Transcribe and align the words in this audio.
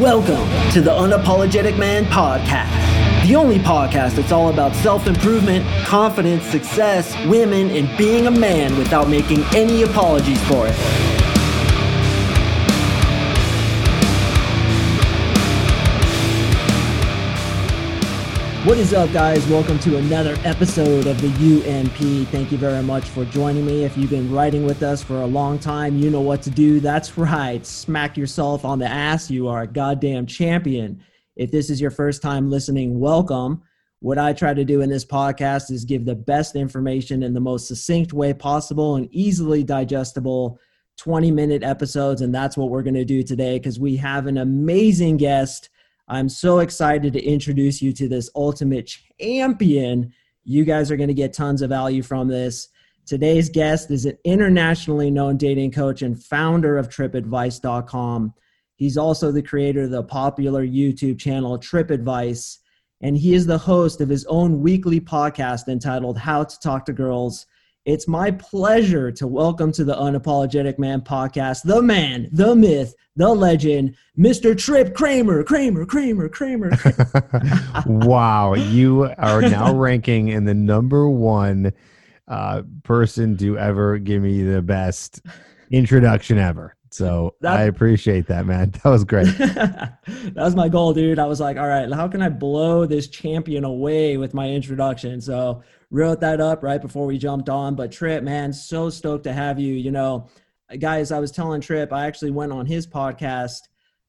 Welcome 0.00 0.48
to 0.72 0.80
the 0.80 0.90
Unapologetic 0.90 1.78
Man 1.78 2.04
Podcast, 2.06 3.28
the 3.28 3.36
only 3.36 3.60
podcast 3.60 4.16
that's 4.16 4.32
all 4.32 4.48
about 4.48 4.74
self 4.74 5.06
improvement, 5.06 5.64
confidence, 5.84 6.42
success, 6.46 7.14
women, 7.28 7.70
and 7.70 7.96
being 7.96 8.26
a 8.26 8.30
man 8.32 8.76
without 8.76 9.08
making 9.08 9.44
any 9.54 9.82
apologies 9.82 10.42
for 10.48 10.66
it. 10.66 11.13
What 18.64 18.78
is 18.78 18.94
up, 18.94 19.12
guys? 19.12 19.46
Welcome 19.48 19.78
to 19.80 19.98
another 19.98 20.38
episode 20.42 21.06
of 21.06 21.20
the 21.20 21.28
UMP. 21.28 22.26
Thank 22.28 22.50
you 22.50 22.56
very 22.56 22.82
much 22.82 23.04
for 23.04 23.26
joining 23.26 23.66
me. 23.66 23.84
If 23.84 23.94
you've 23.94 24.08
been 24.08 24.32
writing 24.32 24.64
with 24.64 24.82
us 24.82 25.02
for 25.02 25.20
a 25.20 25.26
long 25.26 25.58
time, 25.58 25.98
you 25.98 26.08
know 26.08 26.22
what 26.22 26.40
to 26.44 26.50
do. 26.50 26.80
That's 26.80 27.18
right. 27.18 27.64
Smack 27.66 28.16
yourself 28.16 28.64
on 28.64 28.78
the 28.78 28.86
ass. 28.86 29.30
You 29.30 29.48
are 29.48 29.64
a 29.64 29.66
goddamn 29.66 30.24
champion. 30.24 31.04
If 31.36 31.50
this 31.50 31.68
is 31.68 31.78
your 31.78 31.90
first 31.90 32.22
time 32.22 32.48
listening, 32.48 32.98
welcome. 32.98 33.60
What 34.00 34.16
I 34.16 34.32
try 34.32 34.54
to 34.54 34.64
do 34.64 34.80
in 34.80 34.88
this 34.88 35.04
podcast 35.04 35.70
is 35.70 35.84
give 35.84 36.06
the 36.06 36.14
best 36.14 36.56
information 36.56 37.22
in 37.22 37.34
the 37.34 37.40
most 37.40 37.68
succinct 37.68 38.14
way 38.14 38.32
possible 38.32 38.96
and 38.96 39.10
easily 39.12 39.62
digestible 39.62 40.58
20 40.96 41.30
minute 41.32 41.62
episodes. 41.62 42.22
And 42.22 42.34
that's 42.34 42.56
what 42.56 42.70
we're 42.70 42.82
going 42.82 42.94
to 42.94 43.04
do 43.04 43.22
today 43.22 43.58
because 43.58 43.78
we 43.78 43.96
have 43.96 44.26
an 44.26 44.38
amazing 44.38 45.18
guest 45.18 45.68
I'm 46.08 46.28
so 46.28 46.58
excited 46.58 47.12
to 47.14 47.24
introduce 47.24 47.80
you 47.80 47.92
to 47.94 48.08
this 48.08 48.30
ultimate 48.36 48.92
champion. 49.20 50.12
You 50.44 50.64
guys 50.64 50.90
are 50.90 50.96
going 50.96 51.08
to 51.08 51.14
get 51.14 51.32
tons 51.32 51.62
of 51.62 51.70
value 51.70 52.02
from 52.02 52.28
this. 52.28 52.68
Today's 53.06 53.48
guest 53.48 53.90
is 53.90 54.04
an 54.04 54.18
internationally 54.24 55.10
known 55.10 55.36
dating 55.36 55.72
coach 55.72 56.02
and 56.02 56.22
founder 56.22 56.76
of 56.78 56.88
trippadvice.com. 56.88 58.34
He's 58.76 58.96
also 58.96 59.30
the 59.30 59.42
creator 59.42 59.82
of 59.82 59.90
the 59.90 60.02
popular 60.02 60.66
YouTube 60.66 61.18
channel 61.18 61.58
TrippAdvice, 61.58 62.58
and 63.00 63.16
he 63.16 63.34
is 63.34 63.46
the 63.46 63.58
host 63.58 64.00
of 64.00 64.08
his 64.08 64.24
own 64.26 64.60
weekly 64.60 65.00
podcast 65.00 65.68
entitled 65.68 66.18
How 66.18 66.44
to 66.44 66.60
Talk 66.60 66.84
to 66.86 66.92
Girls 66.92 67.46
it's 67.84 68.08
my 68.08 68.30
pleasure 68.30 69.12
to 69.12 69.26
welcome 69.26 69.70
to 69.70 69.84
the 69.84 69.94
Unapologetic 69.94 70.78
Man 70.78 71.02
podcast 71.02 71.64
the 71.64 71.82
man, 71.82 72.28
the 72.32 72.56
myth, 72.56 72.94
the 73.16 73.28
legend, 73.28 73.94
Mr. 74.18 74.56
Tripp 74.58 74.94
Kramer, 74.94 75.44
Kramer, 75.44 75.84
Kramer, 75.84 76.28
Kramer. 76.30 76.70
wow, 77.86 78.54
you 78.54 79.12
are 79.18 79.42
now 79.42 79.74
ranking 79.76 80.28
in 80.28 80.44
the 80.44 80.54
number 80.54 81.08
one 81.10 81.72
uh, 82.26 82.62
person 82.84 83.36
to 83.36 83.58
ever 83.58 83.98
give 83.98 84.22
me 84.22 84.42
the 84.42 84.62
best 84.62 85.20
introduction 85.70 86.38
ever. 86.38 86.74
So 86.90 87.34
that, 87.40 87.58
I 87.58 87.64
appreciate 87.64 88.28
that, 88.28 88.46
man. 88.46 88.70
That 88.70 88.88
was 88.88 89.04
great. 89.04 89.26
that 89.36 89.98
was 90.36 90.54
my 90.54 90.68
goal, 90.68 90.94
dude. 90.94 91.18
I 91.18 91.26
was 91.26 91.40
like, 91.40 91.56
all 91.58 91.66
right, 91.66 91.92
how 91.92 92.06
can 92.08 92.22
I 92.22 92.28
blow 92.28 92.86
this 92.86 93.08
champion 93.08 93.64
away 93.64 94.16
with 94.16 94.32
my 94.32 94.48
introduction? 94.48 95.20
So 95.20 95.64
wrote 95.94 96.20
that 96.20 96.40
up 96.40 96.62
right 96.62 96.82
before 96.82 97.06
we 97.06 97.16
jumped 97.16 97.48
on. 97.48 97.76
But 97.76 97.92
Tripp, 97.92 98.24
man, 98.24 98.52
so 98.52 98.90
stoked 98.90 99.24
to 99.24 99.32
have 99.32 99.60
you. 99.60 99.74
You 99.74 99.92
know, 99.92 100.28
guys, 100.78 101.12
I 101.12 101.20
was 101.20 101.30
telling 101.30 101.60
Tripp, 101.60 101.92
I 101.92 102.06
actually 102.06 102.32
went 102.32 102.52
on 102.52 102.66
his 102.66 102.86
podcast 102.86 103.60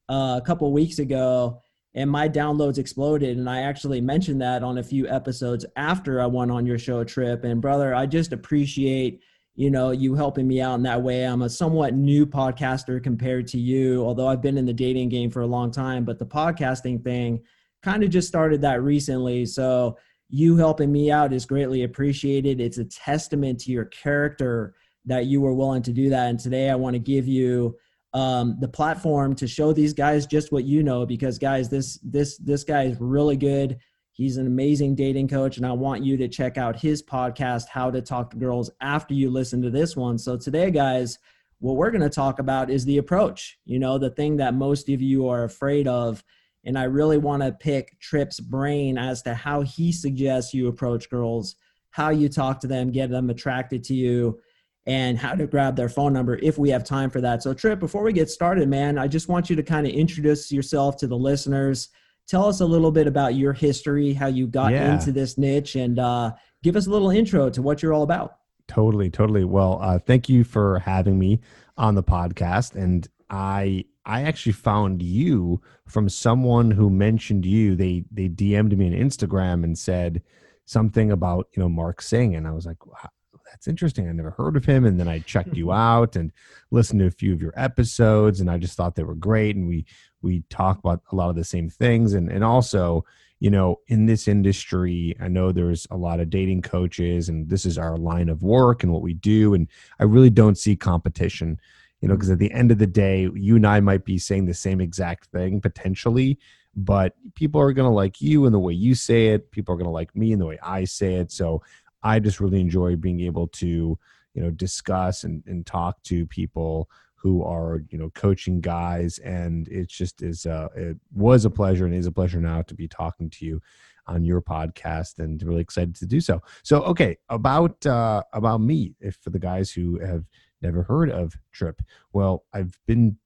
uh, 0.09 0.39
a 0.42 0.44
couple 0.45 0.72
weeks 0.73 1.00
ago 1.00 1.61
and 1.94 2.09
my 2.09 2.27
downloads 2.27 2.80
exploded. 2.80 3.38
And 3.38 3.50
I 3.50 3.61
actually 3.61 4.02
mentioned 4.02 4.42
that 4.42 4.64
on 4.64 4.80
a 4.80 4.83
few 4.83 5.08
episodes 5.08 5.66
after 5.75 6.19
I 6.19 6.25
went 6.25 6.52
on 6.52 6.66
your 6.66 6.80
show, 6.80 7.03
Tripp. 7.03 7.44
And 7.44 7.61
brother, 7.61 7.94
I 7.94 8.08
just 8.08 8.33
appreciate 8.33 9.22
you 9.58 9.72
know 9.72 9.92
you 9.92 10.16
helping 10.16 10.45
me 10.45 10.59
out 10.59 10.75
in 10.75 10.83
that 10.83 11.02
way 11.02 11.23
i'm 11.23 11.44
a 11.44 11.49
somewhat 11.49 11.94
new 11.94 12.25
podcaster 12.25 13.02
compared 13.02 13.47
to 13.47 13.58
you 13.58 14.03
although 14.03 14.27
i've 14.27 14.42
been 14.42 14.58
in 14.58 14.66
the 14.66 14.73
dating 14.73 15.08
game 15.08 15.31
for 15.31 15.44
a 15.44 15.47
long 15.47 15.72
time 15.72 16.03
but 16.03 16.20
the 16.20 16.25
podcasting 16.25 17.02
thing 17.02 17.42
kind 17.81 18.03
of 18.03 18.09
just 18.09 18.27
started 18.27 18.59
that 18.59 18.83
recently 18.83 19.45
so 19.45 19.97
you 20.29 20.57
helping 20.57 20.91
me 20.91 21.11
out 21.11 21.33
is 21.33 21.45
greatly 21.45 21.83
appreciated. 21.83 22.59
It's 22.59 22.77
a 22.77 22.85
testament 22.85 23.59
to 23.61 23.71
your 23.71 23.86
character 23.86 24.73
that 25.05 25.25
you 25.25 25.41
were 25.41 25.53
willing 25.53 25.83
to 25.83 25.93
do 25.93 26.09
that. 26.09 26.30
And 26.30 26.39
today 26.39 26.69
I 26.69 26.75
want 26.75 26.95
to 26.95 26.99
give 26.99 27.27
you 27.27 27.77
um, 28.13 28.58
the 28.59 28.67
platform 28.67 29.35
to 29.35 29.47
show 29.47 29.73
these 29.73 29.93
guys 29.93 30.25
just 30.25 30.52
what 30.52 30.64
you 30.64 30.83
know, 30.83 31.05
because 31.05 31.37
guys, 31.37 31.69
this 31.69 31.99
this 32.02 32.37
this 32.37 32.64
guy 32.64 32.83
is 32.83 32.99
really 32.99 33.35
good. 33.35 33.77
He's 34.14 34.37
an 34.37 34.47
amazing 34.47 34.95
dating 34.95 35.27
coach, 35.27 35.58
and 35.58 35.65
I 35.65 35.73
want 35.73 36.02
you 36.02 36.15
to 36.17 36.30
check 36.30 36.58
out 36.58 36.80
his 36.80 37.03
podcast, 37.03 37.67
How 37.67 37.91
to 37.91 38.02
Talk 38.02 38.31
to 38.31 38.37
Girls, 38.37 38.71
after 38.80 39.14
you 39.14 39.30
listen 39.30 39.61
to 39.64 39.69
this 39.69 39.97
one. 39.97 40.17
So 40.17 40.37
today, 40.37 40.71
guys, 40.71 41.19
what 41.59 41.75
we're 41.75 41.91
going 41.91 41.99
to 42.02 42.09
talk 42.09 42.39
about 42.39 42.69
is 42.69 42.85
the 42.85 42.99
approach. 42.99 43.59
You 43.65 43.80
know, 43.80 43.97
the 43.97 44.09
thing 44.09 44.37
that 44.37 44.53
most 44.53 44.87
of 44.87 45.02
you 45.02 45.27
are 45.27 45.43
afraid 45.43 45.85
of 45.85 46.23
and 46.65 46.77
I 46.77 46.83
really 46.83 47.17
want 47.17 47.43
to 47.43 47.52
pick 47.52 47.99
Tripp's 47.99 48.39
brain 48.39 48.98
as 48.98 49.21
to 49.23 49.33
how 49.33 49.61
he 49.61 49.92
suggests 49.92 50.53
you 50.53 50.67
approach 50.67 51.09
girls, 51.09 51.55
how 51.92 52.09
you 52.09 52.27
talk 52.27 52.59
to 52.61 52.67
them, 52.67 52.92
get 52.92 53.09
them 53.09 53.30
attracted 53.30 53.83
to 53.86 53.93
you, 53.93 54.39
and 54.86 55.17
how 55.17 55.33
to 55.33 55.48
grab 55.48 55.76
their 55.76 55.89
phone 55.89 56.14
number 56.14 56.37
if 56.37 56.58
we 56.58 56.70
have 56.70 56.83
time 56.83 57.09
for 57.09 57.21
that. 57.21 57.42
So, 57.42 57.53
Tripp, 57.53 57.80
before 57.80 58.03
we 58.03 58.14
get 58.14 58.30
started, 58.30 58.67
man, 58.67 58.98
I 58.98 59.08
just 59.08 59.30
want 59.30 59.49
you 59.49 59.55
to 59.55 59.64
kind 59.64 59.87
of 59.87 59.93
introduce 59.93 60.52
yourself 60.52 60.98
to 60.98 61.08
the 61.08 61.17
listeners. 61.17 61.89
Tell 62.27 62.45
us 62.48 62.59
a 62.59 62.65
little 62.65 62.92
bit 62.92 63.08
about 63.08 63.36
your 63.36 63.53
history, 63.53 64.14
how 64.14 64.27
you 64.27 64.47
got 64.47 64.71
yeah. 64.71 64.93
into 64.93 65.11
this 65.11 65.37
niche, 65.37 65.76
and 65.76 65.99
uh, 65.99 66.33
give 66.64 66.76
us 66.76 66.87
a 66.87 66.89
little 66.89 67.11
intro 67.11 67.49
to 67.49 67.61
what 67.61 67.82
you're 67.82 67.93
all 67.93 68.03
about. 68.03 68.37
Totally, 68.67 69.09
totally. 69.09 69.43
Well, 69.43 69.80
uh, 69.82 69.99
thank 69.99 70.27
you 70.27 70.43
for 70.43 70.80
having 70.80 71.20
me 71.20 71.39
on 71.77 71.93
the 71.95 72.03
podcast. 72.03 72.76
And 72.76 73.08
I 73.30 73.86
I 74.05 74.23
actually 74.23 74.52
found 74.54 75.02
you 75.02 75.61
from 75.88 76.10
someone 76.10 76.71
who 76.71 76.89
mentioned 76.89 77.45
you. 77.45 77.76
They 77.76 78.05
they 78.11 78.30
DM'd 78.30 78.77
me 78.77 78.88
on 78.88 78.93
Instagram 78.93 79.64
and 79.64 79.77
said 79.77 80.21
something 80.66 81.11
about 81.11 81.48
you 81.55 81.61
know 81.61 81.70
Mark 81.70 82.02
Sing, 82.02 82.36
and 82.36 82.48
I 82.48 82.52
was 82.52 82.65
like, 82.65 82.86
wow, 82.86 83.10
that's 83.49 83.67
interesting. 83.67 84.08
I 84.08 84.11
never 84.11 84.32
heard 84.32 84.55
of 84.55 84.65
him. 84.65 84.86
And 84.86 84.99
then 84.99 85.08
I 85.08 85.20
checked 85.20 85.55
you 85.55 85.71
out 85.71 86.15
and 86.15 86.32
listened 86.71 86.99
to 86.99 87.08
a 87.08 87.11
few 87.11 87.33
of 87.33 87.42
your 87.42 87.54
episodes, 87.55 88.42
and 88.42 88.49
I 88.49 88.58
just 88.58 88.77
thought 88.77 88.95
they 88.95 89.04
were 89.04 89.15
great. 89.15 89.55
And 89.55 89.67
we 89.67 89.86
we 90.21 90.44
talk 90.49 90.80
about 90.80 91.02
a 91.11 91.15
lot 91.15 91.30
of 91.30 91.36
the 91.36 91.44
same 91.44 91.70
things, 91.70 92.14
and 92.14 92.32
and 92.32 92.44
also 92.44 93.05
you 93.39 93.49
know 93.49 93.80
in 93.88 94.05
this 94.05 94.27
industry 94.27 95.15
i 95.20 95.27
know 95.27 95.52
there's 95.52 95.86
a 95.92 95.98
lot 95.98 96.21
of 96.21 96.30
dating 96.30 96.61
coaches 96.61 97.27
and 97.27 97.49
this 97.49 97.65
is 97.65 97.77
our 97.77 97.98
line 97.98 98.30
of 98.30 98.44
work 98.44 98.82
and 98.82 98.92
what 98.94 99.02
we 99.02 99.14
do 99.14 99.54
and 99.54 99.67
i 99.99 100.04
really 100.04 100.30
don't 100.30 100.58
see 100.58 100.76
competition 100.76 101.60
you 102.02 102.08
know 102.08 102.16
because 102.16 102.30
at 102.30 102.39
the 102.39 102.52
end 102.52 102.72
of 102.72 102.78
the 102.78 102.88
day 102.88 103.30
you 103.36 103.56
and 103.56 103.67
i 103.67 103.80
might 103.80 104.06
be 104.06 104.17
saying 104.17 104.45
the 104.45 104.54
same 104.54 104.82
exact 104.82 105.26
thing 105.26 105.60
potentially 105.61 106.38
but 106.76 107.16
people 107.36 107.61
are 107.61 107.73
going 107.73 107.89
to 107.89 107.95
like 107.95 108.22
you 108.22 108.45
and 108.45 108.54
the 108.54 108.60
way 108.60 108.73
you 108.73 108.95
say 108.95 109.28
it. 109.28 109.50
People 109.52 109.73
are 109.73 109.78
going 109.78 109.86
to 109.86 109.92
like 109.92 110.16
me 110.16 110.33
and 110.33 110.42
the 110.42 110.45
way 110.45 110.60
i 110.61 110.83
say 110.83 111.16
it. 111.16 111.32
So 111.32 111.61
i 112.04 112.20
just 112.20 112.39
really 112.39 112.60
enjoy 112.60 112.95
being 112.95 113.22
able 113.22 113.48
to 113.48 113.98
you 114.33 114.42
know 114.42 114.52
discuss 114.52 115.23
and, 115.23 115.44
and 115.48 115.66
talk 115.66 116.02
to 116.04 116.26
people 116.28 116.89
who 117.16 117.44
are 117.44 117.82
you 117.89 117.98
know 117.98 118.10
coaching 118.12 118.60
guys. 118.60 119.20
And 119.20 119.67
it 119.70 119.88
just 119.88 120.22
is 120.22 120.45
uh 120.45 120.67
it 120.76 120.98
was 121.14 121.45
a 121.45 121.50
pleasure 121.50 121.86
and 121.86 121.95
is 121.95 122.08
a 122.08 122.12
pleasure 122.12 122.42
now 122.42 122.62
to 122.64 122.73
be 122.73 122.88
talking 122.88 123.30
to 123.32 123.45
you 123.45 123.62
on 124.08 124.23
your 124.23 124.42
podcast 124.42 125.17
and 125.17 125.42
really 125.42 125.62
excited 125.62 125.95
to 125.95 126.06
do 126.06 126.20
so. 126.20 126.42
So 126.64 126.83
okay 126.83 127.17
about 127.30 127.86
uh 127.86 128.24
about 128.33 128.60
me 128.60 128.95
if 129.00 129.16
for 129.22 129.30
the 129.30 129.39
guys 129.39 129.72
who 129.72 130.00
have 130.00 130.25
never 130.62 130.83
heard 130.83 131.10
of 131.12 131.36
Tripp. 131.51 131.81
Well, 132.13 132.45
I've 132.54 132.80
been 132.86 133.18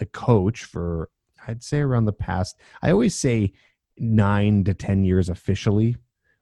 a 0.00 0.06
coach 0.06 0.64
for, 0.64 1.10
I'd 1.46 1.62
say, 1.62 1.80
around 1.80 2.06
the 2.06 2.12
past, 2.12 2.56
I 2.82 2.90
always 2.90 3.14
say 3.14 3.52
nine 3.98 4.64
to 4.64 4.74
10 4.74 5.04
years 5.04 5.28
officially, 5.28 5.96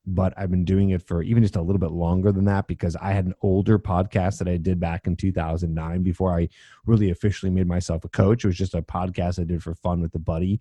but 0.07 0.33
I've 0.37 0.51
been 0.51 0.65
doing 0.65 0.91
it 0.91 1.03
for 1.03 1.23
even 1.23 1.43
just 1.43 1.57
a 1.57 1.63
little 1.63 1.81
bit 1.81 1.91
longer 1.91 2.31
than 2.31 2.45
that 2.45 2.67
because 2.67 2.97
I 2.97 3.13
had 3.13 3.27
an 3.27 3.35
older 3.43 3.79
podcast 3.79 4.39
that 4.39 4.49
I 4.49 4.57
did 4.57 4.79
back 4.79 5.07
in 5.07 5.17
2009 5.17 6.03
before 6.03 6.39
I 6.39 6.49
really 6.87 7.11
officially 7.11 7.51
made 7.51 7.67
myself 7.67 8.05
a 8.05 8.09
coach. 8.09 8.45
It 8.45 8.49
was 8.49 8.57
just 8.57 8.75
a 8.75 8.83
podcast 8.83 9.41
I 9.41 9.45
did 9.45 9.63
for 9.63 9.75
fun 9.75 10.01
with 10.01 10.15
a 10.15 10.21
buddy. 10.21 10.61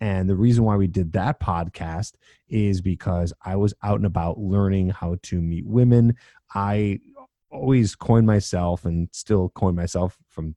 And 0.00 0.28
the 0.28 0.36
reason 0.36 0.64
why 0.64 0.76
we 0.76 0.86
did 0.86 1.12
that 1.12 1.40
podcast 1.40 2.12
is 2.48 2.80
because 2.80 3.32
I 3.42 3.56
was 3.56 3.74
out 3.82 3.96
and 3.96 4.06
about 4.06 4.38
learning 4.38 4.90
how 4.90 5.16
to 5.24 5.40
meet 5.40 5.66
women. 5.66 6.16
I 6.54 7.00
always 7.50 7.94
coined 7.94 8.26
myself 8.26 8.84
and 8.84 9.08
still 9.12 9.50
coin 9.50 9.74
myself 9.74 10.16
from 10.28 10.56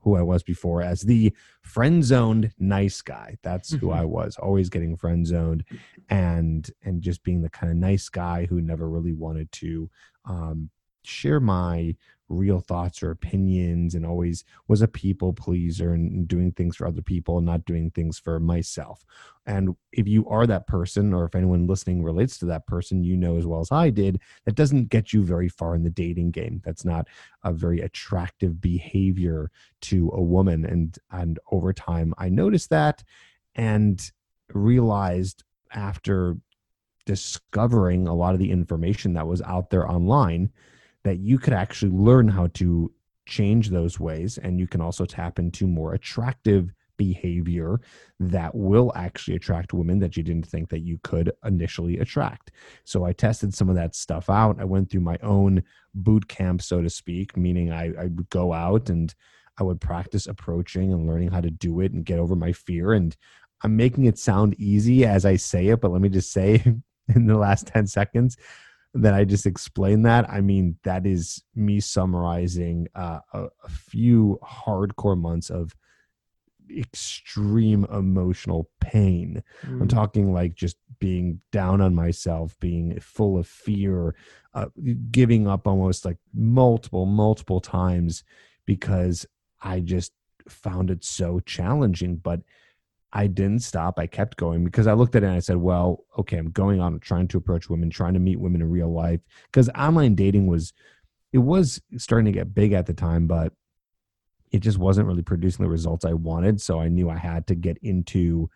who 0.00 0.16
I 0.16 0.22
was 0.22 0.42
before 0.42 0.82
as 0.82 1.02
the 1.02 1.32
friend 1.62 2.04
zoned 2.04 2.52
nice 2.58 3.02
guy. 3.02 3.36
That's 3.42 3.72
who 3.72 3.88
mm-hmm. 3.88 4.00
I 4.00 4.04
was, 4.04 4.36
always 4.36 4.70
getting 4.70 4.96
friend 4.96 5.26
zoned 5.26 5.64
and 6.08 6.70
and 6.82 7.02
just 7.02 7.22
being 7.22 7.42
the 7.42 7.50
kind 7.50 7.70
of 7.70 7.76
nice 7.78 8.08
guy 8.08 8.46
who 8.46 8.60
never 8.60 8.88
really 8.88 9.12
wanted 9.12 9.50
to 9.52 9.90
um, 10.24 10.70
share 11.08 11.40
my 11.40 11.96
real 12.28 12.60
thoughts 12.60 13.02
or 13.02 13.10
opinions 13.10 13.94
and 13.94 14.04
always 14.04 14.44
was 14.68 14.82
a 14.82 14.88
people 14.88 15.32
pleaser 15.32 15.94
and 15.94 16.28
doing 16.28 16.52
things 16.52 16.76
for 16.76 16.86
other 16.86 17.00
people 17.00 17.38
and 17.38 17.46
not 17.46 17.64
doing 17.64 17.90
things 17.90 18.18
for 18.18 18.38
myself. 18.38 19.04
And 19.46 19.74
if 19.92 20.06
you 20.06 20.28
are 20.28 20.46
that 20.46 20.66
person, 20.66 21.14
or 21.14 21.24
if 21.24 21.34
anyone 21.34 21.66
listening 21.66 22.02
relates 22.02 22.36
to 22.38 22.46
that 22.46 22.66
person, 22.66 23.02
you 23.02 23.16
know 23.16 23.38
as 23.38 23.46
well 23.46 23.60
as 23.60 23.72
I 23.72 23.88
did, 23.88 24.20
that 24.44 24.56
doesn't 24.56 24.90
get 24.90 25.12
you 25.12 25.22
very 25.22 25.48
far 25.48 25.74
in 25.74 25.84
the 25.84 25.90
dating 25.90 26.32
game. 26.32 26.60
That's 26.64 26.84
not 26.84 27.08
a 27.44 27.52
very 27.52 27.80
attractive 27.80 28.60
behavior 28.60 29.50
to 29.82 30.10
a 30.12 30.22
woman. 30.22 30.66
And 30.66 30.98
and 31.10 31.38
over 31.50 31.72
time 31.72 32.12
I 32.18 32.28
noticed 32.28 32.68
that 32.70 33.02
and 33.54 34.10
realized 34.52 35.44
after 35.72 36.36
discovering 37.06 38.06
a 38.06 38.14
lot 38.14 38.34
of 38.34 38.38
the 38.38 38.50
information 38.50 39.14
that 39.14 39.26
was 39.26 39.40
out 39.42 39.70
there 39.70 39.90
online 39.90 40.50
that 41.04 41.18
you 41.18 41.38
could 41.38 41.52
actually 41.52 41.92
learn 41.92 42.28
how 42.28 42.48
to 42.54 42.92
change 43.26 43.70
those 43.70 44.00
ways 44.00 44.38
and 44.38 44.58
you 44.58 44.66
can 44.66 44.80
also 44.80 45.04
tap 45.04 45.38
into 45.38 45.66
more 45.66 45.94
attractive 45.94 46.72
behavior 46.96 47.80
that 48.20 48.54
will 48.54 48.92
actually 48.96 49.36
attract 49.36 49.72
women 49.72 49.98
that 50.00 50.16
you 50.16 50.22
didn't 50.22 50.46
think 50.46 50.68
that 50.68 50.80
you 50.80 50.98
could 51.02 51.32
initially 51.44 51.98
attract. 51.98 52.50
So 52.84 53.04
I 53.04 53.12
tested 53.12 53.54
some 53.54 53.68
of 53.68 53.76
that 53.76 53.94
stuff 53.94 54.28
out. 54.28 54.60
I 54.60 54.64
went 54.64 54.90
through 54.90 55.00
my 55.00 55.16
own 55.22 55.62
boot 55.94 56.28
camp, 56.28 56.60
so 56.60 56.82
to 56.82 56.90
speak, 56.90 57.36
meaning 57.36 57.72
I, 57.72 57.94
I 57.94 58.04
would 58.04 58.28
go 58.30 58.52
out 58.52 58.90
and 58.90 59.14
I 59.58 59.62
would 59.62 59.80
practice 59.80 60.26
approaching 60.26 60.92
and 60.92 61.06
learning 61.06 61.30
how 61.30 61.40
to 61.40 61.50
do 61.50 61.80
it 61.80 61.92
and 61.92 62.04
get 62.04 62.18
over 62.18 62.36
my 62.36 62.52
fear. 62.52 62.92
And 62.92 63.16
I'm 63.62 63.76
making 63.76 64.04
it 64.04 64.18
sound 64.18 64.54
easy 64.58 65.04
as 65.04 65.24
I 65.24 65.36
say 65.36 65.68
it, 65.68 65.80
but 65.80 65.92
let 65.92 66.02
me 66.02 66.08
just 66.08 66.32
say 66.32 66.62
in 67.14 67.26
the 67.26 67.38
last 67.38 67.66
10 67.68 67.86
seconds 67.86 68.36
that 69.02 69.14
I 69.14 69.24
just 69.24 69.46
explained 69.46 70.04
that. 70.06 70.28
I 70.30 70.40
mean, 70.40 70.76
that 70.82 71.06
is 71.06 71.42
me 71.54 71.80
summarizing 71.80 72.88
uh, 72.94 73.20
a, 73.32 73.46
a 73.64 73.68
few 73.68 74.38
hardcore 74.42 75.18
months 75.18 75.50
of 75.50 75.74
extreme 76.76 77.86
emotional 77.92 78.68
pain. 78.80 79.42
Mm. 79.64 79.82
I'm 79.82 79.88
talking 79.88 80.32
like 80.32 80.54
just 80.54 80.76
being 80.98 81.40
down 81.52 81.80
on 81.80 81.94
myself, 81.94 82.56
being 82.60 82.98
full 83.00 83.38
of 83.38 83.46
fear, 83.46 84.14
uh, 84.54 84.66
giving 85.10 85.46
up 85.46 85.66
almost 85.66 86.04
like 86.04 86.18
multiple, 86.34 87.06
multiple 87.06 87.60
times 87.60 88.24
because 88.66 89.26
I 89.62 89.80
just 89.80 90.12
found 90.48 90.90
it 90.90 91.04
so 91.04 91.40
challenging. 91.40 92.16
But 92.16 92.40
I 93.12 93.26
didn't 93.26 93.60
stop. 93.60 93.98
I 93.98 94.06
kept 94.06 94.36
going 94.36 94.64
because 94.64 94.86
I 94.86 94.92
looked 94.92 95.16
at 95.16 95.22
it 95.22 95.26
and 95.26 95.34
I 95.34 95.40
said, 95.40 95.56
well, 95.56 96.04
okay, 96.18 96.36
I'm 96.36 96.50
going 96.50 96.80
on 96.80 96.98
trying 97.00 97.28
to 97.28 97.38
approach 97.38 97.70
women, 97.70 97.88
trying 97.88 98.14
to 98.14 98.20
meet 98.20 98.38
women 98.38 98.60
in 98.60 98.70
real 98.70 98.92
life. 98.92 99.20
Because 99.46 99.70
online 99.70 100.14
dating 100.14 100.46
was, 100.46 100.72
it 101.32 101.38
was 101.38 101.80
starting 101.96 102.26
to 102.26 102.38
get 102.38 102.54
big 102.54 102.72
at 102.72 102.86
the 102.86 102.92
time, 102.92 103.26
but 103.26 103.52
it 104.50 104.60
just 104.60 104.78
wasn't 104.78 105.06
really 105.06 105.22
producing 105.22 105.64
the 105.64 105.70
results 105.70 106.04
I 106.04 106.12
wanted. 106.12 106.60
So 106.60 106.80
I 106.80 106.88
knew 106.88 107.08
I 107.08 107.16
had 107.16 107.46
to 107.48 107.54
get 107.54 107.78
into 107.82 108.50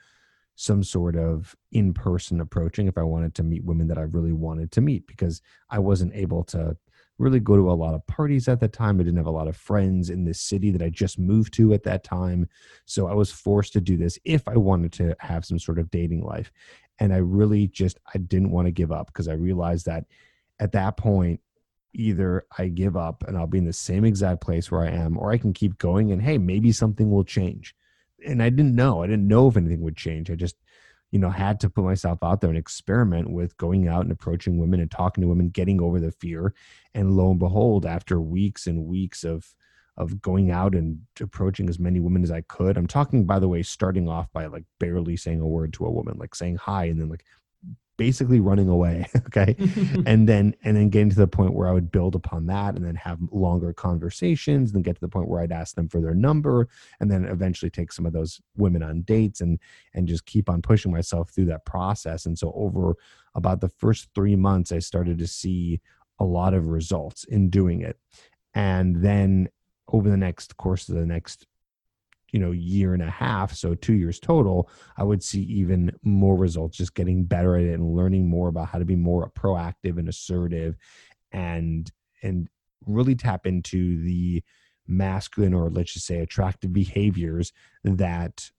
some 0.55 0.83
sort 0.83 1.17
of 1.17 1.57
in 1.73 1.95
person 1.95 2.41
approaching 2.41 2.87
if 2.87 2.99
I 2.99 3.03
wanted 3.03 3.35
to 3.37 3.43
meet 3.43 3.65
women 3.65 3.89
that 3.89 3.99
I 3.99 4.03
really 4.03 4.33
wanted 4.33 4.71
to 4.73 4.81
meet 4.81 5.07
because 5.07 5.41
I 5.71 5.79
wasn't 5.79 6.15
able 6.15 6.45
to 6.45 6.77
really 7.19 7.41
go 7.41 7.57
to 7.57 7.71
a 7.71 7.73
lot 7.73 7.95
of 7.95 8.07
parties 8.07 8.49
at 8.49 8.61
that 8.61 8.73
time. 8.73 8.99
I 8.99 9.05
didn't 9.05 9.19
have 9.19 9.27
a 9.27 9.31
lot 9.31 9.49
of 9.49 9.57
friends 9.57 10.11
in 10.11 10.25
this 10.25 10.41
city 10.41 10.71
that 10.71 10.83
I 10.83 10.89
just 10.89 11.19
moved 11.19 11.53
to 11.55 11.73
at 11.73 11.85
that 11.85 12.05
time. 12.05 12.49
So 12.85 13.07
I 13.07 13.15
was 13.15 13.31
forced 13.31 13.73
to 13.75 13.81
do 13.81 13.97
this 13.97 14.19
if 14.25 14.47
I 14.49 14.57
wanted 14.57 14.93
to 14.95 15.17
have 15.21 15.45
some 15.45 15.59
sort 15.59 15.79
of 15.79 15.91
dating 15.91 16.23
life. 16.23 16.51
And 16.99 17.13
I 17.13 17.19
really 17.19 17.69
just 17.69 17.99
I 18.15 18.19
didn't 18.19 18.51
want 18.51 18.67
to 18.67 18.73
give 18.73 18.93
up 18.93 19.07
because 19.07 19.29
I 19.29 19.35
realized 19.35 19.87
that 19.87 20.05
at 20.59 20.73
that 20.73 20.97
point 20.97 21.41
either 21.95 22.47
I 22.57 22.69
give 22.69 22.97
up 22.97 23.25
and 23.27 23.37
I'll 23.37 23.47
be 23.47 23.59
in 23.59 23.67
the 23.67 23.73
same 23.73 24.05
exact 24.05 24.41
place 24.41 24.71
where 24.71 24.83
I 24.83 24.91
am, 24.91 25.19
or 25.19 25.31
I 25.31 25.39
can 25.39 25.53
keep 25.53 25.79
going 25.79 26.13
and 26.13 26.23
hey, 26.23 26.39
maybe 26.39 26.73
something 26.73 27.11
will 27.11 27.25
change. 27.25 27.75
And 28.27 28.43
I 28.43 28.51
didn't 28.51 28.75
know. 28.75 29.03
I 29.03 29.07
didn't 29.07 29.29
know 29.29 29.49
if 29.49 29.57
anything 29.57 29.81
would 29.83 29.97
change. 29.97 30.31
I 30.31 30.35
just, 30.35 30.57
you 31.13 31.19
know, 31.19 31.31
had 31.31 31.61
to 31.61 31.71
put 31.71 31.85
myself 31.85 32.19
out 32.23 32.41
there 32.41 32.51
and 32.51 32.59
experiment 32.59 33.31
with 33.31 33.57
going 33.59 33.87
out 33.87 34.03
and 34.03 34.11
approaching 34.11 34.59
women 34.59 34.81
and 34.81 34.91
talking 34.91 35.23
to 35.23 35.29
women, 35.29 35.51
getting 35.51 35.81
over 35.81 36.01
the 36.01 36.11
fear. 36.11 36.55
And 36.95 37.13
lo 37.17 37.31
and 37.31 37.39
behold, 37.39 37.87
after 37.87 38.21
weeks 38.21 38.67
and 38.67 38.87
weeks 38.87 39.23
of 39.23 39.55
of 39.99 40.23
going 40.23 40.51
out 40.51 40.75
and 40.75 41.01
approaching 41.21 41.69
as 41.69 41.79
many 41.79 42.01
women 42.01 42.23
as 42.23 42.31
I 42.31 42.41
could. 42.41 42.79
I'm 42.79 42.87
talking, 42.87 43.27
by 43.27 43.39
the 43.39 43.49
way, 43.49 43.63
starting 43.63 44.09
off 44.09 44.33
by 44.33 44.47
like 44.47 44.65
barely 44.79 45.19
saying 45.19 45.41
a 45.41 45.47
word 45.47 45.75
to 45.75 45.85
a 45.85 45.91
woman, 45.91 46.17
like 46.19 46.35
saying 46.35 46.57
hi, 46.57 46.87
and 46.87 46.99
then 46.99 47.11
like 47.11 47.27
basically 47.97 48.41
running 48.41 48.69
away 48.69 49.07
okay? 49.27 49.57
And 50.07 50.29
then 50.29 50.55
and 50.65 50.77
then 50.77 50.89
getting 50.89 51.11
to 51.11 51.17
the 51.17 51.27
point 51.27 51.55
where 51.55 51.69
i 51.69 51.73
would 51.73 51.93
build 51.93 52.15
upon 52.15 52.47
that 52.47 52.75
and 52.75 52.85
then 52.85 52.95
have 52.97 53.19
longer 53.31 53.73
conversations 53.73 54.73
and 54.73 54.85
get 54.85 54.95
to 54.97 55.01
the 55.01 55.09
point 55.09 55.29
where 55.29 55.43
i'd 55.43 55.53
ask 55.53 55.75
them 55.75 55.89
for 55.89 56.01
their 56.01 56.15
number 56.15 56.69
and 57.01 57.11
then 57.11 57.25
eventually 57.25 57.71
take 57.71 57.93
some 57.93 58.07
of 58.07 58.13
those 58.13 58.41
women 58.57 58.83
on 58.83 59.03
dates 59.03 59.41
and 59.41 59.59
and 59.95 60.09
just 60.09 60.27
keep 60.27 60.49
on 60.49 60.63
pushing 60.63 60.93
myself 60.93 61.31
through 61.31 61.47
that 61.47 61.65
process. 61.65 62.27
And 62.27 62.39
so 62.39 62.53
over 62.55 62.97
about 63.35 63.61
the 63.61 63.69
first 63.69 64.09
three 64.15 64.37
months 64.37 64.73
i 64.73 64.79
started 64.79 65.19
to 65.19 65.27
see 65.27 65.81
a 66.19 66.25
lot 66.25 66.55
of 66.55 66.67
results 66.67 67.25
in 67.25 67.51
doing 67.51 67.81
it. 67.81 67.99
And 68.55 69.03
then 69.03 69.49
over 69.89 70.09
the 70.09 70.17
next 70.17 70.57
course 70.57 70.89
of 70.89 70.95
the 70.95 71.07
next 71.07 71.47
you 72.33 72.41
know 72.41 72.51
year 72.51 72.95
and 72.95 73.03
a 73.03 73.11
half 73.11 73.55
so 73.55 73.75
two 73.75 73.93
years 73.93 74.19
total 74.19 74.69
i 74.97 75.05
would 75.05 75.23
see 75.23 75.43
even 75.43 75.93
more 76.03 76.37
results 76.37 76.79
just 76.79 76.95
getting 76.95 77.25
better 77.25 77.57
at 77.57 77.65
it 77.65 77.75
and 77.75 77.95
learning 77.95 78.29
more 78.29 78.49
about 78.49 78.69
how 78.69 78.79
to 78.79 78.85
be 78.85 78.97
more 78.97 79.31
proactive 79.31 79.99
and 79.99 80.09
assertive 80.09 80.77
and 81.31 81.93
and 82.23 82.49
really 82.87 83.15
tap 83.15 83.47
into 83.47 84.03
the 84.03 84.43
masculine 84.89 85.55
or 85.55 85.71
let's 85.71 85.93
just 85.93 86.07
say 86.07 86.19
attractive 86.19 86.73
behaviors 86.73 87.53
that 87.85 88.51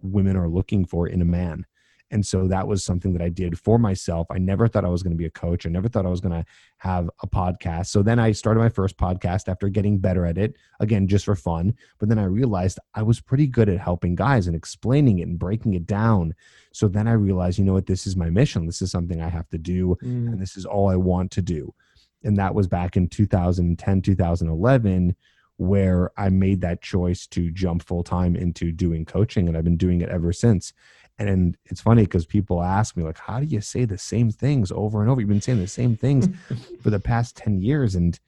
women 0.00 0.36
are 0.36 0.48
looking 0.48 0.84
for 0.84 1.08
in 1.08 1.20
a 1.20 1.24
man 1.24 1.66
and 2.10 2.24
so 2.24 2.46
that 2.48 2.68
was 2.68 2.84
something 2.84 3.12
that 3.14 3.22
I 3.22 3.28
did 3.28 3.58
for 3.58 3.78
myself. 3.78 4.26
I 4.30 4.38
never 4.38 4.68
thought 4.68 4.84
I 4.84 4.88
was 4.88 5.02
going 5.02 5.12
to 5.12 5.18
be 5.18 5.24
a 5.24 5.30
coach. 5.30 5.66
I 5.66 5.70
never 5.70 5.88
thought 5.88 6.06
I 6.06 6.10
was 6.10 6.20
going 6.20 6.34
to 6.34 6.44
have 6.78 7.10
a 7.22 7.26
podcast. 7.26 7.86
So 7.86 8.02
then 8.02 8.18
I 8.18 8.32
started 8.32 8.60
my 8.60 8.68
first 8.68 8.96
podcast 8.96 9.48
after 9.48 9.68
getting 9.68 9.98
better 9.98 10.26
at 10.26 10.38
it, 10.38 10.54
again, 10.80 11.08
just 11.08 11.24
for 11.24 11.34
fun. 11.34 11.74
But 11.98 12.08
then 12.08 12.18
I 12.18 12.24
realized 12.24 12.78
I 12.94 13.02
was 13.02 13.20
pretty 13.20 13.46
good 13.46 13.68
at 13.68 13.78
helping 13.78 14.14
guys 14.14 14.46
and 14.46 14.54
explaining 14.54 15.18
it 15.18 15.28
and 15.28 15.38
breaking 15.38 15.74
it 15.74 15.86
down. 15.86 16.34
So 16.72 16.88
then 16.88 17.08
I 17.08 17.12
realized, 17.12 17.58
you 17.58 17.64
know 17.64 17.72
what, 17.72 17.86
this 17.86 18.06
is 18.06 18.16
my 18.16 18.30
mission. 18.30 18.66
This 18.66 18.82
is 18.82 18.90
something 18.90 19.20
I 19.20 19.28
have 19.28 19.48
to 19.50 19.58
do. 19.58 19.96
Mm. 20.02 20.32
And 20.32 20.40
this 20.40 20.56
is 20.56 20.66
all 20.66 20.88
I 20.90 20.96
want 20.96 21.30
to 21.32 21.42
do. 21.42 21.74
And 22.22 22.36
that 22.36 22.54
was 22.54 22.68
back 22.68 22.96
in 22.96 23.08
2010, 23.08 24.02
2011 24.02 25.16
where 25.56 26.10
I 26.16 26.30
made 26.30 26.60
that 26.62 26.82
choice 26.82 27.26
to 27.28 27.50
jump 27.50 27.82
full 27.82 28.02
time 28.02 28.34
into 28.34 28.72
doing 28.72 29.04
coaching, 29.04 29.48
and 29.48 29.56
I've 29.56 29.64
been 29.64 29.76
doing 29.76 30.00
it 30.00 30.08
ever 30.08 30.32
since. 30.32 30.72
And 31.18 31.56
it's 31.66 31.80
funny 31.80 32.02
because 32.02 32.26
people 32.26 32.62
ask 32.62 32.96
me, 32.96 33.04
like, 33.04 33.18
how 33.18 33.38
do 33.38 33.46
you 33.46 33.60
say 33.60 33.84
the 33.84 33.98
same 33.98 34.30
things 34.30 34.72
over 34.72 35.00
and 35.00 35.10
over? 35.10 35.20
You've 35.20 35.28
been 35.28 35.40
saying 35.40 35.60
the 35.60 35.66
same 35.68 35.96
things 35.96 36.28
for 36.82 36.90
the 36.90 37.00
past 37.00 37.36
10 37.36 37.60
years. 37.60 37.94
And 37.94 38.18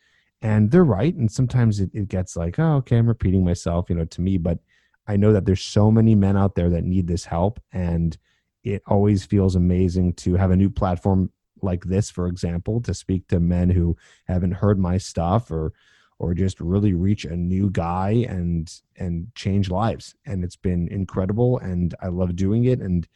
and 0.42 0.70
they're 0.70 0.84
right. 0.84 1.14
And 1.14 1.30
sometimes 1.30 1.80
it, 1.80 1.90
it 1.94 2.08
gets 2.08 2.36
like, 2.36 2.58
oh, 2.58 2.76
okay, 2.76 2.98
I'm 2.98 3.08
repeating 3.08 3.44
myself, 3.44 3.88
you 3.88 3.96
know, 3.96 4.04
to 4.04 4.20
me. 4.20 4.36
But 4.36 4.58
I 5.06 5.16
know 5.16 5.32
that 5.32 5.46
there's 5.46 5.62
so 5.62 5.90
many 5.90 6.14
men 6.14 6.36
out 6.36 6.54
there 6.54 6.68
that 6.70 6.84
need 6.84 7.06
this 7.06 7.24
help. 7.24 7.58
And 7.72 8.16
it 8.62 8.82
always 8.86 9.24
feels 9.24 9.56
amazing 9.56 10.12
to 10.14 10.34
have 10.34 10.50
a 10.50 10.56
new 10.56 10.68
platform 10.70 11.30
like 11.62 11.84
this, 11.84 12.10
for 12.10 12.26
example, 12.26 12.80
to 12.82 12.92
speak 12.92 13.26
to 13.28 13.40
men 13.40 13.70
who 13.70 13.96
haven't 14.26 14.52
heard 14.52 14.78
my 14.78 14.98
stuff 14.98 15.50
or 15.50 15.72
or 16.18 16.34
just 16.34 16.60
really 16.60 16.94
reach 16.94 17.24
a 17.24 17.36
new 17.36 17.70
guy 17.70 18.24
and 18.28 18.80
and 18.96 19.28
change 19.34 19.70
lives. 19.70 20.14
And 20.24 20.44
it's 20.44 20.56
been 20.56 20.88
incredible 20.88 21.58
and 21.58 21.94
i 22.00 22.08
love 22.08 22.36
doing 22.36 22.64
it 22.64 22.80
and 22.80 23.06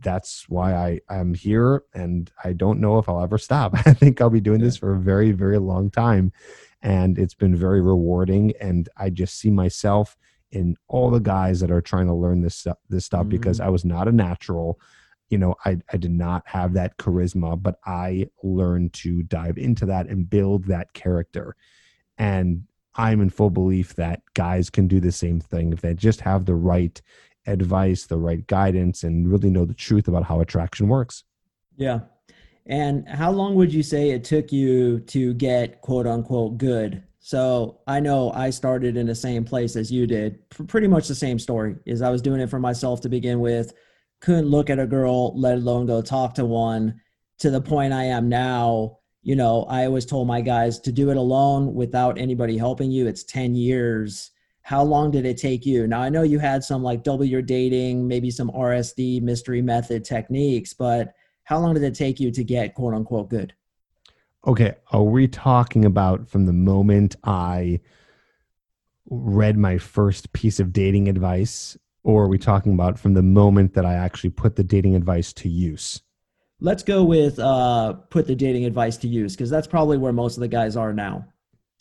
that's 0.00 0.48
why 0.48 0.74
i 0.74 1.00
i'm 1.10 1.34
here 1.34 1.82
and 1.92 2.32
i 2.42 2.54
don't 2.54 2.80
know 2.80 2.98
if 2.98 3.08
i'll 3.08 3.22
ever 3.22 3.38
stop. 3.38 3.74
I 3.86 3.92
think 3.92 4.20
i'll 4.20 4.30
be 4.30 4.40
doing 4.40 4.60
this 4.60 4.76
for 4.76 4.94
a 4.94 5.00
very 5.00 5.32
very 5.32 5.58
long 5.58 5.90
time 5.90 6.32
and 6.82 7.18
it's 7.18 7.34
been 7.34 7.56
very 7.56 7.80
rewarding 7.80 8.52
and 8.60 8.88
i 8.96 9.10
just 9.10 9.38
see 9.38 9.50
myself 9.50 10.16
in 10.52 10.76
all 10.88 11.10
the 11.10 11.20
guys 11.20 11.60
that 11.60 11.70
are 11.70 11.82
trying 11.82 12.06
to 12.06 12.14
learn 12.14 12.40
this 12.40 12.66
this 12.88 13.04
stuff 13.04 13.22
mm-hmm. 13.22 13.30
because 13.30 13.60
i 13.60 13.68
was 13.68 13.84
not 13.84 14.08
a 14.08 14.12
natural. 14.12 14.78
You 15.30 15.38
know 15.38 15.54
I, 15.64 15.78
I 15.92 15.96
did 15.96 16.12
not 16.12 16.44
have 16.46 16.74
that 16.74 16.96
charisma 16.98 17.60
but 17.60 17.78
i 17.84 18.28
learned 18.42 18.92
to 18.94 19.22
dive 19.24 19.58
into 19.58 19.86
that 19.86 20.06
and 20.06 20.30
build 20.30 20.66
that 20.66 20.92
character 20.92 21.56
and 22.18 22.64
I'm 22.94 23.20
in 23.20 23.30
full 23.30 23.50
belief 23.50 23.94
that 23.94 24.22
guys 24.34 24.70
can 24.70 24.86
do 24.86 25.00
the 25.00 25.12
same 25.12 25.40
thing 25.40 25.72
if 25.72 25.80
they 25.80 25.94
just 25.94 26.20
have 26.20 26.44
the 26.44 26.54
right 26.54 27.00
advice, 27.46 28.06
the 28.06 28.18
right 28.18 28.46
guidance, 28.46 29.04
and 29.04 29.30
really 29.30 29.50
know 29.50 29.64
the 29.64 29.74
truth 29.74 30.08
about 30.08 30.24
how 30.24 30.40
attraction 30.40 30.88
works. 30.88 31.24
Yeah. 31.76 32.00
And 32.66 33.06
how 33.08 33.30
long 33.30 33.54
would 33.56 33.72
you 33.72 33.82
say 33.82 34.10
it 34.10 34.24
took 34.24 34.52
you 34.52 35.00
to 35.00 35.34
get 35.34 35.80
quote 35.82 36.06
unquote 36.06 36.56
good? 36.56 37.02
So 37.18 37.80
I 37.86 38.00
know 38.00 38.30
I 38.32 38.50
started 38.50 38.96
in 38.96 39.06
the 39.06 39.14
same 39.14 39.44
place 39.44 39.76
as 39.76 39.90
you 39.90 40.06
did, 40.06 40.48
pretty 40.50 40.86
much 40.86 41.08
the 41.08 41.14
same 41.14 41.38
story. 41.38 41.76
Is 41.86 42.02
I 42.02 42.10
was 42.10 42.22
doing 42.22 42.40
it 42.40 42.50
for 42.50 42.58
myself 42.58 43.00
to 43.02 43.08
begin 43.08 43.40
with, 43.40 43.74
couldn't 44.20 44.46
look 44.46 44.70
at 44.70 44.78
a 44.78 44.86
girl, 44.86 45.38
let 45.38 45.56
alone 45.56 45.86
go 45.86 46.00
talk 46.00 46.34
to 46.34 46.44
one, 46.44 47.00
to 47.38 47.50
the 47.50 47.60
point 47.60 47.92
I 47.92 48.04
am 48.04 48.28
now 48.28 48.98
you 49.24 49.34
know, 49.34 49.64
I 49.64 49.86
always 49.86 50.04
told 50.04 50.28
my 50.28 50.42
guys 50.42 50.78
to 50.80 50.92
do 50.92 51.10
it 51.10 51.16
alone 51.16 51.74
without 51.74 52.18
anybody 52.18 52.58
helping 52.58 52.90
you. 52.90 53.06
It's 53.06 53.24
10 53.24 53.54
years. 53.54 54.30
How 54.60 54.82
long 54.82 55.10
did 55.10 55.24
it 55.24 55.38
take 55.38 55.64
you? 55.64 55.86
Now, 55.86 56.02
I 56.02 56.10
know 56.10 56.22
you 56.22 56.38
had 56.38 56.62
some 56.62 56.82
like 56.82 57.02
double 57.02 57.24
your 57.24 57.40
dating, 57.40 58.06
maybe 58.06 58.30
some 58.30 58.50
RSD 58.50 59.22
mystery 59.22 59.62
method 59.62 60.04
techniques, 60.04 60.74
but 60.74 61.14
how 61.44 61.58
long 61.58 61.72
did 61.72 61.82
it 61.82 61.94
take 61.94 62.20
you 62.20 62.30
to 62.30 62.44
get 62.44 62.74
quote 62.74 62.92
unquote 62.92 63.30
good? 63.30 63.54
Okay. 64.46 64.74
Are 64.92 65.02
we 65.02 65.26
talking 65.26 65.86
about 65.86 66.28
from 66.28 66.44
the 66.44 66.52
moment 66.52 67.16
I 67.24 67.80
read 69.08 69.56
my 69.56 69.78
first 69.78 70.34
piece 70.34 70.60
of 70.60 70.70
dating 70.70 71.08
advice 71.08 71.78
or 72.02 72.24
are 72.24 72.28
we 72.28 72.38
talking 72.38 72.74
about 72.74 72.98
from 72.98 73.14
the 73.14 73.22
moment 73.22 73.72
that 73.72 73.86
I 73.86 73.94
actually 73.94 74.30
put 74.30 74.56
the 74.56 74.64
dating 74.64 74.94
advice 74.94 75.32
to 75.34 75.48
use? 75.48 76.02
Let's 76.64 76.82
go 76.82 77.04
with 77.04 77.38
uh, 77.38 77.92
put 78.08 78.26
the 78.26 78.34
dating 78.34 78.64
advice 78.64 78.96
to 78.98 79.08
use 79.08 79.36
because 79.36 79.50
that's 79.50 79.66
probably 79.66 79.98
where 79.98 80.14
most 80.14 80.38
of 80.38 80.40
the 80.40 80.48
guys 80.48 80.76
are 80.78 80.94
now. 80.94 81.26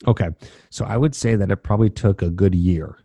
Okay. 0.05 0.27
So 0.69 0.83
I 0.83 0.97
would 0.97 1.15
say 1.15 1.35
that 1.37 1.49
it 1.49 1.63
probably 1.63 1.89
took 1.89 2.21
a 2.21 2.29
good 2.29 2.53
year. 2.53 2.97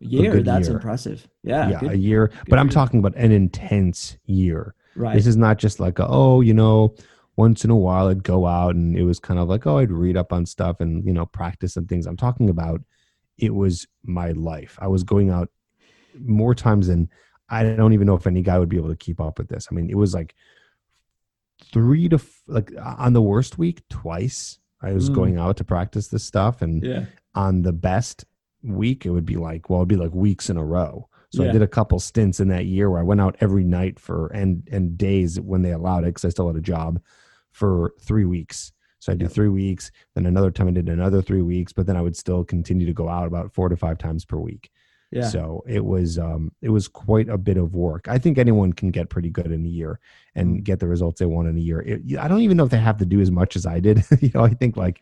Year, 0.00 0.32
good 0.32 0.44
that's 0.44 0.66
year. 0.66 0.76
impressive. 0.76 1.28
Yeah. 1.44 1.68
yeah, 1.68 1.78
good- 1.78 1.92
a 1.92 1.96
year. 1.96 2.32
But 2.48 2.58
I'm 2.58 2.68
talking 2.68 2.98
about 2.98 3.14
an 3.14 3.30
intense 3.30 4.16
year. 4.26 4.74
right. 4.96 5.14
This 5.14 5.28
is 5.28 5.36
not 5.36 5.58
just 5.58 5.78
like, 5.78 6.00
a, 6.00 6.06
oh, 6.08 6.40
you 6.40 6.52
know, 6.52 6.96
once 7.36 7.64
in 7.64 7.70
a 7.70 7.76
while 7.76 8.08
I'd 8.08 8.24
go 8.24 8.46
out 8.46 8.74
and 8.74 8.96
it 8.96 9.04
was 9.04 9.20
kind 9.20 9.38
of 9.38 9.48
like, 9.48 9.68
oh, 9.68 9.78
I'd 9.78 9.92
read 9.92 10.16
up 10.16 10.32
on 10.32 10.46
stuff 10.46 10.80
and, 10.80 11.04
you 11.06 11.12
know, 11.12 11.26
practice 11.26 11.74
some 11.74 11.86
things. 11.86 12.06
I'm 12.06 12.16
talking 12.16 12.50
about 12.50 12.80
it 13.38 13.54
was 13.54 13.86
my 14.02 14.32
life. 14.32 14.76
I 14.80 14.88
was 14.88 15.04
going 15.04 15.30
out 15.30 15.48
more 16.18 16.56
times 16.56 16.88
than 16.88 17.08
I 17.48 17.62
don't 17.62 17.92
even 17.92 18.08
know 18.08 18.16
if 18.16 18.26
any 18.26 18.42
guy 18.42 18.58
would 18.58 18.68
be 18.68 18.78
able 18.78 18.88
to 18.88 18.96
keep 18.96 19.20
up 19.20 19.38
with 19.38 19.48
this. 19.48 19.68
I 19.70 19.74
mean, 19.74 19.90
it 19.90 19.96
was 19.96 20.12
like 20.12 20.34
three 21.72 22.08
to 22.08 22.16
f- 22.16 22.42
like 22.46 22.72
on 22.82 23.12
the 23.12 23.22
worst 23.22 23.58
week, 23.58 23.82
twice 23.88 24.58
I 24.82 24.92
was 24.92 25.10
Mm. 25.10 25.14
going 25.14 25.38
out 25.38 25.56
to 25.58 25.64
practice 25.64 26.08
this 26.08 26.24
stuff. 26.24 26.62
And 26.62 26.82
yeah. 26.82 27.06
on 27.34 27.62
the 27.62 27.72
best 27.72 28.24
week, 28.62 29.04
it 29.06 29.10
would 29.10 29.26
be 29.26 29.36
like, 29.36 29.68
well, 29.70 29.80
it'd 29.80 29.88
be 29.88 29.96
like 29.96 30.14
weeks 30.14 30.50
in 30.50 30.56
a 30.56 30.64
row. 30.64 31.08
So 31.32 31.42
Yeah. 31.44 31.50
I 31.50 31.52
did 31.52 31.62
a 31.62 31.68
couple 31.68 31.98
stints 32.00 32.40
in 32.40 32.48
that 32.48 32.66
year 32.66 32.90
where 32.90 33.00
I 33.00 33.04
went 33.04 33.20
out 33.20 33.36
every 33.40 33.64
night 33.64 34.00
for 34.00 34.28
and 34.28 34.66
and 34.72 34.98
days 34.98 35.38
when 35.40 35.62
they 35.62 35.72
allowed 35.72 36.04
it 36.04 36.06
because 36.08 36.24
I 36.24 36.30
still 36.30 36.48
had 36.48 36.56
a 36.56 36.60
job 36.60 37.00
for 37.52 37.92
three 38.00 38.24
weeks. 38.24 38.72
So 38.98 39.12
I 39.12 39.16
did 39.16 39.30
three 39.30 39.48
weeks. 39.48 39.90
Then 40.14 40.26
another 40.26 40.50
time 40.50 40.68
I 40.68 40.72
did 40.72 40.88
another 40.88 41.22
three 41.22 41.40
weeks, 41.42 41.72
but 41.72 41.86
then 41.86 41.96
I 41.96 42.02
would 42.02 42.16
still 42.16 42.44
continue 42.44 42.86
to 42.86 42.92
go 42.92 43.08
out 43.08 43.26
about 43.26 43.52
four 43.54 43.68
to 43.68 43.76
five 43.76 43.96
times 43.98 44.24
per 44.24 44.36
week. 44.36 44.70
Yeah. 45.10 45.28
So 45.28 45.64
it 45.66 45.84
was 45.84 46.18
um 46.18 46.52
it 46.62 46.68
was 46.70 46.86
quite 46.88 47.28
a 47.28 47.36
bit 47.38 47.56
of 47.56 47.74
work. 47.74 48.06
I 48.08 48.18
think 48.18 48.38
anyone 48.38 48.72
can 48.72 48.90
get 48.90 49.08
pretty 49.08 49.28
good 49.30 49.50
in 49.50 49.64
a 49.64 49.68
year 49.68 49.98
and 50.36 50.58
Mm. 50.60 50.64
get 50.64 50.78
the 50.78 50.86
results 50.86 51.18
they 51.18 51.26
want 51.26 51.48
in 51.48 51.56
a 51.56 51.60
year. 51.60 51.80
It, 51.80 52.16
I 52.18 52.28
don't 52.28 52.42
even 52.42 52.56
know 52.56 52.64
if 52.64 52.70
they 52.70 52.78
have 52.78 52.98
to 52.98 53.06
do 53.06 53.20
as 53.20 53.30
much 53.30 53.56
as 53.56 53.66
I 53.66 53.80
did. 53.80 54.04
you 54.20 54.30
know, 54.34 54.44
I 54.44 54.50
think 54.54 54.76
like 54.76 55.00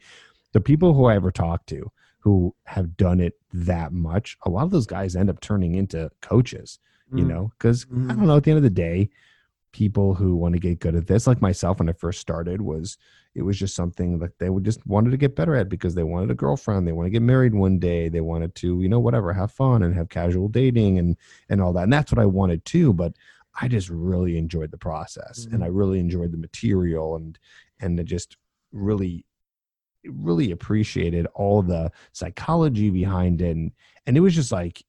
the 0.53 0.61
people 0.62 0.95
who 0.95 1.05
I 1.07 1.15
ever 1.17 1.31
talked 1.31 1.69
to 1.69 1.91
who 2.21 2.55
have 2.65 2.97
done 2.97 3.21
it 3.21 3.35
that 3.53 3.93
much, 3.93 4.37
a 4.45 4.50
lot 4.50 4.65
of 4.65 4.71
those 4.71 4.87
guys 4.87 5.15
end 5.15 5.29
up 5.31 5.41
turning 5.41 5.75
into 5.75 6.11
coaches, 6.23 6.79
you 7.12 7.25
Mm. 7.25 7.29
know, 7.29 7.53
because 7.59 7.85
I 7.91 7.95
Mhm. 7.95 8.09
don't 8.17 8.27
know, 8.27 8.37
at 8.37 8.45
the 8.45 8.50
end 8.50 8.59
of 8.59 8.65
the 8.65 8.71
day, 8.71 9.11
people 9.78 10.12
who 10.12 10.35
want 10.35 10.54
to 10.54 10.58
get 10.58 10.80
good 10.80 10.97
at 10.97 11.06
this, 11.06 11.28
like 11.28 11.40
myself 11.40 11.78
when 11.78 11.88
I 11.88 11.92
first 11.92 12.20
started, 12.20 12.61
was 12.61 12.99
it 13.37 13.42
was 13.42 13.56
just 13.56 13.76
something 13.76 14.18
that 14.18 14.37
they 14.40 14.50
would 14.50 14.64
just 14.64 14.85
wanted 14.88 15.11
to 15.11 15.16
get 15.16 15.37
better 15.37 15.54
at 15.54 15.68
because 15.68 15.94
they 15.94 16.02
wanted 16.02 16.32
a 16.32 16.35
girlfriend, 16.35 16.85
they 16.85 16.90
want 16.90 17.06
to 17.06 17.11
get 17.11 17.23
married 17.23 17.54
one 17.54 17.78
day, 17.78 18.08
they 18.08 18.20
wanted 18.20 18.56
to, 18.56 18.80
you 18.82 18.88
know, 18.88 18.99
whatever, 18.99 19.32
have 19.32 19.52
fun 19.52 19.85
and 19.85 19.94
have 19.94 20.08
casual 20.08 20.49
dating 20.49 20.99
and 20.99 21.16
and 21.49 21.62
all 21.62 21.73
that. 21.75 21.85
And 21.85 21.92
that's 21.92 22.11
what 22.11 22.18
I 22.18 22.26
wanted 22.26 22.64
too, 22.64 22.92
but 22.92 23.12
I 23.61 23.68
just 23.68 23.88
really 23.88 24.37
enjoyed 24.37 24.73
the 24.73 24.78
process 24.78 25.47
and 25.52 25.61
Mhm. 25.61 25.66
I 25.66 25.68
really 25.68 26.00
enjoyed 26.00 26.32
the 26.32 26.38
material 26.38 27.14
and 27.14 27.38
and 27.78 28.00
I 28.00 28.02
just 28.02 28.37
really 28.73 29.25
really 30.04 30.50
appreciated 30.50 31.26
all 31.35 31.62
the 31.62 31.92
psychology 32.12 32.90
behind 32.90 33.40
it 33.42 33.56
and, 33.56 33.70
and 34.06 34.16
it 34.16 34.20
was 34.20 34.35
just 34.35 34.50
like 34.50 34.85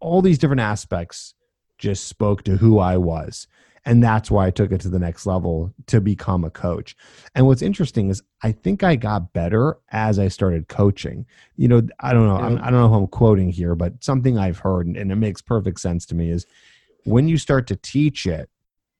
all 0.00 0.22
these 0.22 0.38
different 0.38 0.60
aspects 0.60 1.34
just 1.76 2.06
spoke 2.08 2.42
to 2.44 2.56
who 2.56 2.78
I 2.78 2.96
was 2.96 3.46
and 3.84 4.02
that's 4.02 4.30
why 4.30 4.46
I 4.46 4.50
took 4.50 4.72
it 4.72 4.80
to 4.82 4.88
the 4.88 4.98
next 4.98 5.24
level 5.26 5.72
to 5.86 6.00
become 6.00 6.44
a 6.44 6.50
coach. 6.50 6.96
And 7.34 7.46
what's 7.46 7.62
interesting 7.62 8.10
is 8.10 8.22
I 8.42 8.52
think 8.52 8.82
I 8.82 8.96
got 8.96 9.32
better 9.32 9.78
as 9.90 10.18
I 10.18 10.28
started 10.28 10.68
coaching. 10.68 11.24
You 11.56 11.68
know, 11.68 11.82
I 12.00 12.12
don't 12.12 12.26
know, 12.26 12.36
I'm- 12.36 12.58
I 12.62 12.70
don't 12.70 12.80
know 12.80 12.88
who 12.88 12.94
I'm 13.02 13.06
quoting 13.06 13.48
here, 13.50 13.74
but 13.74 14.02
something 14.04 14.36
I've 14.38 14.58
heard 14.58 14.86
and, 14.86 14.96
and 14.96 15.10
it 15.10 15.16
makes 15.16 15.40
perfect 15.40 15.80
sense 15.80 16.04
to 16.06 16.14
me 16.14 16.30
is 16.30 16.46
when 17.04 17.26
you 17.28 17.38
start 17.38 17.66
to 17.68 17.76
teach 17.76 18.26
it, 18.26 18.50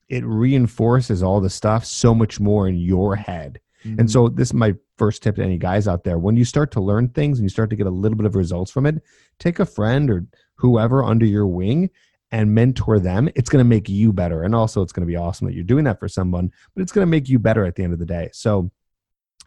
it 0.09 0.25
reinforces 0.25 1.23
all 1.23 1.41
the 1.41 1.51
stuff 1.51 1.85
so 1.85 2.15
much 2.15 2.41
more 2.41 2.67
in 2.67 2.77
your 2.77 3.17
head. 3.17 3.61
Mhm. 3.85 4.01
And 4.01 4.11
so 4.11 4.29
this 4.29 4.49
is 4.49 4.55
my 4.55 4.75
first 4.99 5.23
tip 5.23 5.37
to 5.37 5.43
any 5.45 5.57
guys 5.57 5.87
out 5.89 6.05
there. 6.05 6.19
When 6.19 6.37
you 6.37 6.45
start 6.45 6.71
to 6.73 6.81
learn 6.81 7.09
things 7.09 7.39
and 7.39 7.45
you 7.45 7.49
start 7.49 7.71
to 7.71 7.77
get 7.77 7.87
a 7.87 7.91
little 7.91 8.17
bit 8.17 8.27
of 8.27 8.35
results 8.35 8.71
from 8.71 8.87
it, 8.87 9.03
take 9.39 9.59
a 9.59 9.65
friend 9.65 10.11
or 10.11 10.27
whoever 10.57 11.03
under 11.05 11.25
your 11.25 11.47
wing 11.47 11.89
and 12.33 12.55
mentor 12.55 12.99
them. 12.99 13.29
It's 13.35 13.51
going 13.51 13.63
to 13.63 13.69
make 13.69 13.89
you 13.89 14.13
better. 14.13 14.43
And 14.43 14.55
also 14.55 14.83
it's 14.83 14.93
going 14.93 15.07
to 15.07 15.11
be 15.11 15.17
awesome 15.17 15.47
that 15.47 15.55
you're 15.55 15.65
doing 15.65 15.85
that 15.85 15.99
for 15.99 16.09
someone, 16.09 16.53
but 16.75 16.83
it's 16.83 16.93
going 16.93 17.07
to 17.07 17.11
make 17.11 17.29
you 17.29 17.39
better 17.39 17.65
at 17.65 17.75
the 17.75 17.83
end 17.83 17.93
of 17.93 17.99
the 17.99 18.07
day. 18.07 18.31
So 18.33 18.71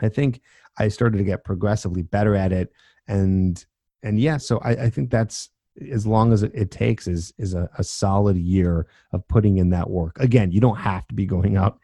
I 0.01 0.09
think 0.09 0.41
I 0.77 0.87
started 0.87 1.17
to 1.17 1.23
get 1.23 1.43
progressively 1.43 2.01
better 2.01 2.35
at 2.35 2.51
it. 2.51 2.71
And 3.07 3.63
and 4.01 4.19
yeah, 4.19 4.37
so 4.37 4.57
I, 4.59 4.71
I 4.71 4.89
think 4.89 5.09
that's 5.09 5.49
as 5.91 6.05
long 6.05 6.33
as 6.33 6.43
it, 6.43 6.71
takes 6.71 7.07
is 7.07 7.33
is 7.37 7.53
a, 7.53 7.69
a 7.77 7.83
solid 7.83 8.37
year 8.37 8.87
of 9.11 9.27
putting 9.27 9.57
in 9.57 9.69
that 9.71 9.89
work. 9.89 10.19
Again, 10.19 10.51
you 10.51 10.59
don't 10.61 10.77
have 10.77 11.07
to 11.07 11.15
be 11.15 11.25
going 11.25 11.57
out 11.57 11.79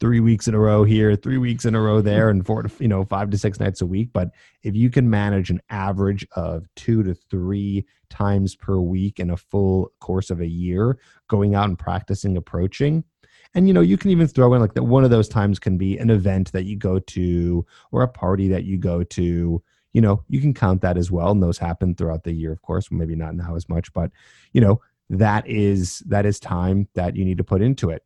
three 0.00 0.20
weeks 0.20 0.48
in 0.48 0.54
a 0.54 0.58
row 0.58 0.82
here, 0.82 1.14
three 1.14 1.36
weeks 1.36 1.66
in 1.66 1.74
a 1.74 1.80
row 1.80 2.00
there, 2.00 2.30
and 2.30 2.44
four 2.44 2.62
to 2.62 2.70
you 2.82 2.88
know 2.88 3.04
five 3.04 3.30
to 3.30 3.38
six 3.38 3.60
nights 3.60 3.82
a 3.82 3.86
week. 3.86 4.10
But 4.12 4.30
if 4.62 4.74
you 4.74 4.90
can 4.90 5.08
manage 5.08 5.50
an 5.50 5.60
average 5.68 6.26
of 6.34 6.66
two 6.74 7.02
to 7.02 7.14
three 7.14 7.86
times 8.08 8.56
per 8.56 8.78
week 8.78 9.20
in 9.20 9.30
a 9.30 9.36
full 9.36 9.92
course 10.00 10.30
of 10.30 10.40
a 10.40 10.46
year, 10.46 10.98
going 11.28 11.54
out 11.54 11.68
and 11.68 11.78
practicing 11.78 12.36
approaching, 12.36 13.04
and 13.54 13.68
you 13.68 13.74
know 13.74 13.82
you 13.82 13.98
can 13.98 14.10
even 14.10 14.26
throw 14.26 14.54
in 14.54 14.60
like 14.60 14.74
that 14.74 14.84
one 14.84 15.04
of 15.04 15.10
those 15.10 15.28
times 15.28 15.58
can 15.58 15.76
be 15.76 15.98
an 15.98 16.10
event 16.10 16.50
that 16.52 16.64
you 16.64 16.76
go 16.76 16.98
to 16.98 17.64
or 17.92 18.02
a 18.02 18.08
party 18.08 18.48
that 18.48 18.64
you 18.64 18.78
go 18.78 19.04
to. 19.04 19.62
You 19.92 20.00
know, 20.00 20.22
you 20.28 20.40
can 20.40 20.54
count 20.54 20.82
that 20.82 20.96
as 20.96 21.10
well, 21.10 21.32
and 21.32 21.42
those 21.42 21.58
happen 21.58 21.96
throughout 21.96 22.22
the 22.22 22.32
year, 22.32 22.52
of 22.52 22.62
course. 22.62 22.92
Maybe 22.92 23.16
not 23.16 23.34
now 23.34 23.56
as 23.56 23.68
much, 23.68 23.92
but 23.92 24.12
you 24.52 24.60
know 24.60 24.80
that 25.10 25.46
is 25.48 25.98
that 26.06 26.24
is 26.24 26.38
time 26.38 26.88
that 26.94 27.16
you 27.16 27.24
need 27.24 27.38
to 27.38 27.44
put 27.44 27.60
into 27.60 27.90
it 27.90 28.04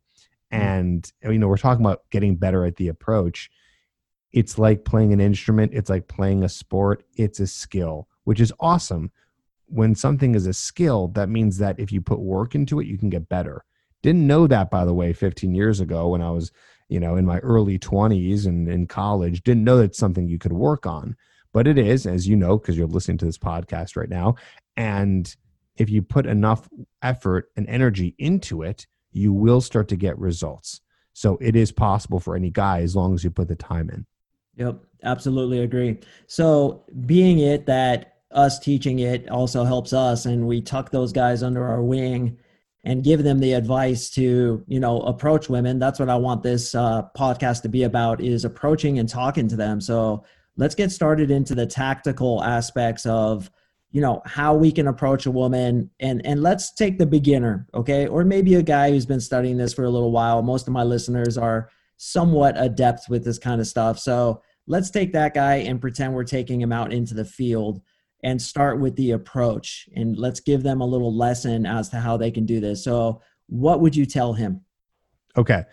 Mm. 0.53 0.57
and 0.57 1.13
you 1.23 1.39
know 1.39 1.47
we're 1.47 1.57
talking 1.57 1.85
about 1.85 2.03
getting 2.11 2.35
better 2.35 2.65
at 2.65 2.75
the 2.75 2.87
approach. 2.87 3.49
It's 4.31 4.57
like 4.57 4.85
playing 4.85 5.13
an 5.13 5.21
instrument 5.21 5.73
it's 5.73 5.89
like 5.89 6.07
playing 6.07 6.43
a 6.43 6.49
sport 6.49 7.03
it's 7.15 7.39
a 7.39 7.47
skill 7.47 8.07
which 8.23 8.39
is 8.39 8.53
awesome. 8.59 9.11
When 9.67 9.95
something 9.95 10.35
is 10.35 10.45
a 10.45 10.53
skill 10.53 11.07
that 11.09 11.29
means 11.29 11.57
that 11.57 11.79
if 11.79 11.91
you 11.91 12.01
put 12.01 12.19
work 12.19 12.55
into 12.55 12.79
it 12.79 12.87
you 12.87 12.97
can 12.97 13.09
get 13.09 13.29
better. 13.29 13.63
Didn't 14.03 14.27
know 14.27 14.47
that 14.47 14.69
by 14.69 14.85
the 14.85 14.93
way 14.93 15.13
15 15.13 15.55
years 15.55 15.79
ago 15.79 16.09
when 16.09 16.21
i 16.21 16.29
was 16.29 16.51
you 16.89 16.99
know 16.99 17.15
in 17.15 17.25
my 17.25 17.39
early 17.39 17.79
20s 17.79 18.45
and 18.45 18.69
in 18.69 18.87
college. 18.87 19.43
Didn't 19.43 19.63
know 19.63 19.77
that's 19.77 19.97
something 19.97 20.27
you 20.27 20.39
could 20.39 20.53
work 20.53 20.85
on 20.85 21.15
but 21.55 21.67
it 21.67 21.77
is 21.77 22.05
as 22.05 22.27
you 22.27 22.35
know 22.35 22.57
because 22.57 22.77
you're 22.77 22.85
listening 22.85 23.17
to 23.17 23.23
this 23.23 23.37
podcast 23.37 23.95
right 23.95 24.09
now. 24.09 24.35
And 24.75 25.33
if 25.77 25.89
you 25.89 26.01
put 26.01 26.25
enough 26.25 26.67
effort 27.01 27.49
and 27.55 27.65
energy 27.69 28.13
into 28.17 28.61
it 28.61 28.87
you 29.15 29.31
will 29.33 29.61
start 29.61 29.87
to 29.87 29.95
get 29.95 30.17
results. 30.19 30.81
So 31.13 31.37
it 31.39 31.55
is 31.55 31.71
possible 31.71 32.19
for 32.19 32.35
any 32.35 32.49
guy 32.49 32.81
as 32.81 32.95
long 32.95 33.13
as 33.13 33.23
you 33.23 33.31
put 33.31 33.47
the 33.47 33.55
time 33.55 33.89
in. 33.89 34.05
Yep, 34.57 34.79
absolutely 35.03 35.59
agree. 35.59 35.99
So, 36.27 36.83
being 37.05 37.39
it 37.39 37.65
that 37.65 38.17
us 38.31 38.59
teaching 38.59 38.99
it 38.99 39.29
also 39.29 39.63
helps 39.63 39.93
us, 39.93 40.25
and 40.25 40.47
we 40.47 40.61
tuck 40.61 40.91
those 40.91 41.11
guys 41.11 41.43
under 41.43 41.65
our 41.65 41.81
wing 41.81 42.37
and 42.83 43.03
give 43.03 43.23
them 43.23 43.39
the 43.39 43.53
advice 43.53 44.09
to, 44.11 44.63
you 44.67 44.79
know, 44.79 45.01
approach 45.01 45.49
women. 45.49 45.79
That's 45.79 45.99
what 45.99 46.09
I 46.09 46.15
want 46.15 46.43
this 46.43 46.73
uh, 46.73 47.03
podcast 47.17 47.63
to 47.63 47.69
be 47.69 47.83
about: 47.83 48.21
is 48.21 48.45
approaching 48.45 48.99
and 48.99 49.09
talking 49.09 49.47
to 49.49 49.57
them. 49.57 49.81
So, 49.81 50.23
let's 50.55 50.75
get 50.75 50.91
started 50.91 51.31
into 51.31 51.53
the 51.53 51.65
tactical 51.65 52.41
aspects 52.41 53.05
of 53.05 53.51
you 53.95 54.01
know 54.01 54.21
how 54.25 54.53
we 54.53 54.73
can 54.73 54.89
approach 54.89 55.25
a 55.25 55.31
woman 55.31 55.89
and 56.01 56.21
and 56.25 56.43
let's 56.43 56.73
take 56.73 56.97
the 56.97 57.05
beginner 57.05 57.65
okay? 57.73 58.07
Or 58.07 58.25
maybe 58.25 58.55
a 58.55 58.61
guy 58.61 58.89
who's 58.89 59.05
been 59.05 59.21
studying 59.21 59.55
this 59.55 59.73
for 59.73 59.85
a 59.85 59.89
little 59.89 60.11
while. 60.11 60.41
Most 60.41 60.67
of 60.67 60.73
my 60.73 60.83
listeners 60.83 61.37
are 61.37 61.69
somewhat 61.95 62.55
adept 62.57 63.07
with 63.07 63.23
this 63.23 63.39
kind 63.39 63.61
of 63.61 63.67
stuff. 63.67 63.97
So 63.97 64.41
let's 64.67 64.89
take 64.89 65.13
that 65.13 65.33
guy 65.33 65.55
and 65.59 65.79
pretend 65.79 66.13
we're 66.13 66.25
taking 66.25 66.59
him 66.59 66.73
out 66.73 66.91
into 66.91 67.13
the 67.13 67.23
field 67.23 67.79
and 68.21 68.41
start 68.41 68.81
with 68.81 68.97
the 68.97 69.11
approach 69.11 69.87
and 69.95 70.17
let's 70.17 70.41
give 70.41 70.61
them 70.61 70.81
a 70.81 70.85
little 70.85 71.15
lesson 71.15 71.65
as 71.65 71.87
to 71.89 71.97
how 72.01 72.17
they 72.17 72.31
can 72.31 72.45
do 72.45 72.59
this. 72.59 72.83
So 72.83 73.21
what 73.47 73.79
would 73.79 73.95
you 73.95 74.05
tell 74.05 74.33
him? 74.33 74.59
Okay. 75.37 75.63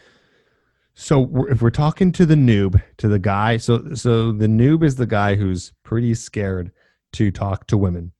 So 0.95 1.49
if 1.49 1.61
we're 1.61 1.71
talking 1.71 2.12
to 2.12 2.25
the 2.25 2.37
noob, 2.37 2.81
to 2.99 3.09
the 3.09 3.19
guy, 3.19 3.57
so 3.57 3.95
so 3.95 4.31
the 4.31 4.47
noob 4.47 4.85
is 4.85 4.95
the 4.95 5.07
guy 5.07 5.35
who's 5.35 5.73
pretty 5.83 6.14
scared 6.14 6.71
to 7.12 7.31
talk 7.31 7.66
to 7.69 7.78
women. 7.78 8.12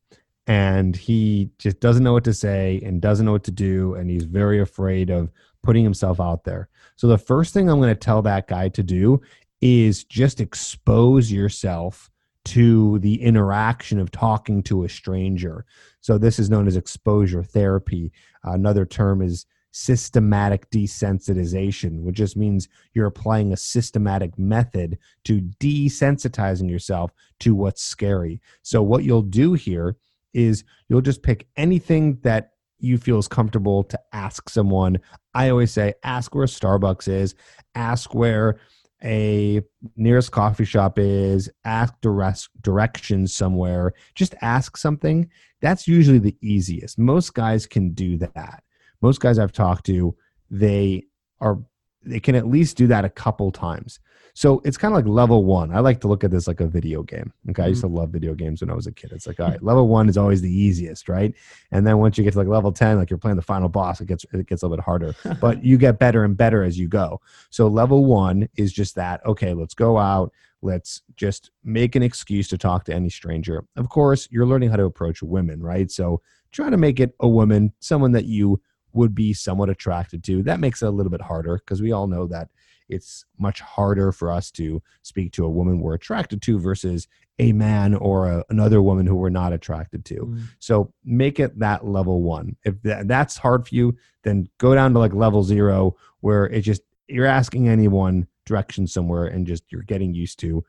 And 0.47 0.97
he 0.97 1.51
just 1.59 1.81
doesn't 1.81 2.03
know 2.03 2.13
what 2.13 2.25
to 2.25 2.35
say 2.35 2.81
and 2.85 3.01
doesn't 3.01 3.25
know 3.25 3.33
what 3.33 3.45
to 3.45 3.53
do 3.53 3.95
and 3.95 4.11
he's 4.11 4.25
very 4.25 4.61
afraid 4.61 5.09
of 5.09 5.31
putting 5.63 5.85
himself 5.85 6.21
out 6.21 6.45
there. 6.45 6.69
So 6.97 7.07
the 7.07 7.19
first 7.19 7.55
thing 7.55 7.69
I'm 7.69 7.79
going 7.79 7.95
to 7.95 7.95
tell 7.95 8.23
that 8.23 8.49
guy 8.49 8.69
to 8.71 8.83
do 8.83 9.21
is 9.61 10.03
just 10.05 10.41
expose 10.41 11.31
yourself 11.31 12.11
to 12.45 12.99
the 12.99 13.23
interaction 13.23 14.01
of 14.01 14.11
talking 14.11 14.63
to 14.65 14.83
a 14.83 14.89
stranger. 14.89 15.65
So 16.01 16.19
this 16.19 16.41
is 16.41 16.51
known 16.51 16.67
as 16.67 16.77
exposure 16.77 17.45
therapy. 17.45 18.13
another 18.43 18.85
term 18.85 19.23
is 19.23 19.47
systematic 19.73 20.71
desensitization, 20.71 22.03
which 22.03 22.17
just 22.17 22.37
means 22.37 22.69
you're 22.93 23.07
applying 23.07 23.53
a 23.53 23.57
systematic 23.57 24.39
method 24.39 24.99
to 25.25 25.41
desensitizing 25.59 26.71
yourself 26.71 27.11
to 27.41 27.55
what's 27.55 27.83
scary. 27.83 28.41
So, 28.63 28.83
what 28.83 29.05
you'll 29.05 29.23
do 29.23 29.55
here 29.55 29.97
is 30.33 30.65
you'll 30.89 31.01
just 31.01 31.23
pick 31.23 31.49
anything 31.57 32.19
that 32.23 32.53
you 32.79 32.99
feel 32.99 33.19
is 33.19 33.29
comfortable 33.29 33.85
to 33.85 33.99
ask 34.13 34.49
someone. 34.49 34.99
I 35.35 35.51
always 35.51 35.71
say, 35.71 35.95
ask 36.03 36.35
where 36.35 36.47
Starbucks 36.47 37.09
is, 37.09 37.35
ask 37.75 38.15
where 38.15 38.59
a 39.05 39.63
nearest 39.97 40.31
coffee 40.31 40.65
shop 40.65 40.99
is, 40.99 41.51
ask 41.65 41.95
direct 42.01 42.49
directions 42.63 43.35
somewhere, 43.35 43.95
just 44.15 44.35
ask 44.43 44.77
something. 44.77 45.29
That's 45.61 45.89
usually 45.89 46.19
the 46.19 46.37
easiest. 46.41 46.99
Most 46.99 47.35
guys 47.35 47.67
can 47.67 47.95
do 47.95 48.17
that. 48.19 48.63
Most 49.03 49.21
guys 49.21 49.39
I've 49.39 49.53
talked 49.53 49.87
to, 49.87 50.17
they 50.51 51.05
are 51.41 51.59
they 52.05 52.21
can 52.21 52.35
at 52.35 52.47
least 52.47 52.77
do 52.77 52.87
that 52.89 53.05
a 53.05 53.09
couple 53.09 53.51
times. 53.53 54.01
So 54.35 54.63
it's 54.65 54.79
kind 54.79 54.95
of 54.95 54.97
like 54.97 55.07
level 55.07 55.45
one. 55.45 55.75
I 55.75 55.81
like 55.81 56.01
to 56.01 56.09
look 56.09 56.25
at 56.25 56.31
this 56.31 56.47
like 56.47 56.61
a 56.61 56.67
video 56.67 57.03
game. 57.03 57.33
Okay. 57.51 57.65
I 57.65 57.67
used 57.67 57.83
to 57.83 57.87
mm-hmm. 57.87 57.97
love 57.97 58.11
video 58.11 58.35
games 58.35 58.63
when 58.63 58.71
I 58.71 58.75
was 58.75 58.87
a 58.87 58.93
kid. 58.93 59.13
It's 59.13 59.27
like, 59.27 59.39
all 59.39 59.49
right, 59.49 59.63
level 59.63 59.89
one 59.89 60.09
is 60.09 60.17
always 60.17 60.41
the 60.41 60.51
easiest, 60.51 61.09
right? 61.09 61.35
And 61.71 61.87
then 61.87 61.99
once 61.99 62.17
you 62.17 62.25
get 62.25 62.33
to 62.33 62.39
like 62.39 62.49
level 62.49 62.73
10, 62.73 62.97
like 62.97 63.11
you're 63.11 63.19
playing 63.19 63.37
the 63.37 63.43
final 63.43 63.69
boss, 63.69 64.01
it 64.01 64.07
gets 64.07 64.25
it 64.33 64.47
gets 64.47 64.63
a 64.63 64.67
little 64.67 64.79
bit 64.79 64.85
harder. 64.85 65.15
but 65.41 65.63
you 65.63 65.77
get 65.77 65.99
better 65.99 66.25
and 66.25 66.37
better 66.37 66.63
as 66.63 66.79
you 66.79 66.89
go. 66.89 67.21
So 67.51 67.69
level 67.69 68.07
one 68.07 68.49
is 68.57 68.73
just 68.73 68.95
that, 68.95 69.25
okay, 69.27 69.53
let's 69.53 69.75
go 69.75 69.99
out. 69.99 70.33
Let's 70.63 71.03
just 71.17 71.51
make 71.63 71.95
an 71.95 72.03
excuse 72.03 72.49
to 72.49 72.59
talk 72.59 72.85
to 72.85 72.95
any 72.95 73.11
stranger. 73.11 73.67
Of 73.77 73.91
course, 73.91 74.29
you're 74.31 74.47
learning 74.47 74.71
how 74.71 74.77
to 74.77 74.85
approach 74.85 75.23
women, 75.23 75.61
right? 75.61 75.91
So 75.91 76.23
try 76.53 76.71
to 76.71 76.77
make 76.77 77.01
it 77.01 77.15
a 77.21 77.29
woman, 77.29 77.73
someone 77.81 78.13
that 78.13 78.25
you 78.25 78.63
would 78.93 79.15
be 79.15 79.33
somewhat 79.33 79.71
attracted 79.71 80.23
to. 80.25 80.43
That 80.43 80.61
makes 80.61 80.83
it 80.83 80.87
a 80.87 80.91
little 80.91 81.11
bit 81.11 81.23
harder 81.23 81.59
because 81.59 81.83
we 81.83 81.93
all 81.93 82.07
know 82.07 82.27
that 82.29 82.49
it's 82.89 83.25
much 83.39 83.61
harder 83.61 84.13
for 84.13 84.31
us 84.31 84.51
to 84.53 84.83
speak 85.03 85.33
to 85.33 85.45
a 85.45 85.51
woman 85.51 85.81
we're 85.81 85.95
attracted 85.95 86.43
to 86.43 86.59
versus 86.59 87.09
a 87.39 87.53
man 87.53 87.95
or 87.95 88.29
a, 88.29 88.45
another 88.51 88.83
woman 88.83 89.07
who 89.07 89.17
we're 89.17 89.31
not 89.31 89.53
attracted 89.53 90.05
to. 90.05 90.15
Mm. 90.17 90.43
So 90.59 90.93
make 91.05 91.41
it 91.41 91.59
that 91.59 91.87
level 91.87 92.23
one. 92.23 92.57
If 92.65 92.81
that, 92.83 93.09
that's 93.09 93.37
hard 93.39 93.67
for 93.67 93.75
you, 93.75 93.97
then 94.23 94.49
go 94.59 94.75
down 94.75 94.93
to 94.93 94.99
like 94.99 95.15
level 95.15 95.43
zero 95.43 95.97
where 96.21 96.47
it 96.47 96.61
just 96.61 96.83
you're 97.09 97.27
asking 97.27 97.69
anyone 97.69 98.27
direction 98.45 98.87
somewhere 98.87 99.27
and 99.27 99.47
just 99.47 99.65
you're 99.71 99.83
getting 99.83 100.15
used 100.15 100.39
to 100.41 100.65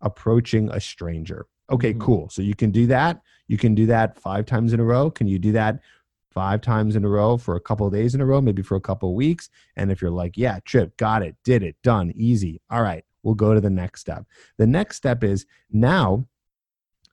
approaching 0.00 0.70
a 0.70 0.80
stranger. 0.80 1.46
Okay, 1.70 1.90
mm-hmm. 1.90 2.00
cool. 2.02 2.28
So 2.28 2.42
you 2.42 2.54
can 2.54 2.70
do 2.70 2.86
that. 2.88 3.22
You 3.48 3.56
can 3.56 3.74
do 3.74 3.86
that 3.86 4.18
five 4.18 4.46
times 4.46 4.72
in 4.72 4.80
a 4.80 4.84
row. 4.84 5.10
Can 5.10 5.26
you 5.26 5.38
do 5.38 5.52
that 5.52 5.80
five 6.34 6.60
times 6.60 6.96
in 6.96 7.04
a 7.04 7.08
row 7.08 7.36
for 7.38 7.56
a 7.56 7.60
couple 7.60 7.86
of 7.86 7.92
days 7.92 8.14
in 8.14 8.20
a 8.20 8.26
row, 8.26 8.40
maybe 8.40 8.62
for 8.62 8.76
a 8.76 8.80
couple 8.80 9.10
of 9.10 9.14
weeks. 9.14 9.48
And 9.76 9.90
if 9.90 10.02
you're 10.02 10.10
like, 10.10 10.36
yeah, 10.36 10.58
Tripp, 10.64 10.96
got 10.96 11.22
it, 11.22 11.36
did 11.44 11.62
it, 11.62 11.76
done, 11.82 12.12
easy. 12.14 12.60
All 12.70 12.82
right, 12.82 13.04
we'll 13.22 13.34
go 13.34 13.54
to 13.54 13.60
the 13.60 13.70
next 13.70 14.00
step. 14.00 14.24
The 14.58 14.66
next 14.66 14.96
step 14.96 15.24
is 15.24 15.46
now 15.70 16.26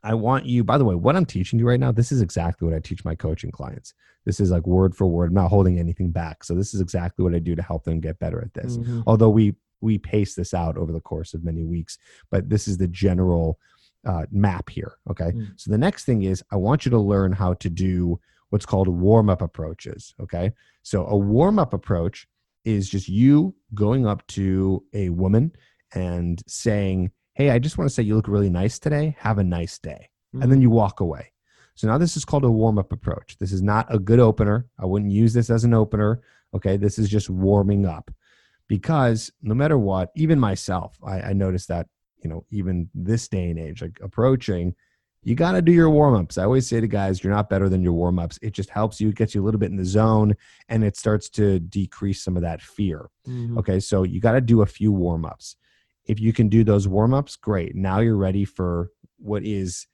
I 0.04 0.16
want 0.16 0.46
you, 0.46 0.64
by 0.64 0.78
the 0.78 0.86
way, 0.86 0.96
what 0.96 1.16
I'm 1.16 1.26
teaching 1.26 1.60
you 1.60 1.68
right 1.68 1.80
now, 1.80 1.92
this 1.92 2.12
is 2.12 2.22
exactly 2.22 2.68
what 2.68 2.76
I 2.76 2.80
teach 2.80 3.06
my 3.06 3.14
coaching 3.16 3.52
clients. 3.52 3.94
This 4.26 4.40
is 4.40 4.52
like 4.52 4.66
word 4.66 4.96
for 4.96 5.08
word, 5.08 5.30
I'm 5.30 5.36
not 5.36 5.50
holding 5.50 5.80
anything 5.80 6.12
back. 6.12 6.44
So 6.44 6.56
this 6.56 6.74
is 6.74 6.82
exactly 6.82 7.24
what 7.24 7.36
I 7.36 7.40
do 7.40 7.56
to 7.56 7.62
help 7.62 7.84
them 7.84 8.00
get 8.00 8.20
better 8.20 8.42
at 8.42 8.54
this. 8.54 8.78
Mm-hmm. 8.78 9.02
Although 9.06 9.30
we 9.30 9.56
we 9.82 9.98
pace 9.98 10.36
this 10.36 10.54
out 10.54 10.78
over 10.78 10.92
the 10.92 11.00
course 11.00 11.34
of 11.34 11.44
many 11.44 11.64
weeks, 11.64 11.98
but 12.30 12.50
this 12.50 12.68
is 12.68 12.78
the 12.78 12.88
general 12.88 13.60
uh, 14.06 14.26
map 14.32 14.70
here. 14.70 14.98
Okay. 15.10 15.32
Mm. 15.32 15.60
So 15.60 15.72
the 15.72 15.78
next 15.78 16.06
thing 16.06 16.24
is 16.24 16.44
I 16.52 16.56
want 16.56 16.86
you 16.86 16.92
to 16.92 17.00
learn 17.00 17.32
how 17.32 17.54
to 17.56 17.70
do 17.70 18.20
what's 18.52 18.66
called 18.66 18.88
warm 18.88 19.30
up 19.30 19.42
approaches. 19.42 20.14
Okay. 20.22 20.52
So 20.84 21.08
a 21.08 21.18
warm 21.18 21.58
up 21.58 21.74
approach 21.74 22.28
is 22.64 22.90
just 22.90 23.08
you 23.10 23.56
going 23.74 24.06
up 24.06 24.26
to 24.28 24.84
a 24.94 25.10
woman 25.10 25.54
and 25.96 26.42
saying, 26.48 27.12
Hey, 27.34 27.50
I 27.50 27.60
just 27.60 27.78
want 27.78 27.90
to 27.90 27.94
say 27.94 28.04
you 28.04 28.16
look 28.16 28.28
really 28.28 28.50
nice 28.50 28.78
today. 28.78 29.16
Have 29.20 29.38
a 29.38 29.44
nice 29.44 29.80
day. 29.80 30.10
Mm-hmm. 30.36 30.44
And 30.44 30.52
then 30.52 30.58
mm-hmm. 30.58 30.64
you 30.64 30.70
walk 30.70 31.00
away. 31.00 31.32
So 31.76 31.88
now 31.88 31.98
this 31.98 32.18
is 32.18 32.26
called 32.26 32.44
a 32.44 32.52
warm 32.52 32.78
up 32.78 32.92
approach. 32.92 33.38
This 33.40 33.54
is 33.54 33.62
not 33.62 33.88
a 33.90 33.98
good 33.98 34.20
opener. 34.20 34.68
I 34.78 34.86
wouldn't 34.86 35.12
use 35.12 35.34
this 35.34 35.50
as 35.50 35.64
an 35.64 35.74
opener. 35.74 36.22
Okay. 36.54 36.76
This 36.76 37.00
is 37.00 37.10
just 37.10 37.30
warming 37.30 37.86
up 37.86 38.12
because 38.68 39.32
no 39.42 39.56
matter 39.56 39.78
what, 39.78 40.12
even 40.16 40.40
myself, 40.40 40.98
I, 41.02 41.22
I 41.22 41.34
noticed 41.34 41.70
that, 41.70 41.88
you 42.22 42.30
know, 42.30 42.46
even 42.52 42.90
this 42.94 43.30
day 43.30 43.50
and 43.50 43.58
age, 43.58 43.82
like 43.82 43.98
approaching, 44.04 44.76
you 45.24 45.36
got 45.36 45.52
to 45.52 45.62
do 45.62 45.72
your 45.72 45.90
warm 45.90 46.16
ups. 46.16 46.38
I 46.38 46.44
always 46.44 46.68
say 46.68 46.82
to 46.82 46.88
guys, 46.88 47.24
you're 47.24 47.34
not 47.34 47.50
better 47.50 47.70
than 47.70 47.84
your 47.84 47.94
warm 47.94 48.18
ups. 48.18 48.40
It 48.42 48.54
just 48.54 48.70
helps 48.70 49.00
you, 49.00 49.10
it 49.10 49.16
gets 49.16 49.36
you 49.36 49.44
a 49.44 49.46
little 49.46 49.60
bit 49.60 49.70
in 49.70 49.78
the 49.78 49.86
zone, 49.86 50.36
and 50.68 50.84
it 50.84 50.98
starts 50.98 51.30
to 51.32 51.60
decrease 51.60 52.24
some 52.24 52.36
of 52.36 52.42
that 52.42 52.62
fear. 52.62 53.10
Mm-hmm. 53.28 53.58
Okay, 53.60 53.80
so 53.80 54.04
you 54.04 54.20
got 54.20 54.32
to 54.32 54.42
do 54.42 54.62
a 54.62 54.66
few 54.66 54.92
warm 54.92 55.26
ups. 55.26 55.58
If 56.06 56.20
you 56.20 56.34
can 56.34 56.50
do 56.50 56.64
those 56.64 56.88
warm 56.88 57.14
ups, 57.14 57.36
great. 57.36 57.76
Now 57.76 58.00
you're 58.00 58.18
ready 58.18 58.46
for 58.46 58.90
what 59.18 59.44
is 59.44 59.86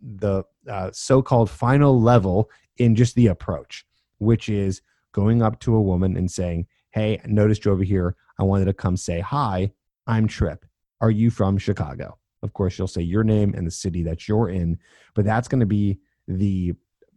the 0.00 0.44
uh, 0.68 0.90
so 0.92 1.22
called 1.22 1.48
final 1.48 1.98
level 1.98 2.50
in 2.76 2.94
just 2.94 3.14
the 3.14 3.28
approach, 3.28 3.86
which 4.18 4.50
is 4.50 4.82
going 5.12 5.42
up 5.42 5.58
to 5.60 5.74
a 5.74 5.80
woman 5.80 6.16
and 6.16 6.30
saying, 6.30 6.66
Hey, 6.90 7.20
I 7.24 7.26
noticed 7.26 7.64
you 7.64 7.72
over 7.72 7.82
here. 7.82 8.16
I 8.38 8.42
wanted 8.42 8.66
to 8.66 8.74
come 8.74 8.96
say 8.96 9.20
hi. 9.20 9.72
I'm 10.06 10.28
Tripp. 10.28 10.66
Are 11.00 11.10
you 11.10 11.30
from 11.30 11.56
Chicago? 11.56 12.18
Of 12.44 12.52
course, 12.52 12.78
you'll 12.78 12.86
say 12.86 13.02
your 13.02 13.24
name 13.24 13.54
and 13.56 13.66
the 13.66 13.72
city 13.72 14.04
that 14.04 14.28
you're 14.28 14.50
in, 14.50 14.78
but 15.14 15.24
that's 15.24 15.48
going 15.48 15.60
to 15.60 15.66
be 15.66 15.98
the 16.28 16.74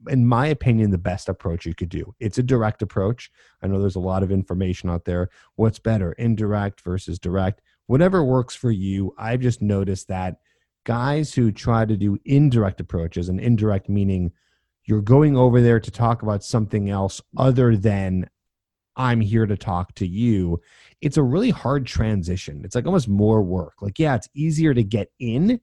in 0.09 0.25
my 0.25 0.47
opinion, 0.47 0.91
the 0.91 0.97
best 0.97 1.27
approach 1.27 1.65
you 1.65 1.73
could 1.73 1.89
do. 1.89 2.13
It's 2.19 2.37
a 2.37 2.43
direct 2.43 2.81
approach. 2.81 3.31
I 3.61 3.67
know 3.67 3.79
there's 3.79 3.95
a 3.95 3.99
lot 3.99 4.23
of 4.23 4.31
information 4.31 4.89
out 4.89 5.05
there. 5.05 5.29
What's 5.55 5.79
better, 5.79 6.13
indirect 6.13 6.81
versus 6.81 7.19
direct? 7.19 7.61
Whatever 7.87 8.23
works 8.23 8.55
for 8.55 8.71
you. 8.71 9.13
I've 9.17 9.41
just 9.41 9.61
noticed 9.61 10.07
that 10.07 10.37
guys 10.85 11.33
who 11.33 11.51
try 11.51 11.83
to 11.85 11.97
do 11.97 12.17
indirect 12.25 12.79
approaches, 12.79 13.27
and 13.27 13.39
indirect 13.39 13.89
meaning 13.89 14.31
you're 14.85 15.01
going 15.01 15.35
over 15.35 15.61
there 15.61 15.79
to 15.79 15.91
talk 15.91 16.21
about 16.21 16.43
something 16.43 16.89
else 16.89 17.21
other 17.35 17.75
than 17.75 18.29
I'm 18.97 19.21
here 19.21 19.45
to 19.45 19.55
talk 19.55 19.95
to 19.95 20.07
you, 20.07 20.59
it's 21.01 21.17
a 21.17 21.23
really 21.23 21.51
hard 21.51 21.85
transition. 21.85 22.61
It's 22.65 22.75
like 22.75 22.85
almost 22.85 23.07
more 23.07 23.41
work. 23.43 23.75
Like, 23.81 23.99
yeah, 23.99 24.15
it's 24.15 24.27
easier 24.33 24.73
to 24.73 24.83
get 24.83 25.11
in, 25.19 25.61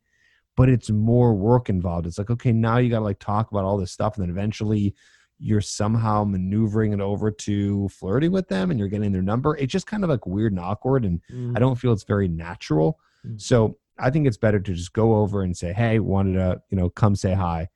but 0.56 0.68
it's 0.68 0.90
more 0.90 1.34
work 1.34 1.68
involved. 1.68 2.06
It's 2.06 2.18
like, 2.18 2.30
okay, 2.30 2.52
now 2.52 2.78
you 2.78 2.88
got 2.88 3.00
to 3.00 3.04
like 3.04 3.18
talk 3.18 3.50
about 3.50 3.64
all 3.64 3.76
this 3.76 3.92
stuff. 3.92 4.16
And 4.16 4.22
then 4.22 4.30
eventually 4.30 4.94
you're 5.38 5.60
somehow 5.60 6.22
maneuvering 6.24 6.92
it 6.92 7.00
over 7.00 7.30
to 7.30 7.88
flirting 7.88 8.30
with 8.30 8.48
them 8.48 8.70
and 8.70 8.78
you're 8.78 8.88
getting 8.88 9.10
their 9.10 9.20
number. 9.20 9.56
It's 9.56 9.72
just 9.72 9.88
kind 9.88 10.04
of 10.04 10.10
like 10.10 10.26
weird 10.26 10.52
and 10.52 10.60
awkward. 10.60 11.04
And 11.04 11.20
mm. 11.30 11.56
I 11.56 11.58
don't 11.58 11.74
feel 11.74 11.92
it's 11.92 12.04
very 12.04 12.28
natural. 12.28 13.00
Mm. 13.26 13.40
So 13.40 13.78
I 13.98 14.10
think 14.10 14.28
it's 14.28 14.36
better 14.36 14.60
to 14.60 14.72
just 14.72 14.92
go 14.92 15.16
over 15.16 15.42
and 15.42 15.56
say, 15.56 15.72
hey, 15.72 15.98
wanted 15.98 16.34
to, 16.34 16.62
you 16.70 16.78
know, 16.78 16.88
come 16.88 17.16
say 17.16 17.34
hi. 17.34 17.68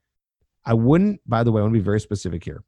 I 0.65 0.75
wouldn't, 0.75 1.21
by 1.27 1.43
the 1.43 1.51
way, 1.51 1.61
I 1.61 1.63
want 1.63 1.75
to 1.75 1.81
be 1.81 1.85
very 1.85 2.01
specific 2.01 2.45
here. 2.45 2.63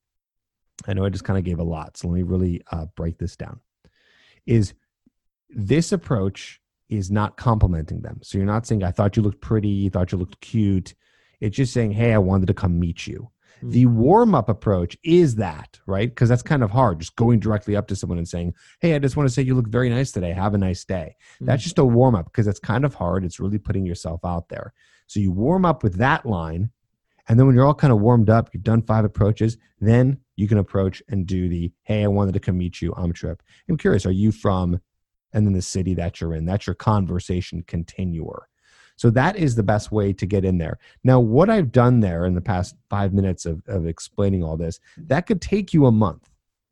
I 0.87 0.95
know 0.95 1.05
I 1.05 1.11
just 1.11 1.25
kind 1.25 1.39
of 1.39 1.45
gave 1.45 1.59
a 1.59 1.65
lot, 1.65 1.97
so 1.97 2.09
let 2.09 2.15
me 2.15 2.23
really 2.23 2.63
uh, 2.73 2.87
break 2.97 3.19
this 3.19 3.37
down. 3.37 3.61
Is 4.47 4.75
this 5.51 5.93
approach 5.93 6.61
is 6.91 7.11
not 7.11 7.37
complimenting 7.37 8.03
them. 8.03 8.19
So 8.23 8.37
you're 8.37 8.47
not 8.47 8.67
saying, 8.67 8.83
I 8.83 8.91
thought 8.91 9.17
you 9.17 9.23
looked 9.23 9.41
pretty, 9.41 9.69
you 9.69 9.91
thought 9.91 10.13
you 10.13 10.19
looked 10.19 10.41
cute. 10.41 10.95
It's 11.41 11.57
just 11.57 11.73
saying, 11.73 11.93
hey, 11.93 12.13
I 12.13 12.19
wanted 12.19 12.47
to 12.47 12.55
come 12.55 12.79
meet 12.79 13.07
you. 13.07 13.31
Mm-hmm. 13.59 13.71
The 13.71 13.87
warm 13.87 14.35
up 14.35 14.49
approach 14.49 14.97
is 15.05 15.37
that, 15.37 15.79
right? 15.87 16.09
Because 16.09 16.29
that's 16.29 16.43
kind 16.43 16.63
of 16.63 16.71
hard, 16.71 16.99
just 16.99 17.17
going 17.17 17.39
directly 17.39 17.77
up 17.77 17.87
to 17.89 17.97
someone 17.97 18.19
and 18.19 18.29
saying, 18.29 18.55
hey, 18.81 18.95
I 18.95 18.99
just 18.99 19.17
want 19.17 19.29
to 19.29 19.33
say 19.33 19.43
you 19.43 19.55
look 19.55 19.69
very 19.69 19.89
nice 19.89 20.11
today. 20.11 20.33
Have 20.33 20.55
a 20.55 20.59
nice 20.59 20.85
day. 20.85 21.17
Mm-hmm. 21.37 21.47
That's 21.47 21.63
just 21.63 21.79
a 21.79 21.85
warm 21.85 22.15
up 22.17 22.27
because 22.27 22.47
it's 22.47 22.59
kind 22.59 22.85
of 22.85 22.95
hard. 22.95 23.25
It's 23.25 23.39
really 23.39 23.59
putting 23.59 23.87
yourself 23.87 24.25
out 24.25 24.49
there. 24.49 24.73
So 25.07 25.21
you 25.21 25.31
warm 25.31 25.65
up 25.65 25.83
with 25.83 25.97
that 25.99 26.27
line. 26.27 26.71
And 27.29 27.39
then 27.39 27.47
when 27.47 27.55
you're 27.55 27.67
all 27.67 27.75
kind 27.75 27.93
of 27.93 28.01
warmed 28.01 28.31
up, 28.31 28.51
you've 28.53 28.63
done 28.63 28.83
five 28.83 29.05
approaches, 29.05 29.57
then 29.81 30.19
you 30.37 30.49
can 30.49 30.59
approach 30.59 31.03
and 31.09 31.27
do 31.27 31.49
the, 31.49 31.73
hey, 31.85 32.05
I 32.05 32.09
wanted 32.09 32.35
to 32.35 32.41
come 32.41 32.59
meet 32.59 32.81
you. 32.81 32.95
I'm 32.97 33.13
Tripp. 33.13 33.43
I'm 33.69 33.77
curious, 33.77 34.07
are 34.07 34.11
you 34.11 34.33
from, 34.33 34.81
and 35.33 35.47
then 35.47 35.53
the 35.53 35.63
city 35.63 35.95
that 35.95 36.21
you're 36.21 36.35
in? 36.35 36.45
That's 36.45 36.67
your 36.67 36.75
conversation 36.75 37.63
continuer. 37.67 38.49
So 38.97 39.09
that 39.11 39.37
is 39.37 39.55
the 39.55 39.63
best 39.63 39.91
way 39.91 40.13
to 40.13 40.27
get 40.27 40.45
in 40.45 40.59
there. 40.59 40.79
Now, 41.05 41.21
what 41.21 41.49
I've 41.49 41.73
done 41.73 42.01
there 42.01 42.27
in 42.27 42.35
the 42.35 42.41
past 42.43 42.75
five 42.91 43.15
minutes 43.15 43.47
of, 43.47 43.63
of 43.67 43.87
explaining 43.87 44.45
all 44.45 44.59
this, 44.59 44.79
that 44.99 45.27
could 45.27 45.41
take 45.41 45.73
you 45.73 45.87
a 45.87 45.93
month. 45.93 46.29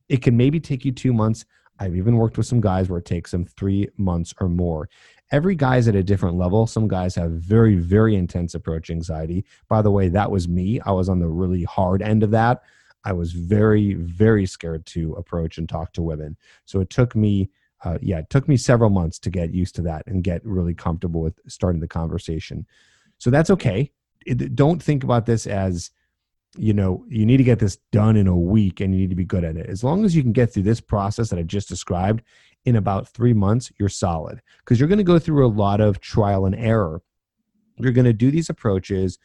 It 0.08 0.20
can 0.22 0.36
maybe 0.36 0.60
take 0.60 0.84
you 0.84 0.92
two 0.92 1.12
months. 1.14 1.46
I've 1.78 1.96
even 1.96 2.16
worked 2.16 2.36
with 2.36 2.46
some 2.46 2.60
guys 2.60 2.90
where 2.90 2.98
it 2.98 3.04
takes 3.04 3.30
them 3.30 3.46
three 3.46 3.88
months 3.96 4.34
or 4.40 4.48
more. 4.48 4.90
Every 5.30 5.54
guy's 5.54 5.88
at 5.88 5.94
a 5.94 6.02
different 6.02 6.36
level. 6.36 6.66
Some 6.66 6.88
guys 6.88 7.14
have 7.16 7.32
very, 7.32 7.76
very 7.76 8.16
intense 8.16 8.54
approach 8.54 8.90
anxiety. 8.90 9.44
By 9.68 9.82
the 9.82 9.90
way, 9.90 10.08
that 10.08 10.30
was 10.30 10.48
me. 10.48 10.80
I 10.80 10.92
was 10.92 11.08
on 11.08 11.18
the 11.18 11.28
really 11.28 11.64
hard 11.64 12.00
end 12.02 12.22
of 12.22 12.30
that. 12.30 12.62
I 13.04 13.12
was 13.12 13.32
very, 13.32 13.94
very 13.94 14.46
scared 14.46 14.86
to 14.86 15.12
approach 15.14 15.58
and 15.58 15.68
talk 15.68 15.92
to 15.92 16.02
women. 16.02 16.36
So 16.64 16.80
it 16.80 16.90
took 16.90 17.14
me, 17.14 17.50
uh, 17.84 17.98
yeah, 18.00 18.18
it 18.18 18.30
took 18.30 18.48
me 18.48 18.56
several 18.56 18.90
months 18.90 19.18
to 19.20 19.30
get 19.30 19.54
used 19.54 19.74
to 19.76 19.82
that 19.82 20.06
and 20.06 20.24
get 20.24 20.44
really 20.44 20.74
comfortable 20.74 21.20
with 21.20 21.38
starting 21.46 21.80
the 21.80 21.88
conversation. 21.88 22.66
So 23.18 23.30
that's 23.30 23.50
okay. 23.50 23.92
It, 24.26 24.54
don't 24.54 24.82
think 24.82 25.04
about 25.04 25.26
this 25.26 25.46
as, 25.46 25.90
you 26.56 26.72
know, 26.72 27.04
you 27.08 27.26
need 27.26 27.36
to 27.36 27.44
get 27.44 27.58
this 27.58 27.76
done 27.92 28.16
in 28.16 28.26
a 28.26 28.36
week 28.36 28.80
and 28.80 28.94
you 28.94 29.00
need 29.00 29.10
to 29.10 29.16
be 29.16 29.24
good 29.24 29.44
at 29.44 29.56
it. 29.56 29.68
As 29.68 29.84
long 29.84 30.04
as 30.04 30.16
you 30.16 30.22
can 30.22 30.32
get 30.32 30.52
through 30.52 30.64
this 30.64 30.80
process 30.80 31.30
that 31.30 31.38
I 31.38 31.42
just 31.42 31.68
described 31.68 32.22
in 32.64 32.76
about 32.76 33.08
three 33.08 33.34
months, 33.34 33.70
you're 33.78 33.88
solid 33.88 34.40
because 34.60 34.80
you're 34.80 34.88
going 34.88 34.98
to 34.98 35.04
go 35.04 35.18
through 35.18 35.46
a 35.46 35.48
lot 35.48 35.80
of 35.80 36.00
trial 36.00 36.46
and 36.46 36.54
error. 36.54 37.02
You're 37.76 37.92
going 37.92 38.06
to 38.06 38.12
do 38.12 38.30
these 38.30 38.50
approaches 38.50 39.18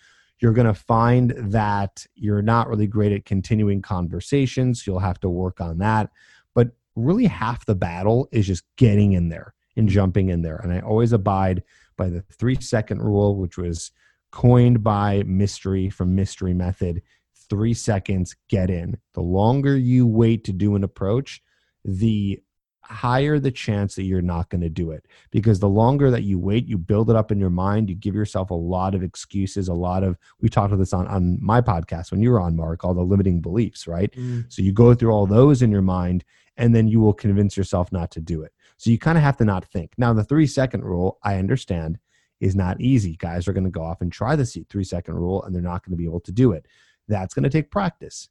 you're 0.44 0.52
going 0.52 0.68
to 0.68 0.74
find 0.74 1.34
that 1.38 2.06
you're 2.16 2.42
not 2.42 2.68
really 2.68 2.86
great 2.86 3.14
at 3.14 3.24
continuing 3.24 3.82
conversations. 3.82 4.86
You'll 4.86 5.00
have 5.00 5.20
to 5.22 5.30
work 5.30 5.62
on 5.62 5.78
that. 5.78 6.10
But 6.54 6.72
really, 6.98 7.28
half 7.28 7.66
the 7.66 7.76
battle 7.76 8.28
is 8.34 8.48
just 8.48 8.66
getting 8.76 9.14
in 9.14 9.30
there 9.30 9.54
and 9.78 9.88
jumping 9.88 10.30
in 10.30 10.42
there. 10.42 10.58
And 10.58 10.74
I 10.74 10.82
always 10.82 11.14
abide 11.14 11.64
by 11.96 12.10
the 12.10 12.22
three 12.22 12.60
second 12.60 13.02
rule, 13.02 13.38
which 13.38 13.58
was 13.58 13.92
coined 14.34 14.84
by 14.84 15.22
Mystery 15.28 15.90
from 15.92 16.16
Mystery 16.16 16.56
Method. 16.56 17.04
Three 17.50 17.76
seconds, 17.76 18.36
get 18.50 18.72
in. 18.72 18.98
The 19.14 19.22
longer 19.22 19.78
you 19.78 20.08
wait 20.08 20.44
to 20.46 20.52
do 20.52 20.76
an 20.76 20.84
approach, 20.84 21.42
the 21.86 22.42
higher 22.82 23.38
the 23.38 23.52
chance 23.52 23.96
that 23.96 24.04
you're 24.04 24.24
not 24.24 24.50
going 24.50 24.60
to 24.60 24.70
do 24.70 24.92
it 24.92 25.06
because 25.32 25.60
the 25.60 25.70
longer 25.70 26.12
that 26.12 26.24
you 26.24 26.38
wait 26.38 26.68
you 26.68 26.78
build 26.78 27.10
it 27.10 27.16
up 27.16 27.32
in 27.32 27.40
your 27.40 27.50
mind 27.50 27.88
you 27.88 27.96
give 27.96 28.14
yourself 28.14 28.50
a 28.50 28.54
lot 28.54 28.94
of 28.94 29.02
excuses 29.02 29.70
a 29.70 29.74
lot 29.74 30.04
of 30.04 30.18
we 30.42 30.50
talked 30.50 30.68
about 30.68 30.80
this 30.80 30.92
on 30.92 31.08
on 31.08 31.38
my 31.42 31.62
podcast 31.62 32.12
when 32.12 32.22
you 32.22 32.30
were 32.30 32.42
on 32.42 32.58
mark 32.58 32.84
all 32.84 32.94
the 32.94 33.02
limiting 33.02 33.40
beliefs 33.40 33.88
right 33.88 34.12
mm. 34.12 34.44
so 34.52 34.62
you 34.62 34.74
go 34.74 34.94
through 34.94 35.12
all 35.12 35.26
those 35.26 35.62
in 35.62 35.72
your 35.72 35.82
mind 35.82 36.26
and 36.58 36.76
then 36.76 36.86
you 36.86 37.00
will 37.00 37.14
convince 37.14 37.56
yourself 37.56 37.90
not 37.94 38.12
to 38.12 38.20
do 38.20 38.44
it 38.44 38.52
so 38.76 38.90
you 38.90 39.00
kind 39.00 39.18
of 39.18 39.24
have 39.24 39.38
to 39.38 39.46
not 39.46 39.64
think 39.64 39.94
now 39.98 40.12
the 40.12 40.24
three 40.24 40.46
second 40.46 40.84
rule 40.84 41.20
i 41.24 41.38
understand 41.38 41.98
is 42.44 42.56
not 42.56 42.80
easy 42.82 43.16
guys 43.16 43.48
are 43.48 43.54
going 43.54 43.64
to 43.64 43.70
go 43.70 43.84
off 43.84 44.02
and 44.02 44.12
try 44.12 44.36
the 44.36 44.46
three 44.70 44.84
second 44.84 45.16
rule 45.16 45.44
and 45.44 45.56
they're 45.56 45.62
not 45.62 45.84
going 45.84 45.92
to 45.92 45.98
be 45.98 46.06
able 46.06 46.20
to 46.20 46.32
do 46.32 46.52
it 46.52 46.66
that's 47.08 47.34
going 47.34 47.44
to 47.44 47.50
take 47.50 47.72
practice 47.72 48.30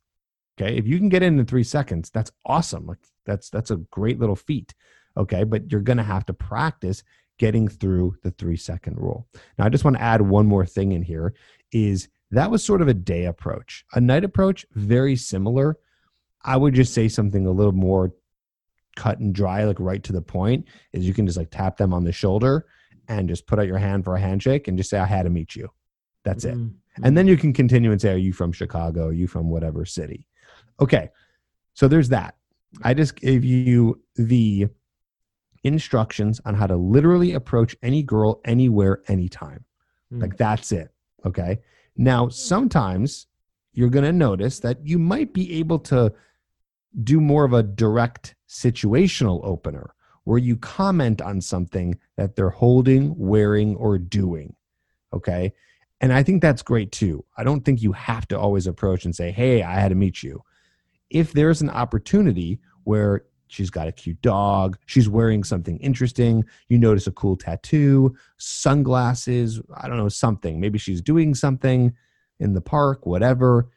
Okay. 0.61 0.77
If 0.77 0.87
you 0.87 0.99
can 0.99 1.09
get 1.09 1.23
in 1.23 1.39
in 1.39 1.47
three 1.47 1.65
seconds, 1.65 2.11
that's 2.11 2.33
awesome. 2.45 2.87
Like 2.87 2.99
that's 3.25 3.51
that's 3.51 3.71
a 3.71 3.77
great 3.77 4.19
little 4.19 4.37
feat. 4.37 4.75
Okay. 5.17 5.45
But 5.45 5.71
you're 5.71 5.81
gonna 5.81 6.03
have 6.03 6.27
to 6.27 6.35
practice 6.35 7.03
getting 7.39 7.69
through 7.69 8.17
the 8.23 8.31
three 8.33 8.57
second 8.57 8.99
rule. 8.99 9.27
Now 9.59 9.67
I 9.67 9.69
just 9.69 9.85
want 9.85 9.97
to 9.97 10.03
add 10.03 10.21
one 10.21 10.47
more 10.47 10.67
thing 10.67 10.93
in 10.93 11.03
here 11.03 11.35
is 11.73 12.09
that 12.31 12.51
was 12.51 12.65
sort 12.65 12.83
of 12.83 12.89
a 12.89 12.95
day 12.95 13.25
approach. 13.25 13.85
A 13.95 14.01
night 14.01 14.25
approach, 14.25 14.67
very 14.73 15.17
similar. 15.17 15.79
I 16.45 16.57
would 16.57 16.75
just 16.75 16.95
say 16.95 17.09
something 17.09 17.47
a 17.47 17.51
little 17.51 17.73
more 17.73 18.13
cut 18.97 19.19
and 19.19 19.35
dry, 19.35 19.65
like 19.65 19.81
right 19.81 20.03
to 20.05 20.13
the 20.13 20.23
point, 20.23 20.67
is 20.93 21.07
you 21.07 21.15
can 21.15 21.27
just 21.27 21.39
like 21.39 21.51
tap 21.51 21.77
them 21.77 21.95
on 21.95 22.05
the 22.05 22.13
shoulder 22.13 22.67
and 23.19 23.29
just 23.29 23.47
put 23.47 23.59
out 23.59 23.67
your 23.67 23.79
hand 23.79 24.05
for 24.05 24.17
a 24.17 24.21
handshake 24.21 24.69
and 24.69 24.77
just 24.77 24.91
say, 24.91 24.99
I 24.99 25.07
had 25.07 25.25
to 25.25 25.31
meet 25.31 25.55
you. 25.55 25.69
That's 26.25 26.45
mm-hmm. 26.45 26.67
it. 26.67 26.73
And 27.03 27.17
then 27.17 27.27
you 27.27 27.37
can 27.37 27.53
continue 27.53 27.91
and 27.91 28.01
say, 28.01 28.13
Are 28.13 28.19
you 28.19 28.33
from 28.33 28.53
Chicago? 28.53 29.07
Are 29.07 29.13
you 29.13 29.27
from 29.27 29.49
whatever 29.49 29.85
city? 29.85 30.27
Okay. 30.81 31.11
So 31.75 31.89
there's 31.89 32.11
that. 32.11 32.37
I 32.83 32.95
just 32.95 33.17
gave 33.17 33.45
you 33.45 34.01
the 34.17 34.69
instructions 35.65 36.41
on 36.45 36.55
how 36.55 36.67
to 36.67 36.77
literally 36.77 37.33
approach 37.33 37.77
any 37.83 38.03
girl 38.03 38.41
anywhere, 38.45 39.03
anytime. 39.09 39.65
Mm. 40.13 40.23
Like 40.23 40.37
that's 40.37 40.73
it. 40.73 40.91
Okay. 41.25 41.61
Now, 41.97 42.29
sometimes 42.29 43.27
you're 43.73 43.91
going 43.91 44.05
to 44.05 44.13
notice 44.13 44.61
that 44.61 44.87
you 44.87 44.99
might 44.99 45.33
be 45.33 45.59
able 45.59 45.79
to 45.79 46.13
do 47.03 47.21
more 47.21 47.45
of 47.45 47.53
a 47.53 47.63
direct 47.63 48.35
situational 48.49 49.41
opener 49.45 49.95
where 50.25 50.39
you 50.39 50.57
comment 50.57 51.21
on 51.21 51.41
something 51.41 51.99
that 52.17 52.37
they're 52.37 52.51
holding, 52.51 53.17
wearing, 53.19 53.77
or 53.77 53.99
doing. 53.99 54.55
Okay. 55.13 55.53
And 56.01 56.13
I 56.13 56.23
think 56.23 56.43
that's 56.43 56.63
great 56.63 56.91
too. 56.93 57.25
I 57.37 57.45
don't 57.45 57.65
think 57.65 57.83
you 57.83 57.93
have 57.93 58.27
to 58.29 58.39
always 58.39 58.67
approach 58.67 59.05
and 59.05 59.15
say, 59.15 59.31
Hey, 59.31 59.63
I 59.63 59.75
had 59.75 59.89
to 59.89 59.95
meet 59.95 60.23
you 60.23 60.43
if 61.13 61.33
there's 61.33 61.61
an 61.61 61.71
opportunity 61.71 62.59
where 62.85 63.25
she's 63.47 63.71
got 63.71 63.87
a 63.87 63.93
cute 63.93 64.21
dog, 64.23 64.79
she's 64.87 65.09
wearing 65.09 65.45
something 65.45 65.77
interesting, 65.79 66.43
you 66.69 66.79
notice 66.79 67.07
a 67.07 67.13
cool 67.13 67.37
tattoo, 67.37 68.17
sunglasses, 68.39 69.61
I 69.77 69.89
don't 69.89 69.99
know, 69.99 70.09
something. 70.09 70.59
Maybe 70.59 70.79
she's 70.79 71.03
doing 71.03 71.35
something 71.35 71.93
in 72.41 72.55
the 72.55 72.63
park, 72.63 73.05
whatever. 73.05 73.69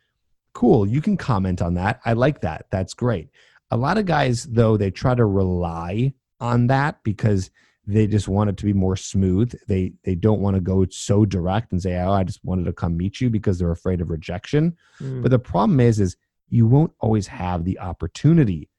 Cool, 0.54 0.88
you 0.88 1.02
can 1.02 1.18
comment 1.18 1.62
on 1.62 1.74
that. 1.74 2.00
I 2.06 2.14
like 2.14 2.42
that. 2.42 2.68
That's 2.72 2.94
great. 2.94 3.30
A 3.70 3.78
lot 3.78 3.98
of 3.98 4.06
guys, 4.06 4.46
though, 4.46 4.78
they 4.78 4.90
try 4.90 5.14
to 5.14 5.26
rely 5.26 6.14
on 6.40 6.68
that 6.68 7.04
because 7.04 7.50
they 7.88 8.08
just 8.08 8.28
want 8.28 8.50
it 8.50 8.58
to 8.58 8.66
be 8.66 8.74
more 8.74 8.96
smooth. 8.96 9.54
They 9.68 9.94
they 10.04 10.16
don't 10.16 10.42
want 10.42 10.56
to 10.56 10.62
go 10.62 10.86
so 10.90 11.26
direct 11.26 11.72
and 11.72 11.82
say, 11.82 11.96
"Oh, 12.00 12.12
I 12.12 12.24
just 12.24 12.44
wanted 12.44 12.66
to 12.66 12.74
come 12.74 12.98
meet 12.98 13.22
you," 13.22 13.30
because 13.30 13.60
they're 13.60 13.72
afraid 13.72 14.02
of 14.02 14.10
rejection. 14.10 14.76
Mm. 15.00 15.22
But 15.22 15.32
the 15.32 15.40
problem 15.40 15.80
is, 15.80 16.00
is 16.00 16.18
you 16.50 16.68
won't 16.68 16.94
always 17.00 17.28
have 17.28 17.64
the 17.64 17.80
opportunity 17.80 18.70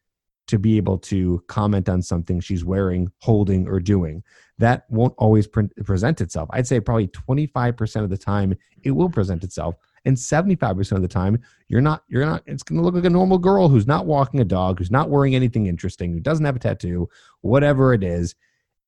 to 0.47 0.59
be 0.59 0.77
able 0.77 0.99
to 0.99 1.43
comment 1.49 1.89
on 1.89 2.03
something 2.03 2.41
she's 2.41 2.65
wearing, 2.65 3.11
holding, 3.21 3.67
or 3.67 3.81
doing. 3.81 4.23
That 4.59 4.85
won't 4.89 5.15
always 5.19 5.47
pre- 5.47 5.69
present 5.85 6.21
itself. 6.21 6.49
I'd 6.53 6.69
say 6.69 6.79
probably 6.79 7.09
25% 7.09 8.05
of 8.05 8.11
the 8.11 8.17
time 8.17 8.55
it 8.85 8.93
will 8.93 9.11
present 9.11 9.43
itself. 9.43 9.75
And 10.07 10.17
75% 10.17 10.93
of 10.93 11.03
the 11.03 11.09
time, 11.09 11.43
you're 11.69 11.81
not, 11.81 12.05
you're 12.09 12.25
not, 12.25 12.43
it's 12.47 12.63
gonna 12.63 12.81
look 12.81 12.95
like 12.95 13.05
a 13.05 13.11
normal 13.11 13.39
girl 13.39 13.69
who's 13.69 13.87
not 13.87 14.07
walking 14.07 14.41
a 14.41 14.45
dog, 14.45 14.79
who's 14.79 14.91
not 14.91 15.11
wearing 15.11 15.35
anything 15.35 15.67
interesting, 15.67 16.13
who 16.13 16.21
doesn't 16.21 16.45
have 16.45 16.57
a 16.57 16.61
tattoo, 16.61 17.09
whatever 17.41 17.93
it 17.93 18.05
is. 18.05 18.35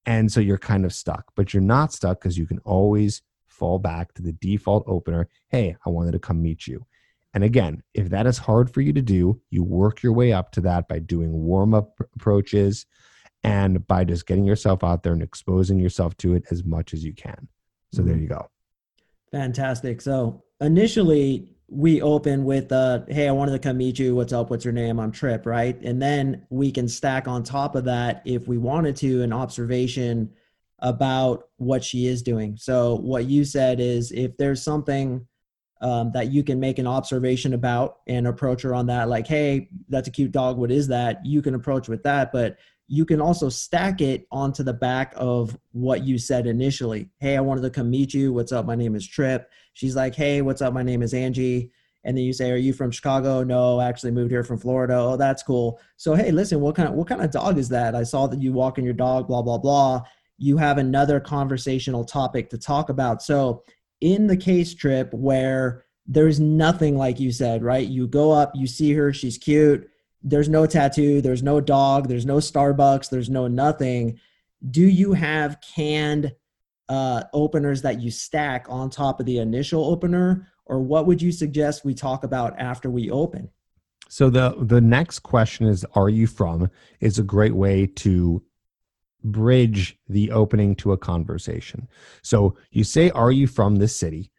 And 0.06 0.30
so 0.30 0.40
you're 0.40 0.58
kind 0.58 0.84
of 0.84 0.94
stuck, 0.94 1.32
but 1.34 1.52
you're 1.52 1.60
not 1.60 1.92
stuck 1.92 2.20
because 2.20 2.38
you 2.38 2.46
can 2.46 2.60
always 2.60 3.20
fall 3.48 3.78
back 3.78 4.14
to 4.14 4.22
the 4.22 4.32
default 4.32 4.84
opener. 4.86 5.28
Hey, 5.48 5.76
I 5.84 5.90
wanted 5.90 6.12
to 6.12 6.18
come 6.20 6.40
meet 6.40 6.66
you. 6.66 6.86
And 7.34 7.44
again, 7.44 7.82
if 7.94 8.08
that 8.10 8.26
is 8.26 8.38
hard 8.38 8.72
for 8.72 8.80
you 8.80 8.92
to 8.92 9.02
do, 9.02 9.40
you 9.50 9.62
work 9.62 10.02
your 10.02 10.12
way 10.12 10.32
up 10.32 10.52
to 10.52 10.60
that 10.62 10.88
by 10.88 11.00
doing 11.00 11.32
warm 11.32 11.74
up 11.74 12.00
approaches 12.14 12.86
and 13.42 13.86
by 13.86 14.04
just 14.04 14.26
getting 14.26 14.44
yourself 14.44 14.82
out 14.82 15.02
there 15.02 15.12
and 15.12 15.22
exposing 15.22 15.78
yourself 15.78 16.16
to 16.18 16.34
it 16.34 16.44
as 16.50 16.64
much 16.64 16.94
as 16.94 17.04
you 17.04 17.12
can. 17.12 17.48
So 17.92 18.00
mm-hmm. 18.00 18.08
there 18.08 18.18
you 18.18 18.28
go. 18.28 18.48
Fantastic. 19.30 20.00
So 20.00 20.42
initially, 20.60 21.54
we 21.70 22.00
open 22.00 22.46
with 22.46 22.72
uh 22.72 23.00
hey 23.08 23.28
i 23.28 23.30
wanted 23.30 23.52
to 23.52 23.58
come 23.58 23.76
meet 23.76 23.98
you. 23.98 24.14
What's 24.14 24.32
up? 24.32 24.48
What's 24.48 24.64
your 24.64 24.72
name? 24.72 24.98
I'm 24.98 25.12
Tripp 25.12 25.44
right? 25.44 25.78
And 25.82 26.00
then 26.00 26.46
we 26.48 26.72
can 26.72 26.88
stack 26.88 27.28
on 27.28 27.42
top 27.42 27.74
of 27.74 27.84
that 27.84 28.22
if 28.24 28.48
we 28.48 28.56
wanted 28.56 28.96
to 28.96 29.22
an 29.22 29.34
observation 29.34 30.30
about 30.78 31.48
what 31.56 31.84
she 31.84 32.06
is 32.06 32.22
doing. 32.22 32.56
So 32.56 32.94
what 32.96 33.26
you 33.26 33.44
said 33.44 33.80
is 33.80 34.12
if 34.12 34.36
there's 34.38 34.62
something 34.62 35.26
um, 35.82 36.10
that 36.12 36.32
you 36.32 36.42
can 36.42 36.58
make 36.58 36.78
an 36.78 36.86
observation 36.86 37.52
about 37.52 37.98
and 38.06 38.26
approach 38.26 38.62
her 38.62 38.74
on 38.74 38.86
that 38.86 39.10
like 39.10 39.26
hey 39.26 39.68
that's 39.90 40.08
a 40.08 40.12
cute 40.12 40.32
dog. 40.32 40.56
What 40.56 40.70
is 40.70 40.88
that? 40.88 41.24
You 41.26 41.42
can 41.42 41.54
approach 41.54 41.86
with 41.86 42.02
that 42.04 42.32
but 42.32 42.56
you 42.90 43.04
can 43.04 43.20
also 43.20 43.50
stack 43.50 44.00
it 44.00 44.26
onto 44.32 44.62
the 44.62 44.72
back 44.72 45.12
of 45.14 45.54
what 45.72 46.02
you 46.02 46.16
said 46.16 46.46
initially. 46.46 47.10
Hey 47.20 47.36
i 47.36 47.40
wanted 47.42 47.60
to 47.60 47.70
come 47.70 47.90
meet 47.90 48.14
you. 48.14 48.32
What's 48.32 48.52
up? 48.52 48.64
My 48.64 48.74
name 48.74 48.94
is 48.94 49.06
Tripp 49.06 49.50
she's 49.78 49.94
like 49.94 50.14
hey 50.16 50.42
what's 50.42 50.60
up? 50.60 50.74
My 50.74 50.82
name 50.82 51.02
is 51.02 51.14
angie. 51.14 51.70
And 52.02 52.16
then 52.16 52.24
you 52.24 52.32
say 52.32 52.50
are 52.50 52.56
you 52.56 52.72
from 52.72 52.90
chicago? 52.90 53.44
No 53.44 53.78
I 53.78 53.88
actually 53.88 54.10
moved 54.10 54.32
here 54.32 54.42
from 54.42 54.58
florida. 54.58 54.96
Oh 54.96 55.16
that's 55.16 55.44
cool. 55.44 55.80
So 55.96 56.14
hey 56.14 56.32
listen 56.32 56.60
what 56.60 56.74
kind 56.74 56.88
of 56.88 56.94
what 56.96 57.06
kind 57.06 57.22
of 57.22 57.30
dog 57.30 57.58
is 57.58 57.68
that? 57.68 57.94
I 57.94 58.02
saw 58.02 58.26
that 58.26 58.42
you 58.42 58.52
walking 58.52 58.84
your 58.84 58.94
dog 58.94 59.28
blah 59.28 59.42
blah 59.42 59.58
blah. 59.58 60.02
You 60.36 60.56
have 60.56 60.78
another 60.78 61.20
conversational 61.20 62.04
topic 62.04 62.50
to 62.50 62.58
talk 62.58 62.88
about. 62.88 63.22
So 63.22 63.62
in 64.00 64.26
the 64.26 64.36
case 64.36 64.74
Tripp 64.74 65.14
where 65.14 65.84
there's 66.08 66.40
nothing 66.40 66.96
like 66.96 67.20
you 67.20 67.30
said, 67.30 67.62
right? 67.62 67.86
You 67.86 68.08
go 68.08 68.32
up, 68.32 68.52
you 68.56 68.66
see 68.66 68.92
her, 68.94 69.12
she's 69.12 69.38
cute. 69.38 69.88
There's 70.22 70.48
no 70.48 70.66
tattoo, 70.66 71.20
there's 71.20 71.44
no 71.44 71.60
dog, 71.60 72.08
there's 72.08 72.26
no 72.26 72.38
Starbucks, 72.38 73.10
there's 73.10 73.30
no 73.30 73.46
nothing. 73.46 74.18
Do 74.68 74.82
you 74.82 75.12
have 75.12 75.60
canned 75.60 76.34
uh, 76.88 77.24
openers 77.32 77.82
that 77.82 78.00
you 78.00 78.10
stack 78.10 78.66
on 78.68 78.90
top 78.90 79.20
of 79.20 79.26
the 79.26 79.38
initial 79.38 79.84
opener, 79.84 80.48
or 80.66 80.80
what 80.80 81.06
would 81.06 81.20
you 81.20 81.32
suggest 81.32 81.84
we 81.84 81.94
talk 81.94 82.24
about 82.24 82.58
after 82.58 82.90
we 82.90 83.10
open? 83.10 83.50
So 84.08 84.30
the 84.30 84.54
the 84.58 84.80
next 84.80 85.20
question 85.20 85.66
is, 85.66 85.84
"Are 85.94 86.08
you 86.08 86.26
from?" 86.26 86.70
is 87.00 87.18
a 87.18 87.22
great 87.22 87.54
way 87.54 87.86
to 87.86 88.42
bridge 89.24 89.98
the 90.08 90.30
opening 90.30 90.74
to 90.76 90.92
a 90.92 90.98
conversation. 90.98 91.88
So 92.22 92.56
you 92.70 92.84
say, 92.84 93.10
Are 93.10 93.32
you 93.32 93.46
from 93.46 93.76
this 93.76 93.96
city? 93.96 94.30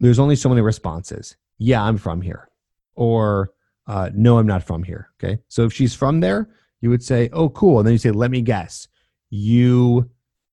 There's 0.00 0.18
only 0.18 0.36
so 0.36 0.48
many 0.48 0.60
responses. 0.60 1.36
Yeah, 1.58 1.82
I'm 1.82 1.98
from 1.98 2.22
here. 2.22 2.48
Or 2.94 3.52
uh, 3.86 4.10
no, 4.14 4.38
I'm 4.38 4.46
not 4.46 4.62
from 4.62 4.82
here. 4.82 5.10
Okay. 5.22 5.40
So 5.48 5.64
if 5.64 5.72
she's 5.72 5.94
from 5.94 6.20
there, 6.20 6.48
you 6.80 6.90
would 6.90 7.02
say, 7.02 7.28
Oh, 7.32 7.48
cool. 7.50 7.78
And 7.78 7.86
then 7.86 7.92
you 7.92 7.98
say, 7.98 8.10
Let 8.10 8.30
me 8.30 8.42
guess. 8.42 8.88
You 9.30 10.10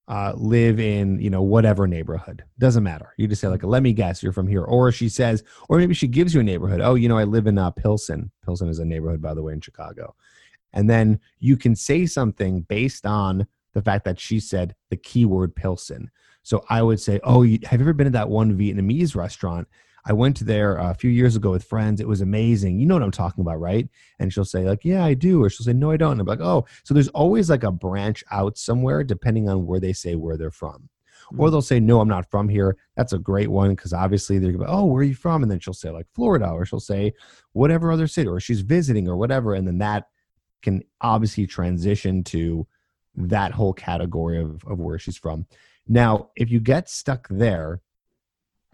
uh, 0.07 0.33
live 0.35 0.79
in, 0.79 1.19
you 1.19 1.29
know, 1.29 1.41
whatever 1.41 1.87
neighborhood. 1.87 2.43
Doesn't 2.59 2.83
matter. 2.83 3.13
You 3.17 3.27
just 3.27 3.41
say, 3.41 3.47
like, 3.47 3.63
let 3.63 3.81
me 3.81 3.93
guess, 3.93 4.21
you're 4.21 4.31
from 4.31 4.47
here. 4.47 4.63
Or 4.63 4.91
she 4.91 5.09
says, 5.09 5.43
or 5.67 5.77
maybe 5.77 5.95
she 5.95 6.07
gives 6.07 6.33
you 6.33 6.41
a 6.41 6.43
neighborhood. 6.43 6.81
Oh, 6.81 6.95
you 6.95 7.09
know, 7.09 7.17
I 7.17 7.23
live 7.23 7.47
in 7.47 7.57
uh, 7.57 7.71
Pilsen. 7.71 8.31
Pilsen 8.43 8.69
is 8.69 8.79
a 8.79 8.85
neighborhood, 8.85 9.21
by 9.21 9.33
the 9.33 9.41
way, 9.41 9.53
in 9.53 9.61
Chicago. 9.61 10.15
And 10.73 10.89
then 10.89 11.19
you 11.39 11.57
can 11.57 11.75
say 11.75 12.05
something 12.05 12.61
based 12.61 13.05
on 13.05 13.47
the 13.73 13.81
fact 13.81 14.05
that 14.05 14.19
she 14.19 14.39
said 14.39 14.75
the 14.89 14.97
keyword 14.97 15.55
Pilsen. 15.55 16.11
So 16.43 16.63
I 16.69 16.83
would 16.83 16.99
say, 16.99 17.19
Oh, 17.23 17.41
you, 17.41 17.59
have 17.63 17.79
you 17.79 17.85
ever 17.85 17.93
been 17.93 18.05
to 18.05 18.11
that 18.11 18.29
one 18.29 18.57
Vietnamese 18.57 19.15
restaurant? 19.15 19.67
I 20.05 20.13
went 20.13 20.39
there 20.45 20.77
a 20.77 20.93
few 20.93 21.09
years 21.09 21.35
ago 21.35 21.51
with 21.51 21.63
friends. 21.63 21.99
It 21.99 22.07
was 22.07 22.21
amazing. 22.21 22.79
You 22.79 22.85
know 22.85 22.93
what 22.93 23.03
I'm 23.03 23.11
talking 23.11 23.41
about, 23.41 23.59
right? 23.59 23.89
And 24.19 24.31
she'll 24.31 24.45
say, 24.45 24.63
like, 24.63 24.85
yeah, 24.85 25.03
I 25.03 25.15
do. 25.15 25.43
Or 25.43 25.49
she'll 25.49 25.65
say, 25.65 25.73
no, 25.73 25.89
I 25.91 25.97
don't. 25.97 26.13
And 26.13 26.21
I'm 26.21 26.27
like, 26.27 26.41
oh, 26.41 26.65
so 26.83 26.93
there's 26.93 27.07
always 27.09 27.49
like 27.49 27.63
a 27.63 27.71
branch 27.71 28.23
out 28.31 28.57
somewhere 28.57 29.03
depending 29.03 29.49
on 29.49 29.65
where 29.65 29.79
they 29.79 29.93
say 29.93 30.15
where 30.15 30.37
they're 30.37 30.51
from. 30.51 30.89
Or 31.37 31.47
Mm. 31.47 31.51
they'll 31.51 31.61
say, 31.63 31.79
No, 31.79 32.01
I'm 32.01 32.07
not 32.07 32.29
from 32.29 32.47
here. 32.47 32.77
That's 32.95 33.13
a 33.13 33.17
great 33.17 33.49
one 33.49 33.71
because 33.71 33.93
obviously 33.93 34.37
they're 34.37 34.51
going 34.51 34.61
to 34.61 34.67
go, 34.67 34.77
Oh, 34.77 34.85
where 34.85 35.01
are 35.01 35.03
you 35.03 35.15
from? 35.15 35.41
And 35.41 35.51
then 35.51 35.59
she'll 35.59 35.73
say, 35.73 35.89
like 35.89 36.05
Florida, 36.13 36.49
or 36.51 36.65
she'll 36.67 36.79
say, 36.79 37.13
whatever 37.53 37.91
other 37.91 38.05
city, 38.05 38.27
or 38.27 38.39
she's 38.39 38.61
visiting, 38.61 39.07
or 39.09 39.17
whatever. 39.17 39.55
And 39.55 39.67
then 39.67 39.79
that 39.79 40.05
can 40.61 40.83
obviously 41.01 41.47
transition 41.47 42.23
to 42.25 42.67
that 43.15 43.53
whole 43.53 43.73
category 43.73 44.39
of, 44.39 44.63
of 44.65 44.79
where 44.79 44.99
she's 44.99 45.17
from. 45.17 45.47
Now, 45.87 46.29
if 46.35 46.51
you 46.51 46.59
get 46.59 46.89
stuck 46.89 47.27
there, 47.29 47.81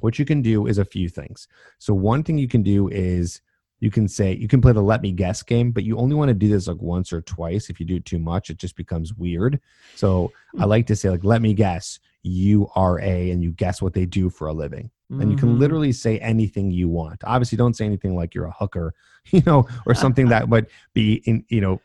what 0.02 0.20
you 0.20 0.26
can 0.26 0.42
do 0.42 0.68
is 0.68 0.78
a 0.78 0.86
few 0.86 1.10
things. 1.10 1.48
So, 1.80 1.94
one 1.94 2.24
thing 2.24 2.38
you 2.38 2.48
can 2.48 2.64
do 2.64 2.88
is 2.90 3.42
you 3.80 3.90
can 3.90 4.08
say, 4.08 4.36
you 4.36 4.48
can 4.48 4.62
play 4.62 4.74
the 4.74 4.82
let 4.82 5.02
me 5.02 5.12
guess 5.12 5.42
game, 5.42 5.72
but 5.72 5.84
you 5.84 5.98
only 5.98 6.16
want 6.16 6.30
to 6.30 6.36
do 6.36 6.48
this 6.48 6.68
like 6.68 6.82
once 6.82 7.12
or 7.12 7.22
twice. 7.22 7.70
If 7.70 7.80
you 7.80 7.86
do 7.86 7.96
it 7.96 8.06
too 8.06 8.20
much, 8.20 8.50
it 8.50 8.58
just 8.58 8.76
becomes 8.76 9.14
weird. 9.14 9.60
So, 9.96 10.32
I 10.60 10.66
like 10.66 10.86
to 10.88 10.96
say, 10.96 11.10
like, 11.10 11.24
let 11.24 11.42
me 11.42 11.54
guess, 11.54 12.00
you 12.24 12.68
are 12.76 13.00
a, 13.00 13.32
and 13.32 13.42
you 13.42 13.52
guess 13.52 13.82
what 13.82 13.94
they 13.94 14.06
do 14.06 14.30
for 14.30 14.48
a 14.48 14.54
living. 14.54 14.92
And 15.20 15.30
you 15.30 15.36
can 15.36 15.50
Mhm. 15.50 15.60
literally 15.60 15.92
say 15.92 16.20
anything 16.20 16.72
you 16.72 16.88
want. 16.88 17.22
Obviously, 17.26 17.58
don't 17.58 17.76
say 17.76 17.86
anything 17.86 18.16
like 18.16 18.34
you're 18.34 18.46
a 18.46 18.52
hooker, 18.52 18.94
you 19.32 19.42
know, 19.46 19.68
or 19.86 19.94
something 19.94 20.30
that 20.30 20.48
would 20.50 20.68
be 20.94 21.16
in, 21.26 21.44
you 21.50 21.60
know, 21.62 21.82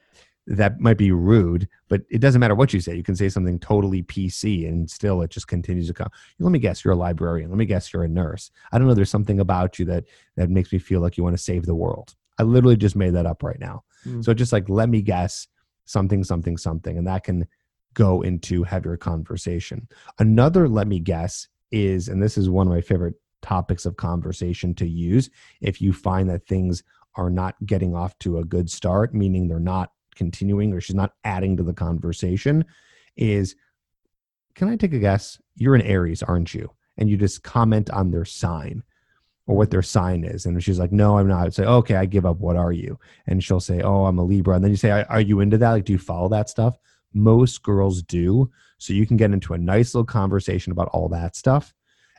that 0.46 0.78
might 0.78 0.96
be 0.96 1.10
rude, 1.10 1.68
but 1.88 2.02
it 2.08 2.20
doesn't 2.20 2.40
matter 2.40 2.54
what 2.54 2.72
you 2.72 2.80
say. 2.80 2.94
You 2.94 3.02
can 3.02 3.16
say 3.16 3.28
something 3.28 3.58
totally 3.58 4.02
PC 4.04 4.68
and 4.68 4.88
still 4.88 5.22
it 5.22 5.30
just 5.30 5.48
continues 5.48 5.88
to 5.88 5.94
come. 5.94 6.08
Let 6.38 6.50
me 6.50 6.58
guess, 6.58 6.84
you're 6.84 6.94
a 6.94 6.96
librarian. 6.96 7.50
Let 7.50 7.58
me 7.58 7.66
guess, 7.66 7.92
you're 7.92 8.04
a 8.04 8.08
nurse. 8.08 8.50
I 8.70 8.78
don't 8.78 8.86
know. 8.86 8.94
There's 8.94 9.10
something 9.10 9.40
about 9.40 9.78
you 9.78 9.84
that 9.86 10.04
that 10.36 10.50
makes 10.50 10.72
me 10.72 10.78
feel 10.78 11.00
like 11.00 11.16
you 11.16 11.24
want 11.24 11.36
to 11.36 11.42
save 11.42 11.66
the 11.66 11.74
world. 11.74 12.14
I 12.38 12.44
literally 12.44 12.76
just 12.76 12.96
made 12.96 13.14
that 13.14 13.26
up 13.26 13.42
right 13.42 13.58
now. 13.58 13.82
Mm. 14.04 14.24
So 14.24 14.34
just 14.34 14.52
like 14.52 14.68
let 14.68 14.88
me 14.88 15.02
guess 15.02 15.48
something, 15.84 16.22
something, 16.22 16.56
something, 16.56 16.96
and 16.96 17.06
that 17.06 17.24
can 17.24 17.46
go 17.94 18.22
into 18.22 18.62
heavier 18.62 18.96
conversation. 18.96 19.88
Another 20.18 20.68
let 20.68 20.86
me 20.86 21.00
guess 21.00 21.48
is, 21.72 22.08
and 22.08 22.22
this 22.22 22.38
is 22.38 22.48
one 22.48 22.66
of 22.66 22.72
my 22.72 22.80
favorite 22.80 23.14
topics 23.42 23.86
of 23.86 23.96
conversation 23.96 24.74
to 24.74 24.86
use 24.86 25.30
if 25.60 25.80
you 25.80 25.92
find 25.92 26.28
that 26.28 26.46
things 26.46 26.82
are 27.14 27.30
not 27.30 27.54
getting 27.64 27.94
off 27.94 28.16
to 28.18 28.38
a 28.38 28.44
good 28.44 28.70
start, 28.70 29.14
meaning 29.14 29.48
they're 29.48 29.58
not 29.58 29.90
continuing 30.16 30.72
or 30.72 30.80
she's 30.80 30.96
not 30.96 31.12
adding 31.24 31.56
to 31.56 31.62
the 31.62 31.72
conversation, 31.72 32.64
is 33.16 33.54
can 34.54 34.68
I 34.68 34.76
take 34.76 34.94
a 34.94 34.98
guess? 34.98 35.38
You're 35.54 35.74
an 35.74 35.82
Aries, 35.82 36.22
aren't 36.22 36.54
you? 36.54 36.70
And 36.96 37.08
you 37.10 37.16
just 37.16 37.42
comment 37.42 37.90
on 37.90 38.10
their 38.10 38.24
sign 38.24 38.82
or 39.46 39.56
what 39.56 39.70
their 39.70 39.82
sign 39.82 40.24
is. 40.24 40.46
And 40.46 40.62
she's 40.62 40.78
like, 40.78 40.92
no, 40.92 41.18
I'm 41.18 41.28
not, 41.28 41.46
I'd 41.46 41.54
say, 41.54 41.64
okay, 41.64 41.96
I 41.96 42.06
give 42.06 42.26
up. 42.26 42.38
What 42.38 42.56
are 42.56 42.72
you? 42.72 42.98
And 43.26 43.44
she'll 43.44 43.60
say, 43.60 43.80
oh, 43.82 44.06
I'm 44.06 44.18
a 44.18 44.24
Libra. 44.24 44.56
And 44.56 44.64
then 44.64 44.70
you 44.70 44.76
say, 44.76 44.90
are 44.90 45.06
are 45.08 45.20
you 45.20 45.40
into 45.40 45.58
that? 45.58 45.70
Like, 45.70 45.84
do 45.84 45.92
you 45.92 45.98
follow 45.98 46.28
that 46.30 46.48
stuff? 46.48 46.78
Most 47.14 47.62
girls 47.62 48.02
do. 48.02 48.50
So 48.78 48.92
you 48.92 49.06
can 49.06 49.16
get 49.16 49.30
into 49.30 49.54
a 49.54 49.58
nice 49.58 49.94
little 49.94 50.06
conversation 50.06 50.72
about 50.72 50.88
all 50.88 51.08
that 51.10 51.36
stuff. 51.36 51.74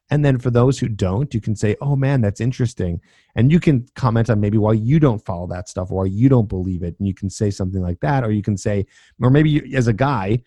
And 0.10 0.24
then 0.24 0.40
for 0.40 0.50
those 0.50 0.80
who 0.80 0.88
don't, 0.88 1.34
you 1.34 1.42
can 1.42 1.56
say, 1.56 1.76
oh 1.82 1.96
man, 1.96 2.22
that's 2.22 2.40
interesting. 2.40 3.02
And 3.36 3.52
you 3.52 3.60
can 3.60 3.88
comment 3.96 4.30
on 4.30 4.40
maybe 4.40 4.58
why 4.58 4.74
you 4.74 5.00
don't 5.00 5.24
follow 5.26 5.48
that 5.48 5.68
stuff 5.68 5.92
or 5.92 5.98
why 5.98 6.06
you 6.06 6.30
don't 6.30 6.48
believe 6.48 6.82
it. 6.84 6.96
And 6.98 7.08
you 7.08 7.14
can 7.14 7.30
say 7.30 7.52
something 7.52 7.82
like 7.82 8.00
that. 8.00 8.24
Or 8.24 8.32
you 8.32 8.42
can 8.42 8.58
say, 8.58 8.86
or 9.22 9.30
maybe 9.30 9.50
you, 9.50 9.70
as 9.76 9.88
a 9.88 9.94
guy, 9.94 10.42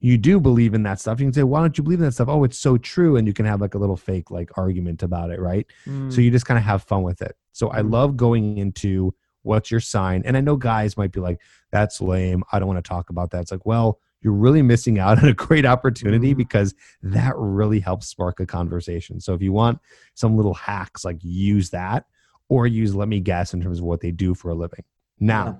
you 0.00 0.16
do 0.18 0.40
believe 0.40 0.74
in 0.74 0.82
that 0.82 1.00
stuff. 1.00 1.20
You 1.20 1.26
can 1.26 1.32
say, 1.32 1.42
why 1.42 1.60
don't 1.60 1.76
you 1.76 1.84
believe 1.84 2.00
in 2.00 2.06
that 2.06 2.12
stuff? 2.12 2.28
Oh, 2.28 2.44
it's 2.44 2.58
so 2.58 2.76
true. 2.78 3.16
And 3.16 3.26
you 3.26 3.32
can 3.32 3.46
have 3.46 3.60
like 3.60 3.74
a 3.74 3.78
little 3.78 3.96
fake 3.96 4.30
like 4.30 4.50
argument 4.56 5.02
about 5.02 5.30
it, 5.30 5.40
right? 5.40 5.66
Mm. 5.86 6.12
So 6.12 6.20
you 6.20 6.30
just 6.30 6.46
kind 6.46 6.58
of 6.58 6.64
have 6.64 6.82
fun 6.82 7.02
with 7.02 7.22
it. 7.22 7.36
So 7.52 7.70
I 7.70 7.80
Mhm. 7.80 7.92
love 7.92 8.16
going 8.16 8.58
into 8.58 9.14
what's 9.42 9.70
your 9.70 9.80
sign. 9.80 10.22
And 10.24 10.36
I 10.36 10.40
know 10.40 10.56
guys 10.56 10.96
might 10.96 11.12
be 11.12 11.20
like, 11.20 11.40
that's 11.70 12.00
lame. 12.00 12.42
I 12.52 12.58
don't 12.58 12.68
want 12.68 12.82
to 12.82 12.88
talk 12.88 13.10
about 13.10 13.30
that. 13.30 13.42
It's 13.42 13.52
like, 13.52 13.64
well, 13.64 13.98
you're 14.22 14.32
really 14.32 14.62
missing 14.62 14.98
out 14.98 15.18
on 15.22 15.28
a 15.28 15.34
great 15.34 15.64
opportunity 15.64 16.34
Mhm. 16.34 16.38
because 16.38 16.74
that 17.02 17.34
really 17.36 17.80
helps 17.80 18.08
spark 18.08 18.40
a 18.40 18.46
conversation. 18.46 19.20
So 19.20 19.34
if 19.34 19.42
you 19.42 19.52
want 19.52 19.78
some 20.14 20.36
little 20.36 20.54
hacks, 20.54 21.04
like 21.04 21.18
use 21.22 21.70
that 21.70 22.06
or 22.48 22.66
use 22.66 22.94
let 22.94 23.08
me 23.08 23.20
guess 23.20 23.54
in 23.54 23.60
terms 23.60 23.78
of 23.78 23.84
what 23.84 24.00
they 24.00 24.10
do 24.10 24.34
for 24.34 24.50
a 24.50 24.54
living. 24.54 24.84
Now, 25.18 25.46
Yeah. 25.46 25.54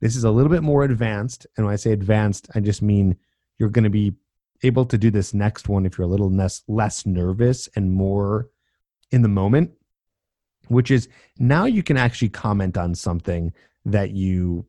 this 0.00 0.16
is 0.16 0.24
a 0.24 0.30
little 0.30 0.50
bit 0.50 0.62
more 0.62 0.82
advanced. 0.84 1.46
And 1.56 1.66
when 1.66 1.72
I 1.72 1.76
say 1.76 1.92
advanced, 1.92 2.48
I 2.54 2.60
just 2.60 2.82
mean 2.82 3.16
you're 3.58 3.68
going 3.68 3.84
to 3.84 3.90
be 3.90 4.14
able 4.62 4.84
to 4.86 4.98
do 4.98 5.10
this 5.10 5.32
next 5.32 5.68
one 5.68 5.86
if 5.86 5.96
you're 5.96 6.06
a 6.06 6.10
little 6.10 6.30
less, 6.30 6.62
less 6.68 7.06
nervous 7.06 7.68
and 7.76 7.92
more 7.92 8.48
in 9.10 9.22
the 9.22 9.28
moment, 9.28 9.72
which 10.68 10.90
is 10.90 11.08
now 11.38 11.64
you 11.64 11.82
can 11.82 11.96
actually 11.96 12.28
comment 12.28 12.76
on 12.76 12.94
something 12.94 13.52
that 13.84 14.10
you 14.10 14.66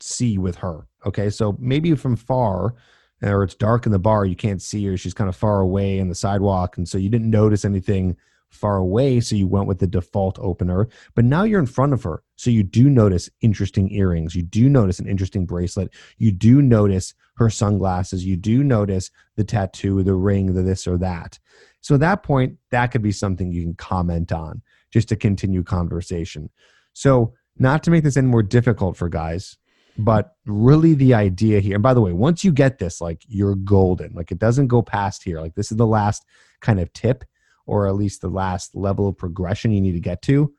see 0.00 0.38
with 0.38 0.56
her. 0.56 0.86
Okay. 1.06 1.30
So 1.30 1.56
maybe 1.58 1.94
from 1.94 2.16
far, 2.16 2.74
or 3.22 3.42
it's 3.44 3.54
dark 3.54 3.86
in 3.86 3.92
the 3.92 3.98
bar, 3.98 4.26
you 4.26 4.36
can't 4.36 4.62
see 4.62 4.84
her. 4.86 4.96
She's 4.96 5.14
kind 5.14 5.28
of 5.28 5.36
far 5.36 5.60
away 5.60 5.98
in 5.98 6.08
the 6.08 6.14
sidewalk. 6.14 6.76
And 6.76 6.88
so 6.88 6.98
you 6.98 7.08
didn't 7.08 7.30
notice 7.30 7.64
anything 7.64 8.16
far 8.50 8.76
away. 8.76 9.20
So 9.20 9.34
you 9.34 9.46
went 9.46 9.66
with 9.66 9.78
the 9.78 9.86
default 9.86 10.38
opener. 10.40 10.88
But 11.14 11.24
now 11.24 11.44
you're 11.44 11.60
in 11.60 11.66
front 11.66 11.92
of 11.92 12.02
her. 12.02 12.22
So 12.36 12.50
you 12.50 12.62
do 12.62 12.90
notice 12.90 13.30
interesting 13.40 13.90
earrings. 13.92 14.34
You 14.34 14.42
do 14.42 14.68
notice 14.68 14.98
an 14.98 15.08
interesting 15.08 15.46
bracelet. 15.46 15.90
You 16.18 16.32
do 16.32 16.60
notice 16.60 17.14
her 17.36 17.48
sunglasses. 17.48 18.26
You 18.26 18.36
do 18.36 18.62
notice 18.62 19.10
the 19.36 19.44
tattoo, 19.44 20.02
the 20.02 20.14
ring, 20.14 20.54
the 20.54 20.62
this 20.62 20.86
or 20.86 20.98
that. 20.98 21.38
So 21.80 21.94
at 21.94 22.00
that 22.00 22.22
point, 22.22 22.58
that 22.70 22.88
could 22.88 23.02
be 23.02 23.12
something 23.12 23.52
you 23.52 23.62
can 23.62 23.74
comment 23.74 24.32
on 24.32 24.62
just 24.92 25.08
to 25.08 25.16
continue 25.16 25.62
conversation. 25.62 26.50
So, 26.92 27.34
not 27.58 27.82
to 27.82 27.90
make 27.90 28.02
this 28.02 28.16
any 28.16 28.28
more 28.28 28.42
difficult 28.42 28.96
for 28.96 29.10
guys, 29.10 29.58
but 29.98 30.36
really 30.46 30.94
the 30.94 31.14
idea 31.14 31.60
here, 31.60 31.74
and 31.74 31.82
by 31.82 31.94
the 31.94 32.00
way, 32.00 32.12
once 32.12 32.44
you 32.44 32.52
get 32.52 32.78
this, 32.78 33.00
like 33.00 33.22
you're 33.28 33.54
golden. 33.54 34.12
Like 34.14 34.32
it 34.32 34.38
doesn't 34.38 34.68
go 34.68 34.82
past 34.82 35.22
here. 35.22 35.40
Like 35.40 35.54
this 35.54 35.70
is 35.70 35.76
the 35.78 35.86
last 35.86 36.24
kind 36.60 36.80
of 36.80 36.92
tip, 36.92 37.24
or 37.66 37.86
at 37.86 37.94
least 37.94 38.20
the 38.20 38.28
last 38.28 38.74
level 38.74 39.08
of 39.08 39.18
progression 39.18 39.70
you 39.72 39.80
need 39.80 39.92
to 39.92 40.00
get 40.00 40.22
to. 40.22 40.52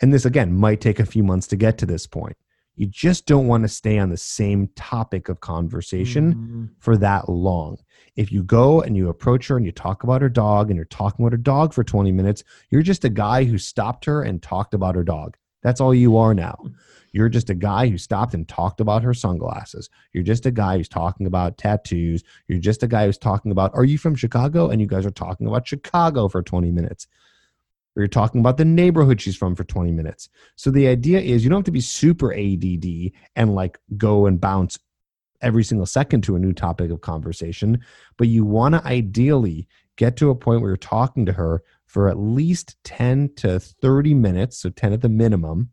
And 0.00 0.12
this, 0.12 0.24
again, 0.24 0.52
might 0.52 0.80
take 0.80 0.98
a 0.98 1.06
few 1.06 1.22
months 1.22 1.46
to 1.48 1.56
get 1.56 1.78
to 1.78 1.86
this 1.86 2.06
point. 2.06 2.36
You 2.76 2.86
just 2.86 3.26
don't 3.26 3.46
want 3.46 3.62
to 3.62 3.68
stay 3.68 3.98
on 3.98 4.10
the 4.10 4.16
same 4.16 4.68
topic 4.74 5.28
of 5.28 5.40
conversation 5.40 6.34
Mhm. 6.34 6.68
for 6.80 6.96
that 6.96 7.28
long. 7.28 7.78
If 8.16 8.32
you 8.32 8.42
go 8.42 8.80
and 8.80 8.96
you 8.96 9.08
approach 9.08 9.46
her 9.46 9.56
and 9.56 9.64
you 9.64 9.70
talk 9.70 10.02
about 10.02 10.22
her 10.22 10.28
dog 10.28 10.70
and 10.70 10.76
you're 10.76 10.84
talking 10.86 11.24
about 11.24 11.32
her 11.32 11.38
dog 11.38 11.72
for 11.72 11.84
20 11.84 12.10
minutes, 12.10 12.42
you're 12.70 12.82
just 12.82 13.04
a 13.04 13.08
guy 13.08 13.44
who 13.44 13.58
stopped 13.58 14.06
her 14.06 14.22
and 14.22 14.42
talked 14.42 14.74
about 14.74 14.96
her 14.96 15.04
dog. 15.04 15.36
That's 15.62 15.80
all 15.80 15.94
you 15.94 16.16
are 16.16 16.34
now. 16.34 16.58
You're 17.14 17.28
just 17.28 17.48
a 17.48 17.54
guy 17.54 17.86
who 17.86 17.96
stopped 17.96 18.34
and 18.34 18.46
talked 18.48 18.80
about 18.80 19.04
her 19.04 19.14
sunglasses. 19.14 19.88
You're 20.12 20.24
just 20.24 20.46
a 20.46 20.50
guy 20.50 20.76
who's 20.76 20.88
talking 20.88 21.28
about 21.28 21.56
tattoos. 21.56 22.24
You're 22.48 22.58
just 22.58 22.82
a 22.82 22.88
guy 22.88 23.06
who's 23.06 23.18
talking 23.18 23.52
about, 23.52 23.70
are 23.72 23.84
you 23.84 23.98
from 23.98 24.16
Chicago? 24.16 24.68
And 24.68 24.80
you 24.80 24.88
guys 24.88 25.06
are 25.06 25.12
talking 25.12 25.46
about 25.46 25.68
Chicago 25.68 26.26
for 26.26 26.42
20 26.42 26.72
minutes. 26.72 27.06
Or 27.94 28.02
you're 28.02 28.08
talking 28.08 28.40
about 28.40 28.56
the 28.56 28.64
neighborhood 28.64 29.20
she's 29.20 29.36
from 29.36 29.54
for 29.54 29.62
20 29.62 29.92
minutes. 29.92 30.28
So 30.56 30.72
the 30.72 30.88
idea 30.88 31.20
is 31.20 31.44
you 31.44 31.50
don't 31.50 31.60
have 31.60 31.66
to 31.66 31.70
be 31.70 31.80
super 31.80 32.34
ADD 32.34 33.12
and 33.36 33.54
like 33.54 33.78
go 33.96 34.26
and 34.26 34.40
bounce 34.40 34.76
every 35.40 35.62
single 35.62 35.86
second 35.86 36.22
to 36.22 36.34
a 36.34 36.40
new 36.40 36.52
topic 36.52 36.90
of 36.90 37.00
conversation, 37.00 37.78
but 38.18 38.26
you 38.26 38.44
want 38.44 38.74
to 38.74 38.84
ideally 38.84 39.68
get 39.94 40.16
to 40.16 40.30
a 40.30 40.34
point 40.34 40.62
where 40.62 40.70
you're 40.70 40.76
talking 40.76 41.24
to 41.26 41.32
her 41.34 41.62
for 41.86 42.08
at 42.08 42.18
least 42.18 42.76
10 42.82 43.34
to 43.36 43.60
30 43.60 44.14
minutes, 44.14 44.58
so 44.58 44.70
10 44.70 44.94
at 44.94 45.00
the 45.00 45.08
minimum, 45.08 45.70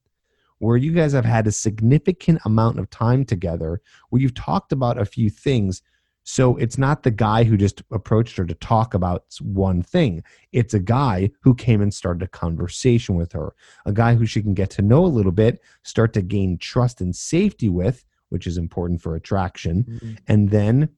where 0.61 0.77
you 0.77 0.91
guys 0.91 1.11
have 1.13 1.25
had 1.25 1.47
a 1.47 1.51
significant 1.51 2.39
amount 2.45 2.79
of 2.79 2.89
time 2.89 3.25
together, 3.25 3.81
where 4.09 4.21
you've 4.21 4.33
talked 4.33 4.71
about 4.71 4.97
a 4.99 5.05
few 5.05 5.29
things. 5.29 5.81
So 6.23 6.55
it's 6.57 6.77
not 6.77 7.01
the 7.01 7.09
guy 7.09 7.43
who 7.43 7.57
just 7.57 7.81
approached 7.91 8.37
her 8.37 8.45
to 8.45 8.53
talk 8.53 8.93
about 8.93 9.23
one 9.41 9.81
thing. 9.81 10.23
It's 10.51 10.75
a 10.75 10.79
guy 10.79 11.31
who 11.41 11.55
came 11.55 11.81
and 11.81 11.91
started 11.91 12.21
a 12.21 12.27
conversation 12.27 13.15
with 13.15 13.31
her, 13.31 13.55
a 13.87 13.91
guy 13.91 14.13
who 14.13 14.27
she 14.27 14.41
can 14.43 14.53
get 14.53 14.69
to 14.71 14.83
know 14.83 15.03
a 15.03 15.07
little 15.07 15.31
bit, 15.31 15.61
start 15.83 16.13
to 16.13 16.21
gain 16.21 16.59
trust 16.59 17.01
and 17.01 17.15
safety 17.15 17.69
with, 17.69 18.05
which 18.29 18.45
is 18.45 18.57
important 18.57 19.01
for 19.01 19.15
attraction 19.15 19.83
Mhm. 19.83 20.17
and 20.27 20.49
then 20.51 20.89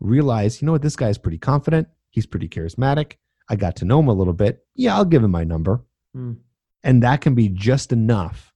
realize, 0.00 0.60
you 0.60 0.66
know 0.66 0.72
what, 0.72 0.82
this 0.82 0.96
guy's 0.96 1.16
pretty 1.16 1.38
confident. 1.38 1.86
He's 2.10 2.26
pretty 2.26 2.48
charismatic. 2.48 3.12
I 3.48 3.54
got 3.54 3.76
to 3.76 3.84
know 3.84 4.00
him 4.00 4.08
a 4.08 4.12
little 4.14 4.34
bit. 4.34 4.66
Yeah, 4.74 4.96
I'll 4.96 5.04
give 5.04 5.22
him 5.22 5.30
my 5.30 5.44
number. 5.44 5.84
Mm. 6.16 6.38
And 6.82 7.02
that 7.04 7.20
can 7.20 7.36
be 7.36 7.48
just 7.48 7.92
enough 7.92 8.51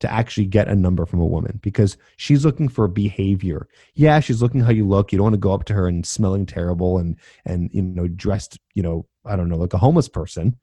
to 0.00 0.12
actually 0.12 0.46
get 0.46 0.68
a 0.68 0.74
number 0.74 1.06
from 1.06 1.20
a 1.20 1.26
woman 1.26 1.58
because 1.62 1.96
she's 2.16 2.44
looking 2.44 2.68
for 2.68 2.86
behavior. 2.86 3.66
Yeah, 3.94 4.20
she's 4.20 4.42
looking 4.42 4.60
how 4.60 4.70
you 4.70 4.86
look. 4.86 5.10
You 5.10 5.18
don't 5.18 5.24
want 5.24 5.34
to 5.34 5.38
go 5.38 5.52
up 5.52 5.64
to 5.64 5.74
her 5.74 5.88
and 5.88 6.04
smelling 6.04 6.46
terrible 6.46 6.98
and 6.98 7.16
and 7.44 7.70
you 7.72 7.82
know 7.82 8.08
dressed, 8.08 8.58
you 8.74 8.82
know, 8.82 9.06
I 9.24 9.36
don't 9.36 9.48
know, 9.48 9.56
like 9.56 9.74
a 9.74 9.78
homeless 9.78 10.08
person. 10.08 10.56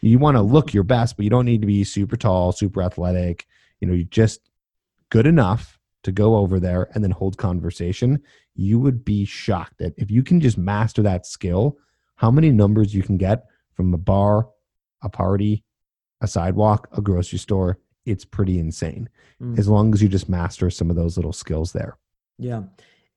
You 0.00 0.18
want 0.18 0.36
to 0.36 0.42
look 0.42 0.72
your 0.72 0.84
best, 0.84 1.16
but 1.16 1.24
you 1.24 1.30
don't 1.30 1.46
need 1.46 1.62
to 1.62 1.66
be 1.66 1.82
super 1.82 2.16
tall, 2.16 2.52
super 2.52 2.82
athletic. 2.82 3.46
You 3.80 3.88
know, 3.88 3.94
you 3.94 4.04
just 4.04 4.48
good 5.10 5.26
enough 5.26 5.78
to 6.04 6.12
go 6.12 6.36
over 6.36 6.60
there 6.60 6.88
and 6.94 7.02
then 7.02 7.10
hold 7.10 7.36
conversation. 7.38 8.22
You 8.54 8.78
would 8.80 9.04
be 9.04 9.24
shocked 9.24 9.78
that 9.78 9.94
if 9.96 10.10
you 10.10 10.22
can 10.22 10.40
just 10.40 10.58
master 10.58 11.02
that 11.02 11.26
skill, 11.26 11.78
how 12.16 12.30
many 12.30 12.50
numbers 12.50 12.94
you 12.94 13.02
can 13.02 13.16
get 13.16 13.44
from 13.74 13.94
a 13.94 13.98
bar, 13.98 14.48
a 15.02 15.08
party, 15.08 15.64
a 16.20 16.26
sidewalk, 16.26 16.88
a 16.96 17.00
grocery 17.00 17.38
store. 17.38 17.78
It's 18.08 18.24
pretty 18.24 18.58
insane 18.58 19.08
Mm. 19.40 19.56
as 19.58 19.68
long 19.68 19.94
as 19.94 20.02
you 20.02 20.08
just 20.08 20.28
master 20.28 20.68
some 20.70 20.90
of 20.90 20.96
those 20.96 21.16
little 21.16 21.32
skills 21.32 21.72
there. 21.72 21.96
Yeah. 22.38 22.62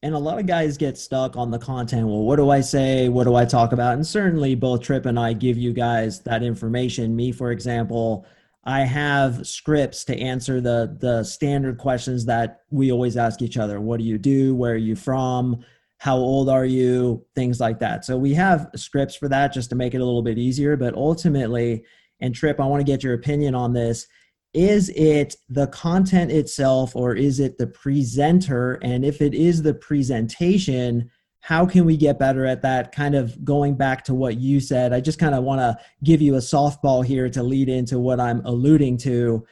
and 0.03 0.15
a 0.15 0.19
lot 0.19 0.39
of 0.39 0.47
guys 0.47 0.77
get 0.77 0.97
stuck 0.97 1.37
on 1.37 1.51
the 1.51 1.59
content. 1.59 2.07
Well, 2.07 2.23
what 2.23 2.37
do 2.37 2.49
I 2.49 2.61
say? 2.61 3.07
What 3.07 3.25
do 3.25 3.35
I 3.35 3.45
talk 3.45 3.71
about? 3.71 3.93
And 3.93 4.05
certainly 4.07 4.55
both 4.55 4.81
Tripp 4.81 5.05
and 5.05 5.19
I 5.19 5.33
give 5.33 5.57
you 5.59 5.73
guys 5.73 6.21
that 6.21 6.41
information. 6.41 7.15
Me, 7.15 7.31
for 7.31 7.51
example, 7.51 8.25
I 8.63 8.81
have 8.81 9.45
scripts 9.45 10.03
to 10.05 10.17
answer 10.17 10.59
the 10.59 10.97
the 10.99 11.23
standard 11.23 11.77
questions 11.77 12.25
that 12.25 12.61
we 12.71 12.91
always 12.91 13.15
ask 13.15 13.43
each 13.43 13.57
other. 13.59 13.79
What 13.79 13.99
do 13.99 14.03
you 14.03 14.17
do? 14.17 14.55
Where 14.55 14.73
are 14.73 14.75
you 14.89 14.95
from? 14.95 15.63
How 15.99 16.17
old 16.17 16.49
are 16.49 16.65
you? 16.65 17.23
Things 17.35 17.59
like 17.59 17.77
that. 17.79 18.03
So 18.03 18.17
we 18.17 18.33
have 18.33 18.69
scripts 18.75 19.15
for 19.15 19.29
that 19.29 19.53
just 19.53 19.69
to 19.69 19.75
make 19.75 19.93
it 19.93 20.01
a 20.01 20.05
little 20.05 20.23
bit 20.23 20.39
easier. 20.39 20.75
But 20.77 20.95
ultimately, 20.95 21.83
and 22.21 22.33
Tripp, 22.33 22.59
I 22.59 22.65
want 22.65 22.81
to 22.81 22.91
get 22.91 23.03
your 23.03 23.13
opinion 23.13 23.53
on 23.53 23.71
this 23.73 24.07
is 24.53 24.89
it 24.89 25.35
the 25.49 25.67
content 25.67 26.31
itself 26.31 26.95
or 26.95 27.15
is 27.15 27.39
it 27.39 27.57
the 27.57 27.67
presenter? 27.67 28.79
And 28.83 29.05
if 29.05 29.21
it 29.21 29.33
is 29.33 29.61
the 29.61 29.73
presentation 29.73 31.09
how 31.41 31.65
can 31.65 31.85
we 31.85 31.97
get 31.97 32.19
better 32.19 32.45
at 32.45 32.61
that? 32.61 32.91
Kind 32.91 33.15
of 33.15 33.43
going 33.43 33.75
back 33.75 34.03
to 34.05 34.13
what 34.13 34.37
you 34.37 34.59
said 34.59 34.93
i 34.93 35.01
just 35.01 35.19
kind 35.19 35.35
of 35.35 35.43
want 35.43 35.59
to 35.59 35.75
give 36.03 36.21
you 36.21 36.35
a 36.35 36.39
softball 36.39 37.03
here 37.03 37.29
to 37.29 37.43
lead 37.43 37.67
into 37.67 37.99
what 37.99 38.19
i'm 38.19 38.45
alluding 38.45 38.97
to. 38.99 39.45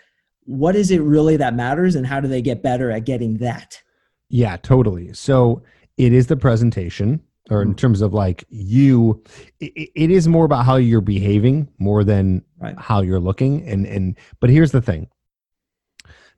What 0.46 0.76
is 0.76 0.92
it 0.92 1.02
really 1.02 1.38
that 1.38 1.54
matters 1.56 1.96
and 1.96 2.08
how 2.08 2.20
do 2.20 2.28
they 2.28 2.42
get 2.42 2.64
better 2.64 2.92
at 2.92 3.06
getting 3.06 3.38
that? 3.38 3.82
Yeah 4.30 4.58
totally. 4.58 5.14
So 5.14 5.64
it 5.98 6.14
is 6.14 6.28
the 6.28 6.38
presentation 6.38 7.22
or 7.50 7.62
in 7.62 7.74
mm. 7.74 7.78
terms 7.78 8.02
of 8.02 8.14
like 8.14 8.44
you 8.50 9.24
it, 9.60 9.92
it 9.96 10.12
is 10.12 10.28
more 10.28 10.46
about 10.46 10.66
how 10.66 10.76
you're 10.76 11.02
behaving 11.02 11.68
more 11.78 12.04
than 12.04 12.44
right. 12.60 12.76
how 12.78 13.02
you're 13.02 13.20
looking. 13.20 13.68
And 13.68 13.86
and 13.86 14.18
but 14.40 14.50
here's 14.50 14.72
the 14.72 14.82
thing. 14.82 15.08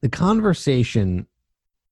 The 0.01 0.09
conversation 0.09 1.27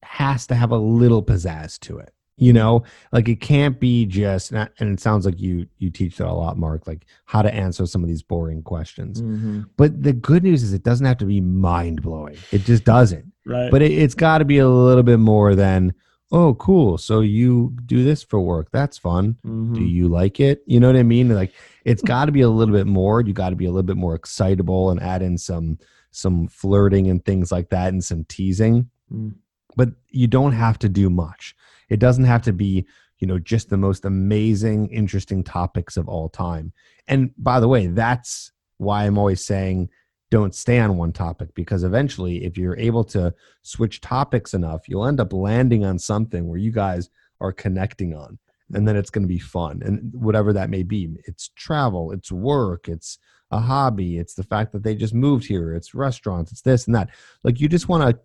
has 0.04 0.48
to 0.48 0.56
have 0.56 0.72
a 0.72 0.78
little 0.78 1.24
pizzazz 1.24 1.80
to 1.82 2.00
it 2.00 2.14
you 2.40 2.54
know? 2.54 2.84
Like 3.12 3.30
it 3.30 3.42
can't 3.42 3.80
be 3.80 4.06
just 4.06 4.52
and 4.52 4.70
it 4.80 5.00
sounds 5.00 5.26
like 5.26 5.40
you 5.40 5.68
you 5.78 5.92
teach 5.92 6.18
that 6.18 6.28
a 6.28 6.34
lot 6.34 6.58
mark 6.58 6.88
like 6.88 7.06
how 7.26 7.42
to 7.42 7.54
answer 7.54 7.86
some 7.86 8.02
of 8.02 8.08
these 8.10 8.24
boring 8.24 8.64
questions. 8.64 9.22
Mm-hmm. 9.22 9.64
but 9.78 10.02
the 10.02 10.14
good 10.14 10.44
news 10.44 10.64
is 10.64 10.74
it 10.74 10.84
doesn't 10.84 11.06
have 11.06 11.18
to 11.18 11.26
be 11.26 11.42
mind-blowing. 11.42 12.38
It 12.52 12.60
just 12.60 12.86
doesn't. 12.86 13.32
Right. 13.46 13.70
But 13.70 13.82
it, 13.82 13.92
it's 13.92 14.16
got 14.16 14.40
to 14.40 14.46
be 14.46 14.60
a 14.60 14.68
little 14.68 15.04
bit 15.04 15.20
more 15.20 15.56
than 15.56 15.94
oh 16.32 16.54
cool. 16.56 16.98
So 16.98 17.22
you 17.22 17.76
do 17.86 18.04
this 18.04 18.24
for 18.24 18.40
work. 18.40 18.70
That's 18.72 18.98
fun. 18.98 19.38
Mm-hmm. 19.46 19.74
do 19.74 19.82
you 19.82 20.08
like 20.08 20.40
it? 20.40 20.64
You 20.66 20.80
know 20.80 20.88
what 20.88 20.96
i 20.96 21.04
mean? 21.04 21.30
Like 21.30 21.54
it's 21.86 22.02
got 22.02 22.26
to 22.26 22.32
be 22.32 22.42
a 22.42 22.50
little 22.50 22.74
bit 22.74 22.88
more. 22.88 23.22
You 23.22 23.34
got 23.34 23.50
to 23.50 23.56
be 23.56 23.66
a 23.66 23.70
little 23.70 23.84
bit 23.84 23.98
more 23.98 24.16
excitable 24.16 24.92
and 24.92 25.02
add 25.02 25.22
in 25.22 25.38
some 25.38 25.80
some 26.12 26.48
flirting 26.48 27.08
and 27.08 27.24
things 27.24 27.52
like 27.52 27.70
that 27.70 27.94
and 27.94 28.04
some 28.04 28.26
teasing. 28.26 28.90
Mm. 29.12 29.34
but 29.76 29.90
you 30.10 30.28
don't 30.28 30.52
have 30.52 30.78
to 30.80 30.90
do 30.90 31.10
much. 31.10 31.56
It 31.90 32.00
doesn't 32.00 32.26
have 32.26 32.44
to 32.44 32.54
be 32.54 32.86
you 33.18 33.28
know 33.28 33.40
just 33.40 33.70
the 33.70 33.78
most 33.78 34.06
amazing 34.06 34.88
interesting 34.92 35.44
topics 35.44 35.98
of 35.98 36.08
all 36.08 36.30
time. 36.30 36.74
And 37.08 37.32
by 37.38 37.60
the 37.60 37.68
way 37.68 37.88
that's 37.88 38.52
why 38.80 39.04
i'm 39.04 39.18
always 39.18 39.44
saying 39.44 39.90
don't 40.32 40.54
stay 40.54 40.80
on 40.80 40.98
one 40.98 41.12
topic 41.12 41.50
because 41.56 41.84
eventually 41.84 42.46
if 42.46 42.58
you're 42.58 42.78
able 42.78 43.04
to 43.04 43.34
switch 43.64 44.02
topics 44.02 44.54
enough 44.54 44.88
you'll 44.88 45.06
end 45.06 45.20
up 45.20 45.34
landing 45.34 45.84
on 45.84 45.98
something 45.98 46.48
where 46.48 46.60
you 46.60 46.72
guys 46.72 47.10
are 47.42 47.52
connecting 47.52 48.14
on 48.14 48.38
and 48.74 48.88
then 48.88 48.96
it's 48.96 49.10
going 49.10 49.24
to 49.24 49.28
be 49.28 49.40
fun. 49.40 49.82
And 49.84 50.14
whatever 50.14 50.54
that 50.54 50.70
may 50.70 50.84
be 50.84 51.10
it's 51.26 51.50
travel 51.56 52.12
it's 52.12 52.32
work 52.32 52.88
it's 52.88 53.18
a 53.52 53.60
hobby 53.60 54.18
it's 54.18 54.36
the 54.36 54.44
fact 54.44 54.72
that 54.74 54.84
they 54.84 54.96
just 54.96 55.14
moved 55.14 55.48
here 55.48 55.74
it's 55.74 55.96
restaurants 55.96 56.52
it's 56.52 56.62
this 56.62 56.86
and 56.86 56.96
that. 56.96 57.10
Like 57.44 57.60
you 57.60 57.68
just 57.68 57.90
want 57.90 58.10
to 58.10 58.20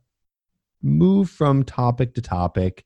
move 0.83 1.31
from 1.31 1.63
topic 1.65 2.15
to 2.15 2.23
topic 2.23 2.85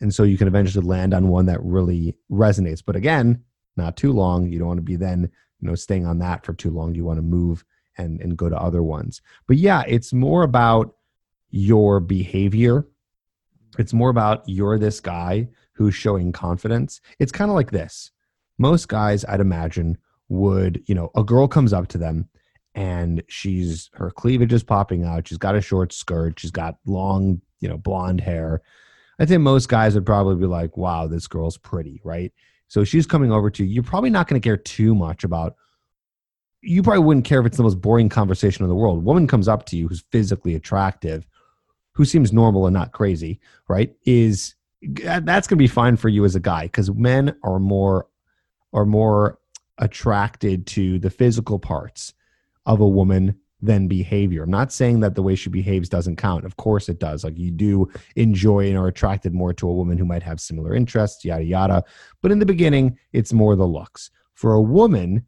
and 0.00 0.12
so 0.14 0.22
you 0.22 0.38
can 0.38 0.48
eventually 0.48 0.86
land 0.86 1.14
on 1.14 1.28
one 1.28 1.46
that 1.46 1.62
really 1.62 2.16
resonates. 2.30 2.82
But 2.84 2.96
again 2.96 3.44
not 3.76 3.96
too 3.96 4.12
long 4.12 4.50
you 4.50 4.58
don't 4.58 4.68
want 4.68 4.78
to 4.78 4.82
be 4.82 4.96
then 4.96 5.30
you 5.60 5.68
know 5.68 5.74
staying 5.74 6.06
on 6.06 6.18
that 6.18 6.44
for 6.44 6.54
too 6.54 6.70
long. 6.70 6.94
You 6.94 7.04
want 7.04 7.18
to 7.18 7.22
move 7.22 7.64
and 7.98 8.20
and 8.20 8.36
go 8.36 8.48
to 8.48 8.56
other 8.56 8.82
ones. 8.82 9.20
But 9.46 9.56
yeah 9.56 9.82
it's 9.86 10.12
more 10.12 10.42
about 10.42 10.94
your 11.50 12.00
behavior. 12.00 12.86
It's 13.78 13.92
more 13.92 14.10
about 14.10 14.42
you're 14.46 14.78
this 14.78 15.00
guy 15.00 15.48
who's 15.72 15.94
showing 15.94 16.32
confidence. 16.32 17.00
It's 17.18 17.32
kind 17.32 17.50
of 17.50 17.54
like 17.54 17.70
this. 17.70 18.10
Most 18.58 18.88
guys 18.88 19.24
i'd 19.28 19.40
imagine 19.40 19.98
would 20.28 20.82
you 20.86 20.94
know 20.94 21.10
a 21.14 21.24
girl 21.24 21.48
comes 21.48 21.72
up 21.72 21.88
to 21.88 21.98
them 21.98 22.28
and 22.74 23.22
she's 23.28 23.90
her 23.94 24.10
cleavage 24.10 24.52
is 24.52 24.62
popping 24.62 25.04
out. 25.04 25.28
She's 25.28 25.38
got 25.38 25.56
a 25.56 25.60
short 25.60 25.92
skirt. 25.92 26.38
She's 26.38 26.50
got 26.50 26.78
long 26.86 27.40
you 27.60 27.68
know 27.68 27.78
blonde 27.78 28.20
hair. 28.20 28.62
I 29.18 29.26
think 29.26 29.42
most 29.42 29.68
guys 29.68 29.94
would 29.94 30.06
probably 30.06 30.36
be 30.36 30.46
like 30.46 30.76
wow 30.76 31.06
this 31.06 31.26
girl's 31.26 31.58
pretty 31.58 32.00
right? 32.04 32.32
So 32.68 32.84
she's 32.84 33.06
coming 33.06 33.32
over 33.32 33.50
to 33.50 33.64
you. 33.64 33.74
You're 33.74 33.82
probably 33.82 34.10
not 34.10 34.28
going 34.28 34.40
to 34.40 34.46
care 34.46 34.58
too 34.58 34.94
much 34.94 35.24
about 35.24 35.56
you 36.62 36.82
probably 36.82 37.04
wouldn't 37.04 37.26
care 37.26 37.40
if 37.40 37.46
it's 37.46 37.56
the 37.56 37.62
most 37.62 37.80
boring 37.80 38.08
conversation 38.08 38.64
in 38.64 38.68
the 38.68 38.74
world. 38.74 38.98
A 38.98 39.00
woman 39.00 39.26
comes 39.26 39.48
up 39.48 39.66
to 39.66 39.76
you 39.76 39.88
who's 39.88 40.04
physically 40.10 40.54
attractive, 40.54 41.26
who 41.92 42.04
seems 42.04 42.32
normal 42.32 42.66
and 42.66 42.74
not 42.74 42.92
crazy, 42.92 43.40
right? 43.68 43.94
Is 44.04 44.54
uh, 45.06 45.20
that's 45.20 45.46
going 45.46 45.56
to 45.56 45.62
be 45.62 45.68
fine 45.68 45.96
for 45.96 46.08
you 46.08 46.24
as 46.24 46.34
a 46.34 46.40
guy 46.40 46.64
because 46.64 46.90
men 46.90 47.36
are 47.42 47.58
more 47.58 48.06
are 48.72 48.84
more 48.84 49.38
attracted 49.78 50.66
to 50.66 50.98
the 50.98 51.10
physical 51.10 51.58
parts 51.58 52.12
of 52.66 52.80
a 52.80 52.88
woman 52.88 53.34
than 53.60 53.88
behavior. 53.88 54.44
I'm 54.44 54.50
not 54.50 54.72
saying 54.72 55.00
that 55.00 55.14
the 55.14 55.22
way 55.22 55.34
she 55.34 55.50
behaves 55.50 55.88
doesn't 55.88 56.16
count. 56.16 56.44
Of 56.44 56.56
course 56.56 56.88
it 56.88 57.00
does. 57.00 57.24
Like 57.24 57.36
you 57.36 57.50
do 57.50 57.90
enjoy 58.14 58.68
and 58.68 58.78
are 58.78 58.86
attracted 58.86 59.34
more 59.34 59.52
to 59.54 59.68
a 59.68 59.74
woman 59.74 59.98
who 59.98 60.04
might 60.04 60.22
have 60.22 60.40
similar 60.40 60.74
interests, 60.74 61.24
yada 61.24 61.44
yada. 61.44 61.84
But 62.22 62.30
in 62.30 62.38
the 62.38 62.46
beginning, 62.46 62.98
it's 63.12 63.32
more 63.32 63.56
the 63.56 63.66
looks. 63.66 64.10
For 64.34 64.52
a 64.52 64.60
woman, 64.60 65.26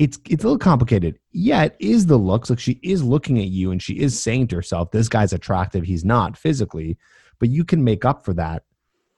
it's 0.00 0.18
it's 0.30 0.42
a 0.42 0.46
little 0.46 0.58
complicated. 0.58 1.18
Yeah, 1.30 1.64
it 1.64 1.76
is 1.78 2.06
the 2.06 2.16
looks. 2.16 2.48
Like 2.48 2.58
she 2.58 2.80
is 2.82 3.04
looking 3.04 3.38
at 3.38 3.48
you 3.48 3.70
and 3.70 3.82
she 3.82 4.00
is 4.00 4.20
saying 4.20 4.48
to 4.48 4.56
herself, 4.56 4.90
"This 4.90 5.10
guy's 5.10 5.34
attractive. 5.34 5.84
He's 5.84 6.06
not 6.06 6.38
physically." 6.38 6.96
But 7.38 7.50
you 7.50 7.64
can 7.64 7.84
make 7.84 8.04
up 8.04 8.24
for 8.24 8.32
that 8.34 8.64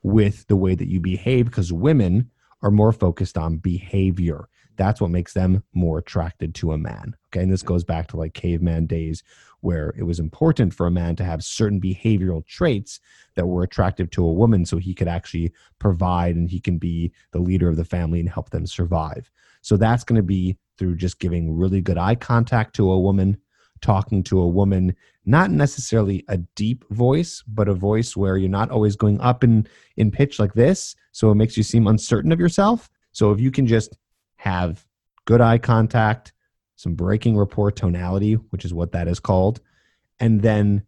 with 0.02 0.46
the 0.48 0.56
way 0.56 0.74
that 0.74 0.88
you 0.88 1.00
behave 1.00 1.46
because 1.46 1.72
women 1.72 2.30
are 2.62 2.70
more 2.70 2.92
focused 2.92 3.38
on 3.38 3.58
behavior. 3.58 4.48
That's 4.76 5.00
what 5.00 5.10
makes 5.10 5.34
them 5.34 5.62
more 5.72 5.98
attracted 5.98 6.54
to 6.56 6.72
a 6.72 6.78
man. 6.78 7.14
Okay. 7.28 7.42
And 7.42 7.52
this 7.52 7.62
goes 7.62 7.84
back 7.84 8.08
to 8.08 8.16
like 8.16 8.34
caveman 8.34 8.86
days 8.86 9.22
where 9.60 9.94
it 9.96 10.02
was 10.02 10.18
important 10.18 10.74
for 10.74 10.86
a 10.86 10.90
man 10.90 11.14
to 11.16 11.24
have 11.24 11.44
certain 11.44 11.80
behavioral 11.80 12.44
traits 12.46 12.98
that 13.36 13.46
were 13.46 13.62
attractive 13.62 14.10
to 14.10 14.24
a 14.24 14.32
woman 14.32 14.66
so 14.66 14.78
he 14.78 14.94
could 14.94 15.08
actually 15.08 15.52
provide 15.78 16.34
and 16.34 16.50
he 16.50 16.58
can 16.58 16.78
be 16.78 17.12
the 17.30 17.38
leader 17.38 17.68
of 17.68 17.76
the 17.76 17.84
family 17.84 18.18
and 18.18 18.30
help 18.30 18.50
them 18.50 18.66
survive. 18.66 19.30
So 19.62 19.76
that's 19.76 20.04
going 20.04 20.16
to 20.16 20.22
be 20.22 20.58
through 20.78 20.96
just 20.96 21.18
giving 21.18 21.56
really 21.56 21.80
good 21.80 21.98
eye 21.98 22.14
contact 22.14 22.74
to 22.76 22.90
a 22.90 23.00
woman, 23.00 23.36
talking 23.80 24.22
to 24.24 24.40
a 24.40 24.48
woman, 24.48 24.94
not 25.24 25.50
necessarily 25.50 26.24
a 26.28 26.38
deep 26.56 26.84
voice, 26.90 27.42
but 27.46 27.68
a 27.68 27.74
voice 27.74 28.16
where 28.16 28.36
you're 28.36 28.48
not 28.48 28.70
always 28.70 28.96
going 28.96 29.20
up 29.20 29.44
in, 29.44 29.66
in 29.96 30.10
pitch 30.10 30.38
like 30.38 30.52
this. 30.54 30.94
So 31.12 31.30
it 31.30 31.36
makes 31.36 31.56
you 31.56 31.62
seem 31.62 31.86
uncertain 31.86 32.32
of 32.32 32.40
yourself. 32.40 32.90
So 33.12 33.30
if 33.30 33.40
you 33.40 33.50
can 33.50 33.66
just 33.66 33.96
have 34.36 34.84
good 35.24 35.40
eye 35.40 35.58
contact, 35.58 36.32
some 36.76 36.94
breaking 36.94 37.36
rapport 37.36 37.70
tonality, 37.70 38.34
which 38.34 38.64
is 38.64 38.74
what 38.74 38.92
that 38.92 39.06
is 39.06 39.20
called, 39.20 39.60
and 40.18 40.42
then 40.42 40.84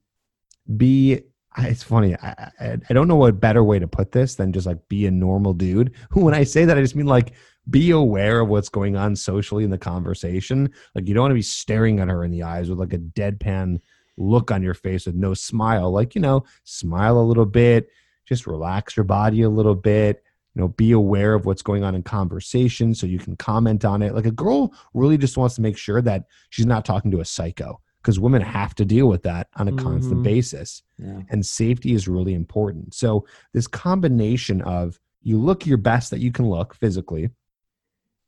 be 0.77 1.21
it's 1.59 1.85
funny. 1.85 2.17
I, 2.17 2.51
I, 2.61 2.79
I 2.91 2.93
don't 2.93 3.07
know 3.07 3.17
what 3.17 3.39
better 3.39 3.63
way 3.63 3.79
to 3.79 3.87
put 3.87 4.11
this 4.11 4.35
than 4.35 4.53
just 4.53 4.67
like 4.67 4.89
be 4.89 5.07
a 5.07 5.11
normal 5.11 5.53
dude. 5.53 5.93
Who 6.11 6.21
when 6.25 6.35
I 6.35 6.45
say 6.45 6.65
that, 6.65 6.77
I 6.77 6.81
just 6.81 6.97
mean 6.97 7.07
like 7.07 7.33
be 7.71 7.91
aware 7.91 8.41
of 8.41 8.49
what's 8.49 8.69
going 8.69 8.97
on 8.97 9.17
socially 9.17 9.65
in 9.65 9.71
the 9.71 9.79
conversation. 9.79 10.71
Like 10.95 11.09
you 11.09 11.15
don't 11.15 11.23
want 11.23 11.31
to 11.31 11.37
be 11.37 11.43
staring 11.43 12.01
at 12.01 12.09
her 12.09 12.25
in 12.25 12.31
the 12.31 12.43
eyes 12.43 12.69
with 12.69 12.79
like 12.79 12.93
a 12.93 12.99
deadpan 12.99 13.81
look 14.17 14.51
on 14.51 14.63
your 14.63 14.75
face 14.75 15.07
with 15.07 15.15
no 15.15 15.35
smile. 15.35 15.91
Like, 15.91 16.15
you 16.15 16.21
know, 16.21 16.45
smile 16.65 17.19
a 17.19 17.25
little 17.25 17.47
bit, 17.47 17.89
just 18.27 18.47
relax 18.47 18.97
your 18.97 19.05
body 19.05 19.43
a 19.43 19.51
little 19.51 19.75
bit. 19.75 20.23
You 20.55 20.63
know, 20.63 20.69
be 20.69 20.93
aware 20.93 21.35
of 21.35 21.47
what's 21.47 21.63
going 21.63 21.83
on 21.83 21.97
in 21.97 22.05
conversation 22.05 22.95
so 22.95 23.09
you 23.09 23.19
can 23.19 23.35
comment 23.35 23.85
on 23.85 24.03
it. 24.03 24.15
Like 24.15 24.27
a 24.27 24.31
girl 24.31 24.73
really 24.93 25.19
just 25.19 25.37
wants 25.37 25.57
to 25.57 25.61
make 25.61 25.77
sure 25.77 26.01
that 26.03 26.27
she's 26.51 26.67
not 26.67 26.85
talking 26.85 27.11
to 27.11 27.21
a 27.21 27.25
psycho 27.25 27.81
because 28.01 28.21
women 28.21 28.41
have 28.41 28.73
to 28.77 28.85
deal 28.85 29.09
with 29.09 29.25
that 29.25 29.49
on 29.57 29.67
a 29.67 29.73
mm-hmm. 29.73 29.85
constant 29.85 30.23
basis. 30.23 30.83
Yeah. 30.99 31.23
And 31.31 31.45
safety 31.45 31.93
is 31.93 32.07
really 32.07 32.35
important. 32.35 32.95
So, 32.95 33.27
this 33.53 33.67
combination 33.67 34.61
of 34.63 35.01
you 35.23 35.41
look 35.41 35.67
your 35.67 35.79
best 35.79 36.11
that 36.11 36.21
you 36.21 36.31
can 36.31 36.49
look 36.49 36.75
physically, 36.75 37.31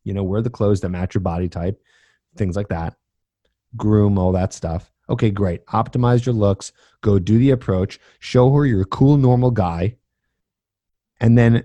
you 0.07 0.15
know, 0.15 0.23
wear 0.23 0.41
the 0.41 0.49
clothes 0.49 0.81
that 0.81 0.89
match 0.89 1.15
your 1.15 1.21
body 1.21 1.49
type, 1.49 1.83
things 2.37 2.55
like 2.55 2.69
that. 2.69 2.95
Groom, 3.77 4.19
all 4.19 4.31
that 4.33 4.53
stuff. 4.53 4.93
Okay, 5.11 5.31
great. 5.31 5.67
Optimize 5.67 6.25
your 6.25 6.35
looks. 6.35 6.73
Go 7.01 7.19
do 7.19 7.39
the 7.39 7.51
approach. 7.51 7.99
Show 8.21 8.53
her 8.53 8.65
you're 8.65 8.83
a 8.83 8.87
cool, 8.87 9.17
normal 9.17 9.51
guy. 9.51 9.97
And 11.21 11.37
then 11.37 11.65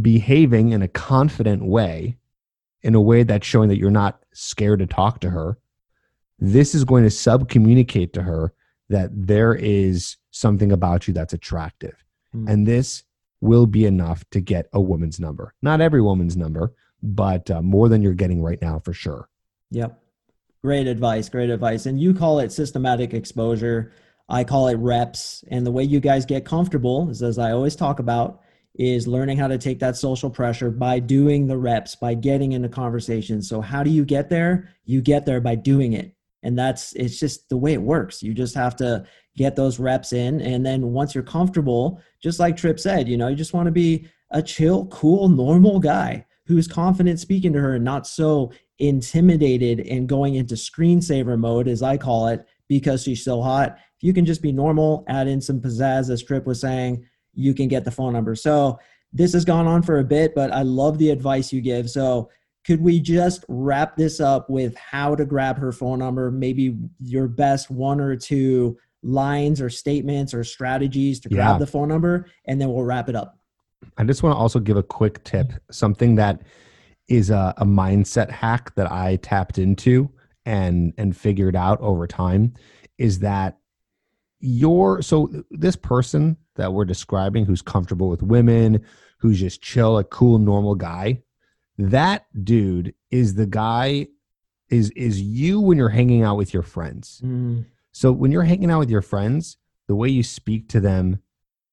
behaving 0.00 0.70
in 0.70 0.82
a 0.82 0.88
confident 0.88 1.64
way, 1.64 2.18
in 2.82 2.96
a 2.96 3.00
way 3.00 3.22
that's 3.22 3.46
showing 3.46 3.68
that 3.68 3.78
you're 3.78 3.90
not 3.90 4.24
scared 4.32 4.80
to 4.80 4.86
talk 4.86 5.20
to 5.20 5.30
her. 5.30 5.58
This 6.40 6.74
is 6.74 6.84
going 6.84 7.04
to 7.04 7.10
sub 7.10 7.48
communicate 7.48 8.12
to 8.14 8.22
her 8.22 8.52
that 8.88 9.10
there 9.12 9.54
is 9.54 10.16
something 10.32 10.72
about 10.72 11.06
you 11.06 11.14
that's 11.14 11.32
attractive. 11.32 12.04
Mm. 12.34 12.48
And 12.48 12.66
this 12.66 13.04
will 13.40 13.66
be 13.66 13.86
enough 13.86 14.24
to 14.30 14.40
get 14.40 14.68
a 14.72 14.80
woman's 14.80 15.20
number. 15.20 15.54
Not 15.62 15.80
every 15.80 16.02
woman's 16.02 16.36
number, 16.36 16.72
but 17.02 17.50
uh, 17.50 17.62
more 17.62 17.88
than 17.88 18.02
you're 18.02 18.14
getting 18.14 18.42
right 18.42 18.60
now 18.60 18.78
for 18.78 18.92
sure. 18.92 19.28
Yep. 19.70 20.00
Great 20.62 20.86
advice. 20.86 21.28
Great 21.28 21.50
advice. 21.50 21.86
And 21.86 22.00
you 22.00 22.12
call 22.12 22.40
it 22.40 22.52
systematic 22.52 23.14
exposure. 23.14 23.92
I 24.28 24.44
call 24.44 24.68
it 24.68 24.76
reps. 24.76 25.44
And 25.48 25.66
the 25.66 25.70
way 25.70 25.84
you 25.84 26.00
guys 26.00 26.26
get 26.26 26.44
comfortable 26.44 27.08
is, 27.10 27.22
as 27.22 27.38
I 27.38 27.52
always 27.52 27.76
talk 27.76 27.98
about, 28.00 28.40
is 28.74 29.08
learning 29.08 29.38
how 29.38 29.48
to 29.48 29.58
take 29.58 29.78
that 29.80 29.96
social 29.96 30.30
pressure 30.30 30.70
by 30.70 30.98
doing 30.98 31.46
the 31.46 31.56
reps, 31.56 31.94
by 31.94 32.14
getting 32.14 32.52
into 32.52 32.68
conversations. 32.68 33.48
So, 33.48 33.60
how 33.60 33.82
do 33.82 33.90
you 33.90 34.04
get 34.04 34.28
there? 34.28 34.70
You 34.84 35.00
get 35.00 35.26
there 35.26 35.40
by 35.40 35.54
doing 35.54 35.94
it. 35.94 36.14
And 36.42 36.58
that's, 36.58 36.92
it's 36.94 37.18
just 37.18 37.48
the 37.48 37.56
way 37.56 37.72
it 37.72 37.82
works. 37.82 38.22
You 38.22 38.32
just 38.32 38.54
have 38.54 38.76
to 38.76 39.04
get 39.36 39.56
those 39.56 39.80
reps 39.80 40.12
in. 40.12 40.40
And 40.40 40.64
then 40.64 40.92
once 40.92 41.14
you're 41.14 41.24
comfortable, 41.24 42.00
just 42.22 42.38
like 42.38 42.56
Tripp 42.56 42.78
said, 42.78 43.08
you 43.08 43.16
know, 43.16 43.28
you 43.28 43.36
just 43.36 43.54
want 43.54 43.66
to 43.66 43.72
be 43.72 44.08
a 44.30 44.42
chill, 44.42 44.86
cool, 44.86 45.28
normal 45.28 45.80
guy 45.80 46.24
who's 46.48 46.66
confident 46.66 47.20
speaking 47.20 47.52
to 47.52 47.60
her 47.60 47.74
and 47.74 47.84
not 47.84 48.06
so 48.06 48.50
intimidated 48.78 49.80
and 49.80 50.08
going 50.08 50.34
into 50.36 50.54
screensaver 50.54 51.38
mode, 51.38 51.68
as 51.68 51.82
I 51.82 51.98
call 51.98 52.28
it, 52.28 52.46
because 52.68 53.02
she's 53.02 53.22
so 53.22 53.42
hot. 53.42 53.76
If 53.76 54.02
you 54.02 54.14
can 54.14 54.24
just 54.24 54.40
be 54.40 54.50
normal, 54.50 55.04
add 55.08 55.28
in 55.28 55.40
some 55.40 55.60
pizzazz, 55.60 56.10
as 56.10 56.22
Tripp 56.22 56.46
was 56.46 56.60
saying, 56.60 57.04
you 57.34 57.52
can 57.52 57.68
get 57.68 57.84
the 57.84 57.90
phone 57.90 58.14
number. 58.14 58.34
So 58.34 58.78
this 59.12 59.34
has 59.34 59.44
gone 59.44 59.66
on 59.66 59.82
for 59.82 59.98
a 59.98 60.04
bit, 60.04 60.34
but 60.34 60.50
I 60.52 60.62
love 60.62 60.98
the 60.98 61.10
advice 61.10 61.52
you 61.52 61.60
give. 61.60 61.90
So 61.90 62.30
could 62.66 62.80
we 62.80 62.98
just 62.98 63.44
wrap 63.48 63.96
this 63.96 64.20
up 64.20 64.48
with 64.48 64.76
how 64.76 65.14
to 65.14 65.24
grab 65.24 65.58
her 65.58 65.72
phone 65.72 65.98
number? 65.98 66.30
Maybe 66.30 66.76
your 66.98 67.28
best 67.28 67.70
one 67.70 68.00
or 68.00 68.16
two 68.16 68.78
lines 69.02 69.60
or 69.60 69.70
statements 69.70 70.34
or 70.34 70.44
strategies 70.44 71.20
to 71.20 71.28
grab 71.28 71.54
yeah. 71.54 71.58
the 71.58 71.66
phone 71.66 71.88
number, 71.88 72.26
and 72.46 72.60
then 72.60 72.72
we'll 72.72 72.84
wrap 72.84 73.08
it 73.08 73.16
up. 73.16 73.37
I 73.96 74.04
just 74.04 74.22
want 74.22 74.34
to 74.34 74.38
also 74.38 74.58
give 74.58 74.76
a 74.76 74.82
quick 74.82 75.22
tip, 75.24 75.52
something 75.70 76.16
that 76.16 76.42
is 77.08 77.30
a, 77.30 77.54
a 77.56 77.64
mindset 77.64 78.30
hack 78.30 78.74
that 78.74 78.90
I 78.90 79.16
tapped 79.16 79.58
into 79.58 80.10
and 80.44 80.94
and 80.96 81.16
figured 81.16 81.56
out 81.56 81.80
over 81.80 82.06
time 82.06 82.54
is 82.96 83.18
that 83.20 83.58
your 84.40 85.02
so 85.02 85.30
this 85.50 85.76
person 85.76 86.36
that 86.56 86.72
we're 86.72 86.84
describing 86.84 87.44
who's 87.44 87.62
comfortable 87.62 88.08
with 88.08 88.22
women, 88.22 88.84
who's 89.18 89.40
just 89.40 89.62
chill, 89.62 89.98
a 89.98 90.04
cool, 90.04 90.38
normal 90.38 90.74
guy, 90.74 91.22
that 91.78 92.26
dude 92.44 92.94
is 93.10 93.34
the 93.34 93.46
guy 93.46 94.06
is 94.68 94.90
is 94.90 95.20
you 95.20 95.60
when 95.60 95.78
you're 95.78 95.88
hanging 95.88 96.22
out 96.22 96.36
with 96.36 96.52
your 96.52 96.62
friends. 96.62 97.20
Mm. 97.24 97.66
So 97.92 98.12
when 98.12 98.30
you're 98.30 98.42
hanging 98.42 98.70
out 98.70 98.80
with 98.80 98.90
your 98.90 99.02
friends, 99.02 99.56
the 99.86 99.96
way 99.96 100.08
you 100.08 100.22
speak 100.22 100.68
to 100.70 100.80
them, 100.80 101.20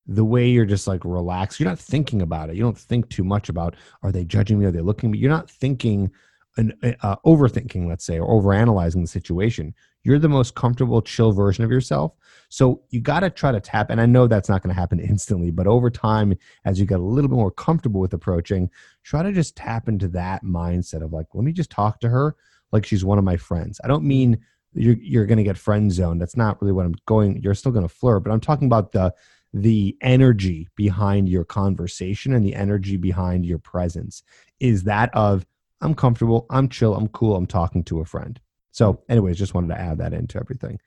the 0.08 0.26
way 0.26 0.48
you're 0.48 0.66
just 0.66 0.88
like 0.88 1.04
relaxed, 1.04 1.60
you're 1.60 1.70
not 1.70 1.80
thinking 1.80 2.22
about 2.22 2.50
it. 2.50 2.56
You 2.56 2.64
don't 2.64 2.78
think 2.78 3.10
too 3.10 3.24
much 3.24 3.50
about 3.50 3.76
are 4.04 4.12
they 4.12 4.24
judging 4.24 4.60
me? 4.60 4.66
Are 4.66 4.72
they 4.72 4.82
looking 4.82 5.12
me? 5.12 5.18
You're 5.18 5.32
not 5.32 5.50
thinking 5.50 6.12
and 6.58 6.74
uh, 7.02 7.18
overthinking, 7.26 7.88
let's 7.88 8.06
say, 8.06 8.18
or 8.18 8.42
overanalyzing 8.42 9.02
the 9.02 9.08
situation. 9.08 9.74
You're 10.04 10.20
the 10.20 10.30
most 10.30 10.56
comfortable, 10.56 11.02
chill 11.02 11.32
version 11.32 11.64
of 11.64 11.72
yourself. 11.72 12.14
So 12.50 12.82
you 12.92 13.02
got 13.02 13.22
to 13.22 13.30
try 13.30 13.52
to 13.52 13.60
tap. 13.60 13.90
And 13.90 14.00
I 14.00 14.06
know 14.06 14.28
that's 14.28 14.48
not 14.48 14.62
going 14.62 14.74
to 14.74 14.80
happen 14.80 15.00
instantly, 15.02 15.52
but 15.52 15.68
over 15.68 15.90
time, 15.90 16.34
as 16.64 16.80
you 16.80 16.86
get 16.86 17.00
a 17.00 17.04
little 17.04 17.30
bit 17.30 17.36
more 17.36 17.52
comfortable 17.52 18.00
with 18.00 18.14
approaching, 18.14 18.70
try 19.04 19.24
to 19.24 19.34
just 19.34 19.58
tap 19.58 19.90
into 19.90 20.08
that 20.10 20.44
mindset 20.44 21.04
of 21.04 21.12
like, 21.12 21.28
let 21.34 21.44
me 21.44 21.52
just 21.52 21.72
talk 21.72 22.00
to 22.02 22.10
her 22.10 22.36
like 22.72 22.86
she's 22.86 23.04
one 23.04 23.18
of 23.18 23.24
my 23.24 23.38
friends. 23.38 23.82
I 23.84 23.88
don't 23.88 24.04
mean 24.04 24.40
you're 24.74 24.98
you're 25.00 25.26
going 25.26 25.38
to 25.38 25.44
get 25.44 25.58
friend 25.58 25.92
zoned. 25.92 26.22
That's 26.22 26.36
not 26.36 26.62
really 26.62 26.74
what 26.74 26.86
I'm 26.86 26.96
going. 27.06 27.42
You're 27.42 27.54
still 27.54 27.72
going 27.72 27.88
to 27.88 27.94
flirt, 27.94 28.24
but 28.24 28.32
I'm 28.32 28.42
talking 28.42 28.68
about 28.68 28.92
the 28.92 29.14
the 29.56 29.96
energy 30.02 30.68
behind 30.76 31.30
your 31.30 31.46
conversation 31.46 32.34
and 32.34 32.46
the 32.46 32.54
energy 32.54 32.98
behind 32.98 33.46
your 33.46 33.58
presence 33.58 34.22
is 34.60 34.84
that 34.84 35.10
of 35.16 35.46
I'm 35.80 35.96
comfortable, 35.96 36.46
I'm 36.50 36.68
chill, 36.68 36.94
I'm 36.94 37.08
cool, 37.08 37.38
I'm 37.38 37.48
talking 37.48 37.82
to 37.86 38.02
a 38.02 38.06
friend. 38.06 38.38
So, 38.72 39.02
anyways, 39.08 39.38
just 39.38 39.54
wanted 39.54 39.70
to 39.70 39.80
add 39.80 39.98
that 40.00 40.14
into 40.14 40.38
everything. 40.38 40.80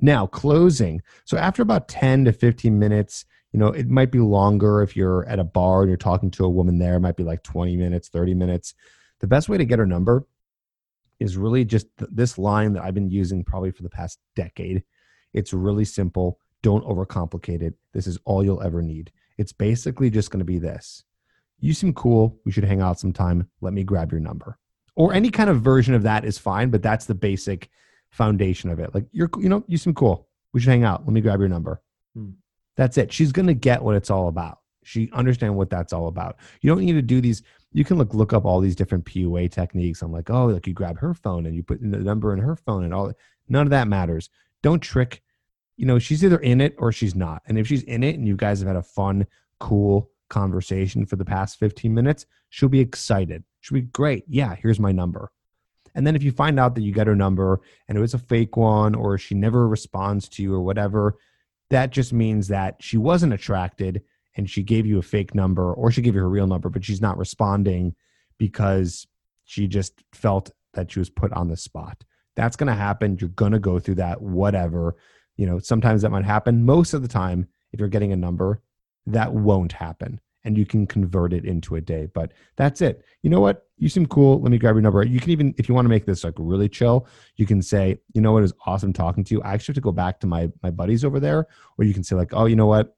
Now, 0.00 0.26
closing. 0.28 1.02
So, 1.24 1.36
after 1.36 1.60
about 1.62 1.88
10 1.88 2.26
to 2.26 2.32
15 2.32 2.78
minutes, 2.78 3.24
you 3.52 3.58
know, 3.58 3.68
it 3.68 3.88
might 3.88 4.12
be 4.12 4.20
longer 4.20 4.80
if 4.80 4.96
you're 4.96 5.26
at 5.26 5.40
a 5.40 5.44
bar 5.44 5.80
and 5.80 5.90
you're 5.90 5.96
talking 5.96 6.30
to 6.32 6.44
a 6.44 6.50
woman 6.50 6.78
there, 6.78 6.94
it 6.94 7.00
might 7.00 7.16
be 7.16 7.24
like 7.24 7.42
20 7.42 7.76
minutes, 7.76 8.08
30 8.08 8.34
minutes. 8.34 8.74
The 9.18 9.26
best 9.26 9.48
way 9.48 9.58
to 9.58 9.64
get 9.64 9.80
her 9.80 9.86
number 9.86 10.24
is 11.18 11.36
really 11.36 11.64
just 11.64 11.88
th- 11.98 12.10
this 12.12 12.38
line 12.38 12.74
that 12.74 12.84
I've 12.84 12.94
been 12.94 13.10
using 13.10 13.42
probably 13.42 13.72
for 13.72 13.82
the 13.82 13.90
past 13.90 14.20
decade. 14.36 14.84
It's 15.32 15.52
really 15.52 15.84
simple. 15.84 16.38
Don't 16.64 16.86
overcomplicate 16.86 17.60
it. 17.60 17.74
This 17.92 18.06
is 18.06 18.18
all 18.24 18.42
you'll 18.42 18.62
ever 18.62 18.80
need. 18.80 19.12
It's 19.36 19.52
basically 19.52 20.08
just 20.08 20.30
going 20.30 20.38
to 20.38 20.46
be 20.46 20.58
this. 20.58 21.04
You 21.60 21.74
seem 21.74 21.92
cool. 21.92 22.40
We 22.46 22.52
should 22.52 22.64
hang 22.64 22.80
out 22.80 22.98
sometime. 22.98 23.50
Let 23.60 23.74
me 23.74 23.84
grab 23.84 24.10
your 24.10 24.20
number. 24.22 24.58
Or 24.96 25.12
any 25.12 25.30
kind 25.30 25.50
of 25.50 25.60
version 25.60 25.92
of 25.92 26.04
that 26.04 26.24
is 26.24 26.38
fine, 26.38 26.70
but 26.70 26.82
that's 26.82 27.04
the 27.04 27.14
basic 27.14 27.68
foundation 28.08 28.70
of 28.70 28.80
it. 28.80 28.94
Like 28.94 29.04
you're 29.12 29.28
you 29.38 29.50
know, 29.50 29.62
you 29.68 29.76
seem 29.76 29.92
cool. 29.92 30.26
We 30.54 30.60
should 30.60 30.70
hang 30.70 30.84
out. 30.84 31.04
Let 31.04 31.12
me 31.12 31.20
grab 31.20 31.38
your 31.38 31.50
number. 31.50 31.82
Hmm. 32.16 32.30
That's 32.76 32.96
it. 32.96 33.12
She's 33.12 33.30
going 33.30 33.48
to 33.48 33.54
get 33.54 33.82
what 33.82 33.96
it's 33.96 34.08
all 34.08 34.28
about. 34.28 34.60
She 34.84 35.10
understand 35.12 35.54
what 35.54 35.68
that's 35.68 35.92
all 35.92 36.08
about. 36.08 36.36
You 36.62 36.70
don't 36.70 36.82
need 36.82 36.92
to 36.92 37.02
do 37.02 37.20
these 37.20 37.42
you 37.74 37.84
can 37.84 37.98
look 37.98 38.14
look 38.14 38.32
up 38.32 38.46
all 38.46 38.60
these 38.60 38.76
different 38.76 39.04
PUA 39.04 39.50
techniques. 39.50 40.00
I'm 40.00 40.12
like, 40.12 40.30
oh, 40.30 40.46
like 40.46 40.66
you 40.66 40.72
grab 40.72 40.98
her 41.00 41.12
phone 41.12 41.44
and 41.44 41.54
you 41.54 41.62
put 41.62 41.80
the 41.82 41.98
number 41.98 42.32
in 42.32 42.38
her 42.38 42.56
phone 42.56 42.84
and 42.84 42.94
all. 42.94 43.12
None 43.48 43.66
of 43.66 43.70
that 43.70 43.88
matters. 43.88 44.30
Don't 44.62 44.80
trick. 44.80 45.20
You 45.76 45.86
know, 45.86 45.98
she's 45.98 46.24
either 46.24 46.38
in 46.38 46.60
it 46.60 46.74
or 46.78 46.92
she's 46.92 47.14
not. 47.14 47.42
And 47.46 47.58
if 47.58 47.66
she's 47.66 47.82
in 47.82 48.04
it 48.04 48.16
and 48.16 48.26
you 48.26 48.36
guys 48.36 48.60
have 48.60 48.68
had 48.68 48.76
a 48.76 48.82
fun, 48.82 49.26
cool 49.58 50.10
conversation 50.28 51.06
for 51.06 51.16
the 51.16 51.24
past 51.24 51.58
15 51.58 51.92
minutes, 51.92 52.26
she'll 52.50 52.68
be 52.68 52.80
excited. 52.80 53.44
She'll 53.60 53.76
be 53.76 53.82
great. 53.82 54.24
Yeah, 54.28 54.54
here's 54.54 54.80
my 54.80 54.92
number. 54.92 55.30
And 55.94 56.06
then 56.06 56.16
if 56.16 56.22
you 56.22 56.32
find 56.32 56.58
out 56.58 56.74
that 56.74 56.82
you 56.82 56.92
get 56.92 57.06
her 57.06 57.14
number 57.14 57.60
and 57.88 57.96
it 57.96 58.00
was 58.00 58.14
a 58.14 58.18
fake 58.18 58.56
one 58.56 58.94
or 58.94 59.16
she 59.16 59.34
never 59.34 59.68
responds 59.68 60.28
to 60.30 60.42
you 60.42 60.52
or 60.54 60.60
whatever, 60.60 61.16
that 61.70 61.90
just 61.90 62.12
means 62.12 62.48
that 62.48 62.76
she 62.80 62.96
wasn't 62.96 63.32
attracted 63.32 64.02
and 64.36 64.50
she 64.50 64.62
gave 64.62 64.86
you 64.86 64.98
a 64.98 65.02
fake 65.02 65.34
number 65.34 65.72
or 65.72 65.90
she 65.90 66.02
gave 66.02 66.14
you 66.14 66.20
her 66.20 66.28
real 66.28 66.46
number, 66.46 66.68
but 66.68 66.84
she's 66.84 67.00
not 67.00 67.16
responding 67.16 67.94
because 68.38 69.06
she 69.44 69.68
just 69.68 70.02
felt 70.12 70.50
that 70.74 70.90
she 70.90 70.98
was 70.98 71.10
put 71.10 71.32
on 71.32 71.48
the 71.48 71.56
spot. 71.56 72.02
That's 72.34 72.56
going 72.56 72.68
to 72.68 72.74
happen. 72.74 73.16
You're 73.20 73.28
going 73.30 73.52
to 73.52 73.60
go 73.60 73.78
through 73.78 73.96
that, 73.96 74.20
whatever. 74.20 74.96
You 75.36 75.46
know, 75.46 75.58
sometimes 75.58 76.02
that 76.02 76.10
might 76.10 76.24
happen. 76.24 76.64
Most 76.64 76.94
of 76.94 77.02
the 77.02 77.08
time, 77.08 77.48
if 77.72 77.80
you're 77.80 77.88
getting 77.88 78.12
a 78.12 78.16
number, 78.16 78.62
that 79.06 79.32
won't 79.32 79.72
happen 79.72 80.20
and 80.46 80.58
you 80.58 80.66
can 80.66 80.86
convert 80.86 81.32
it 81.32 81.44
into 81.44 81.76
a 81.76 81.80
day. 81.80 82.06
But 82.12 82.32
that's 82.56 82.82
it. 82.82 83.02
You 83.22 83.30
know 83.30 83.40
what? 83.40 83.66
You 83.78 83.88
seem 83.88 84.06
cool. 84.06 84.40
Let 84.40 84.50
me 84.50 84.58
grab 84.58 84.74
your 84.74 84.82
number. 84.82 85.04
You 85.04 85.18
can 85.18 85.30
even, 85.30 85.54
if 85.56 85.68
you 85.68 85.74
want 85.74 85.86
to 85.86 85.90
make 85.90 86.04
this 86.04 86.22
like 86.22 86.34
really 86.36 86.68
chill, 86.68 87.06
you 87.36 87.46
can 87.46 87.62
say, 87.62 87.98
you 88.12 88.20
know 88.20 88.32
what, 88.32 88.40
it 88.40 88.42
was 88.42 88.52
awesome 88.66 88.92
talking 88.92 89.24
to 89.24 89.34
you. 89.34 89.42
I 89.42 89.54
actually 89.54 89.72
have 89.72 89.76
to 89.76 89.80
go 89.80 89.92
back 89.92 90.20
to 90.20 90.26
my 90.26 90.50
my 90.62 90.70
buddies 90.70 91.04
over 91.04 91.18
there. 91.18 91.46
Or 91.78 91.84
you 91.84 91.94
can 91.94 92.04
say, 92.04 92.14
like, 92.14 92.32
oh, 92.32 92.44
you 92.44 92.56
know 92.56 92.66
what? 92.66 92.94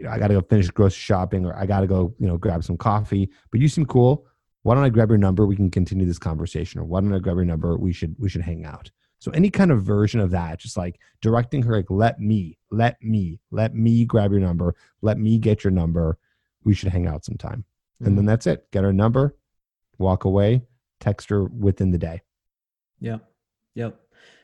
you 0.00 0.06
know, 0.06 0.10
I 0.10 0.18
got 0.18 0.28
to 0.28 0.34
go 0.34 0.40
finish 0.40 0.68
grocery 0.70 0.98
shopping 0.98 1.44
or 1.44 1.54
I 1.54 1.66
got 1.66 1.80
to 1.80 1.86
go, 1.86 2.14
you 2.18 2.26
know, 2.26 2.38
grab 2.38 2.64
some 2.64 2.78
coffee. 2.78 3.30
But 3.50 3.60
you 3.60 3.68
seem 3.68 3.84
cool. 3.84 4.26
Why 4.62 4.74
don't 4.74 4.84
I 4.84 4.88
grab 4.88 5.10
your 5.10 5.18
number? 5.18 5.46
We 5.46 5.56
can 5.56 5.70
continue 5.70 6.06
this 6.06 6.18
conversation. 6.18 6.80
Or 6.80 6.84
why 6.84 7.00
don't 7.00 7.12
I 7.12 7.18
grab 7.18 7.36
your 7.36 7.44
number? 7.44 7.76
We 7.76 7.92
should 7.92 8.16
we 8.18 8.30
should 8.30 8.40
hang 8.40 8.64
out. 8.64 8.90
So 9.20 9.30
any 9.32 9.50
kind 9.50 9.70
of 9.70 9.82
version 9.82 10.18
of 10.18 10.30
that, 10.30 10.58
just 10.58 10.76
like 10.76 10.98
directing 11.20 11.62
her, 11.62 11.76
like 11.76 11.90
let 11.90 12.20
me, 12.20 12.58
let 12.70 13.00
me, 13.02 13.38
let 13.50 13.74
me 13.74 14.04
grab 14.04 14.32
your 14.32 14.40
number, 14.40 14.74
let 15.02 15.18
me 15.18 15.38
get 15.38 15.62
your 15.62 15.70
number. 15.70 16.18
We 16.64 16.74
should 16.74 16.90
hang 16.90 17.06
out 17.06 17.24
sometime, 17.24 17.64
mm-hmm. 17.96 18.06
and 18.06 18.18
then 18.18 18.24
mm. 18.24 18.28
that's 18.28 18.46
it. 18.46 18.70
Get 18.70 18.84
her 18.84 18.92
number, 18.92 19.36
walk 19.98 20.24
away, 20.24 20.62
text 21.00 21.30
her 21.30 21.44
within 21.44 21.90
the 21.90 21.98
day. 21.98 22.22
Yep, 23.00 23.24
yep. 23.74 24.00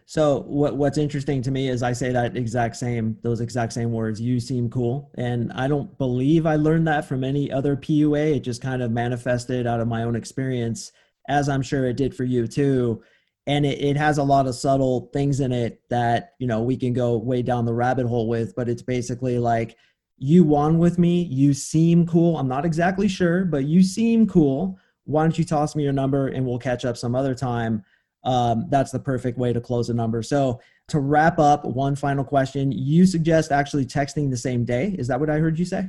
So 0.08 0.42
what 0.42 0.76
what's 0.76 0.98
interesting 0.98 1.42
to 1.42 1.50
me 1.50 1.68
is 1.68 1.82
I 1.82 1.92
say 1.92 2.12
that 2.12 2.36
exact 2.36 2.76
same 2.76 3.18
those 3.22 3.40
exact 3.40 3.72
same 3.72 3.92
words. 3.92 4.20
You 4.20 4.38
seem 4.38 4.70
cool, 4.70 5.10
and 5.16 5.52
I 5.52 5.66
don't 5.66 5.98
believe 5.98 6.46
I 6.46 6.54
learned 6.54 6.86
that 6.86 7.06
from 7.06 7.24
any 7.24 7.50
other 7.50 7.76
PUA. 7.76 8.36
It 8.36 8.40
just 8.40 8.62
kind 8.62 8.82
of 8.82 8.92
manifested 8.92 9.66
out 9.66 9.80
of 9.80 9.88
my 9.88 10.04
own 10.04 10.14
experience, 10.14 10.92
as 11.28 11.48
I'm 11.48 11.62
sure 11.62 11.86
it 11.86 11.96
did 11.96 12.14
for 12.14 12.22
you 12.24 12.46
too. 12.46 13.02
And 13.46 13.64
it, 13.64 13.80
it 13.80 13.96
has 13.96 14.18
a 14.18 14.22
lot 14.22 14.46
of 14.46 14.54
subtle 14.54 15.08
things 15.12 15.40
in 15.40 15.52
it 15.52 15.80
that 15.88 16.34
you 16.38 16.46
know 16.46 16.62
we 16.62 16.76
can 16.76 16.92
go 16.92 17.16
way 17.16 17.42
down 17.42 17.64
the 17.64 17.74
rabbit 17.74 18.06
hole 18.06 18.28
with. 18.28 18.54
But 18.56 18.68
it's 18.68 18.82
basically 18.82 19.38
like 19.38 19.76
you 20.18 20.44
won 20.44 20.78
with 20.78 20.98
me. 20.98 21.22
You 21.24 21.54
seem 21.54 22.06
cool. 22.06 22.38
I'm 22.38 22.48
not 22.48 22.64
exactly 22.64 23.08
sure, 23.08 23.44
but 23.44 23.64
you 23.64 23.82
seem 23.82 24.26
cool. 24.26 24.78
Why 25.04 25.22
don't 25.22 25.38
you 25.38 25.44
toss 25.44 25.76
me 25.76 25.84
your 25.84 25.92
number 25.92 26.28
and 26.28 26.44
we'll 26.44 26.58
catch 26.58 26.84
up 26.84 26.96
some 26.96 27.14
other 27.14 27.34
time 27.34 27.84
um, 28.26 28.66
that's 28.68 28.90
the 28.90 28.98
perfect 28.98 29.38
way 29.38 29.52
to 29.52 29.60
close 29.60 29.88
a 29.88 29.94
number. 29.94 30.22
So 30.22 30.60
to 30.88 30.98
wrap 30.98 31.38
up, 31.38 31.64
one 31.64 31.94
final 31.94 32.24
question: 32.24 32.72
You 32.72 33.06
suggest 33.06 33.52
actually 33.52 33.86
texting 33.86 34.30
the 34.30 34.36
same 34.36 34.64
day? 34.64 34.94
Is 34.98 35.06
that 35.08 35.18
what 35.18 35.30
I 35.30 35.38
heard 35.38 35.58
you 35.58 35.64
say? 35.64 35.88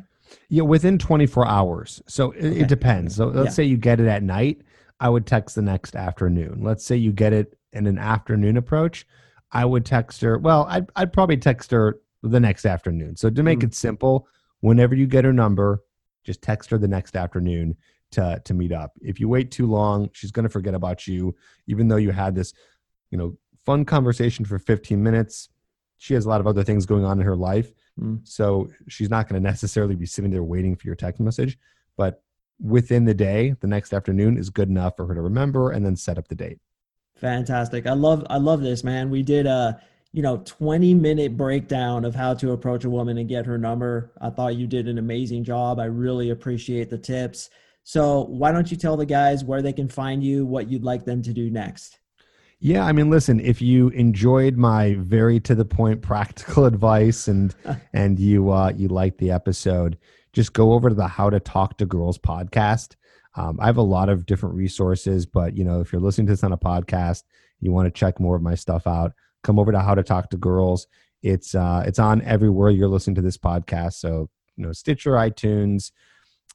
Yeah, 0.49 0.63
within 0.63 0.97
24 0.97 1.47
hours. 1.47 2.01
So 2.07 2.31
it, 2.31 2.45
okay. 2.45 2.59
it 2.61 2.67
depends. 2.67 3.15
So 3.15 3.27
let's 3.27 3.47
yeah. 3.47 3.51
say 3.51 3.63
you 3.63 3.77
get 3.77 3.99
it 3.99 4.07
at 4.07 4.23
night. 4.23 4.61
I 4.99 5.09
would 5.09 5.25
text 5.25 5.55
the 5.55 5.61
next 5.61 5.95
afternoon. 5.95 6.61
Let's 6.61 6.83
say 6.83 6.95
you 6.95 7.11
get 7.11 7.33
it 7.33 7.57
in 7.73 7.85
an 7.85 7.97
afternoon 7.97 8.57
approach. 8.57 9.05
I 9.51 9.65
would 9.65 9.85
text 9.85 10.21
her. 10.21 10.37
Well, 10.37 10.65
I'd, 10.69 10.89
I'd 10.95 11.13
probably 11.13 11.37
text 11.37 11.71
her 11.71 11.99
the 12.23 12.39
next 12.39 12.65
afternoon. 12.65 13.15
So 13.15 13.29
to 13.29 13.43
make 13.43 13.59
mm. 13.59 13.65
it 13.65 13.75
simple, 13.75 14.27
whenever 14.61 14.95
you 14.95 15.07
get 15.07 15.25
her 15.25 15.33
number, 15.33 15.83
just 16.23 16.41
text 16.41 16.69
her 16.71 16.77
the 16.77 16.87
next 16.87 17.15
afternoon 17.15 17.77
to 18.11 18.41
to 18.43 18.53
meet 18.53 18.71
up. 18.71 18.93
If 19.01 19.19
you 19.19 19.29
wait 19.29 19.51
too 19.51 19.67
long, 19.67 20.09
she's 20.13 20.31
going 20.31 20.43
to 20.43 20.49
forget 20.49 20.73
about 20.73 21.07
you 21.07 21.35
even 21.67 21.87
though 21.87 21.97
you 21.97 22.11
had 22.11 22.35
this, 22.35 22.53
you 23.11 23.17
know, 23.17 23.37
fun 23.65 23.85
conversation 23.85 24.45
for 24.45 24.59
15 24.59 25.01
minutes. 25.01 25.49
She 25.97 26.13
has 26.13 26.25
a 26.25 26.29
lot 26.29 26.41
of 26.41 26.47
other 26.47 26.63
things 26.63 26.85
going 26.85 27.05
on 27.05 27.19
in 27.19 27.25
her 27.25 27.35
life. 27.35 27.71
Mm. 27.99 28.27
So 28.27 28.69
she's 28.87 29.09
not 29.09 29.27
going 29.27 29.41
to 29.41 29.47
necessarily 29.47 29.95
be 29.95 30.05
sitting 30.05 30.31
there 30.31 30.43
waiting 30.43 30.75
for 30.75 30.87
your 30.87 30.95
text 30.95 31.19
message, 31.19 31.57
but 31.97 32.23
within 32.59 33.05
the 33.05 33.13
day, 33.13 33.55
the 33.59 33.67
next 33.67 33.93
afternoon 33.93 34.37
is 34.37 34.49
good 34.49 34.69
enough 34.69 34.95
for 34.95 35.05
her 35.07 35.15
to 35.15 35.21
remember 35.21 35.71
and 35.71 35.85
then 35.85 35.95
set 35.95 36.17
up 36.17 36.27
the 36.27 36.35
date. 36.35 36.59
Fantastic. 37.15 37.87
I 37.87 37.93
love 37.93 38.25
I 38.29 38.37
love 38.37 38.61
this, 38.61 38.83
man. 38.83 39.09
We 39.09 39.23
did 39.23 39.45
a 39.45 39.81
you 40.13 40.21
know 40.21 40.37
20 40.45 40.93
minute 40.93 41.35
breakdown 41.35 42.05
of 42.05 42.15
how 42.15 42.33
to 42.35 42.51
approach 42.51 42.85
a 42.85 42.89
woman 42.89 43.17
and 43.17 43.27
get 43.27 43.45
her 43.45 43.57
number. 43.57 44.11
I 44.21 44.29
thought 44.29 44.55
you 44.55 44.67
did 44.67 44.87
an 44.87 44.97
amazing 44.97 45.43
job. 45.43 45.79
I 45.79 45.85
really 45.85 46.29
appreciate 46.29 46.89
the 46.89 46.97
tips. 46.97 47.49
So, 47.83 48.25
why 48.25 48.51
don't 48.51 48.69
you 48.69 48.75
tell 48.75 48.97
the 48.97 49.05
guys 49.05 49.45
where 49.45 49.61
they 49.61 49.71
can 49.71 49.87
find 49.87 50.21
you, 50.21 50.45
what 50.45 50.69
you'd 50.69 50.83
like 50.83 51.05
them 51.05 51.21
to 51.23 51.31
do 51.31 51.49
next? 51.49 51.99
Yeah, 52.59 52.83
I 52.83 52.91
mean, 52.91 53.09
listen, 53.09 53.39
if 53.39 53.61
you 53.61 53.89
enjoyed 53.89 54.57
my 54.57 54.95
very 54.99 55.39
to 55.41 55.55
the 55.55 55.63
point 55.63 56.01
practical 56.01 56.65
advice 56.73 57.27
and 57.27 57.55
and 57.93 58.19
you 58.19 58.51
uh 58.51 58.73
you 58.75 58.89
liked 58.89 59.19
the 59.19 59.31
episode, 59.31 59.97
just 60.37 60.53
go 60.53 60.73
over 60.73 60.87
to 60.87 60.93
the 60.93 61.07
How 61.07 61.31
to 61.31 61.39
Talk 61.39 61.79
to 61.79 61.85
Girls 61.87 62.19
podcast. 62.19 62.95
Um, 63.33 63.57
I 63.59 63.65
have 63.65 63.77
a 63.77 63.81
lot 63.81 64.07
of 64.07 64.27
different 64.27 64.53
resources, 64.53 65.25
but 65.25 65.57
you 65.57 65.63
know, 65.63 65.81
if 65.81 65.91
you're 65.91 65.99
listening 65.99 66.27
to 66.27 66.33
this 66.33 66.43
on 66.43 66.51
a 66.51 66.57
podcast, 66.59 67.23
you 67.59 67.71
want 67.71 67.87
to 67.87 67.99
check 67.99 68.19
more 68.19 68.35
of 68.35 68.43
my 68.43 68.53
stuff 68.53 68.85
out, 68.85 69.13
come 69.41 69.57
over 69.57 69.71
to 69.71 69.79
How 69.79 69.95
to 69.95 70.03
Talk 70.03 70.29
to 70.29 70.37
Girls. 70.37 70.85
It's 71.23 71.55
uh, 71.55 71.83
it's 71.87 71.97
on 71.97 72.21
everywhere 72.21 72.69
you're 72.69 72.87
listening 72.87 73.15
to 73.15 73.23
this 73.23 73.35
podcast. 73.35 73.93
So 73.93 74.29
you 74.57 74.67
know, 74.67 74.71
Stitcher, 74.73 75.13
iTunes, 75.13 75.89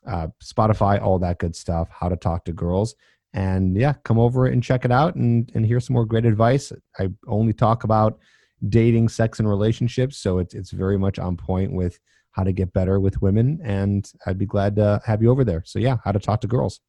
uh, 0.06 0.28
Spotify, 0.40 1.02
all 1.02 1.18
that 1.18 1.40
good 1.40 1.56
stuff. 1.56 1.88
How 1.90 2.08
to 2.08 2.14
Talk 2.14 2.44
to 2.44 2.52
Girls, 2.52 2.94
and 3.34 3.76
yeah, 3.76 3.94
come 4.04 4.20
over 4.20 4.46
and 4.46 4.62
check 4.62 4.84
it 4.84 4.92
out 4.92 5.16
and 5.16 5.50
and 5.56 5.66
hear 5.66 5.80
some 5.80 5.94
more 5.94 6.06
great 6.06 6.24
advice. 6.24 6.70
I 7.00 7.08
only 7.26 7.52
talk 7.52 7.82
about 7.82 8.20
dating, 8.68 9.08
sex, 9.08 9.40
and 9.40 9.48
relationships, 9.48 10.18
so 10.18 10.38
it's 10.38 10.54
it's 10.54 10.70
very 10.70 10.96
much 10.96 11.18
on 11.18 11.36
point 11.36 11.72
with 11.72 11.98
how 12.32 12.44
to 12.44 12.52
get 12.52 12.72
better 12.72 12.98
with 12.98 13.22
women. 13.22 13.60
And 13.62 14.10
I'd 14.26 14.38
be 14.38 14.46
glad 14.46 14.76
to 14.76 15.00
have 15.04 15.22
you 15.22 15.30
over 15.30 15.44
there. 15.44 15.62
So, 15.64 15.78
yeah, 15.78 15.96
how 16.04 16.12
to 16.12 16.18
talk 16.18 16.40
to 16.42 16.46
girls. 16.46 16.80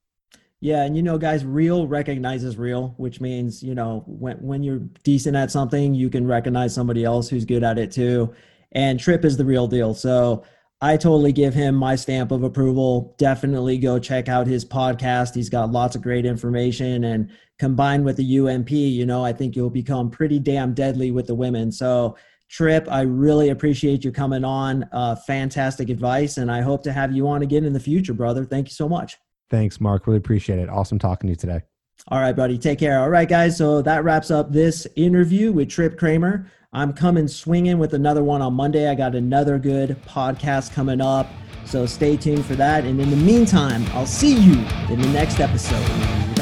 Yeah, 0.64 0.84
and 0.84 0.96
you 0.96 1.04
know, 1.04 1.18
guys, 1.18 1.44
real 1.44 1.88
recognizes 1.88 2.58
real, 2.58 2.94
which 2.96 3.20
means 3.20 3.62
you 3.62 3.76
know 3.76 4.06
when 4.08 4.38
when 4.38 4.64
you're 4.64 4.80
decent 5.04 5.36
at 5.36 5.52
something, 5.52 5.94
you 5.94 6.10
can 6.10 6.26
recognize 6.26 6.74
somebody 6.74 7.04
else 7.04 7.28
who's 7.28 7.44
good 7.44 7.66
at 7.66 7.78
it 7.78 7.92
too. 7.92 8.34
And 8.72 8.98
Tripp 8.98 9.26
is 9.26 9.36
the 9.36 9.44
real 9.44 9.68
deal. 9.68 9.94
So 9.94 10.46
I 10.80 10.96
totally 10.96 11.34
give 11.34 11.54
him 11.54 11.76
my 11.76 11.98
stamp 11.98 12.32
of 12.32 12.44
approval. 12.44 13.14
Definitely 13.18 13.78
go 13.78 14.00
check 14.00 14.30
out 14.30 14.48
his 14.48 14.64
podcast. 14.64 15.36
He's 15.36 15.50
got 15.50 15.74
lots 15.74 15.98
of 15.98 16.02
great 16.02 16.26
information, 16.26 17.04
and 17.04 17.30
combined 17.60 18.06
with 18.06 18.16
the 18.16 18.40
UMP, 18.40 18.72
you 18.72 19.06
know, 19.06 19.24
I 19.24 19.34
think 19.34 19.58
you'll 19.58 19.70
become 19.70 20.10
pretty 20.10 20.40
damn 20.40 20.74
deadly 20.74 21.12
with 21.12 21.28
the 21.28 21.36
women. 21.36 21.74
So 21.74 22.16
Tripp, 22.54 22.88
I 22.88 23.02
really 23.02 23.50
appreciate 23.50 24.04
you 24.04 24.12
coming 24.12 24.46
on. 24.46 24.88
Uh, 24.92 25.16
fantastic 25.16 25.90
advice, 25.90 26.38
and 26.38 26.52
I 26.52 26.62
hope 26.62 26.84
to 26.84 26.94
have 26.94 27.12
you 27.12 27.28
on 27.28 27.42
again 27.42 27.66
in 27.66 27.74
the 27.74 27.80
future, 27.80 28.14
brother. 28.14 28.46
Thank 28.46 28.68
you 28.68 28.74
so 28.76 28.88
much. 28.88 29.18
Thanks, 29.50 29.82
Mark. 29.82 30.06
Really 30.06 30.20
appreciate 30.20 30.60
it. 30.60 30.70
Awesome 30.70 31.00
talking 31.00 31.30
to 31.30 31.32
you 31.32 31.36
today. 31.36 31.62
All 32.10 32.20
right, 32.20 32.36
buddy. 32.36 32.60
Take 32.60 32.78
care. 32.78 33.00
All 33.00 33.10
right, 33.10 33.28
guys. 33.28 33.58
So 33.58 33.82
that 33.82 34.04
wraps 34.04 34.30
up 34.30 34.52
this 34.52 34.86
interview 34.96 35.52
with 35.52 35.68
Tripp 35.68 35.98
Kramer. 35.98 36.46
I'm 36.74 36.94
coming 36.94 37.28
swinging 37.28 37.80
with 37.80 37.96
another 37.96 38.24
one 38.24 38.44
on 38.44 38.54
Monday. 38.54 38.88
I 38.88 38.94
got 38.94 39.16
another 39.16 39.58
good 39.58 40.00
podcast 40.06 40.74
coming 40.74 41.02
up. 41.02 41.28
So 41.66 41.88
stay 41.88 42.18
tuned 42.18 42.46
for 42.46 42.54
that. 42.54 42.84
And 42.84 43.02
in 43.02 43.10
the 43.10 43.16
meantime, 43.16 43.84
I'll 43.94 44.06
see 44.06 44.36
you 44.36 44.64
in 44.92 45.02
the 45.02 45.10
next 45.12 45.40
episode. 45.40 46.33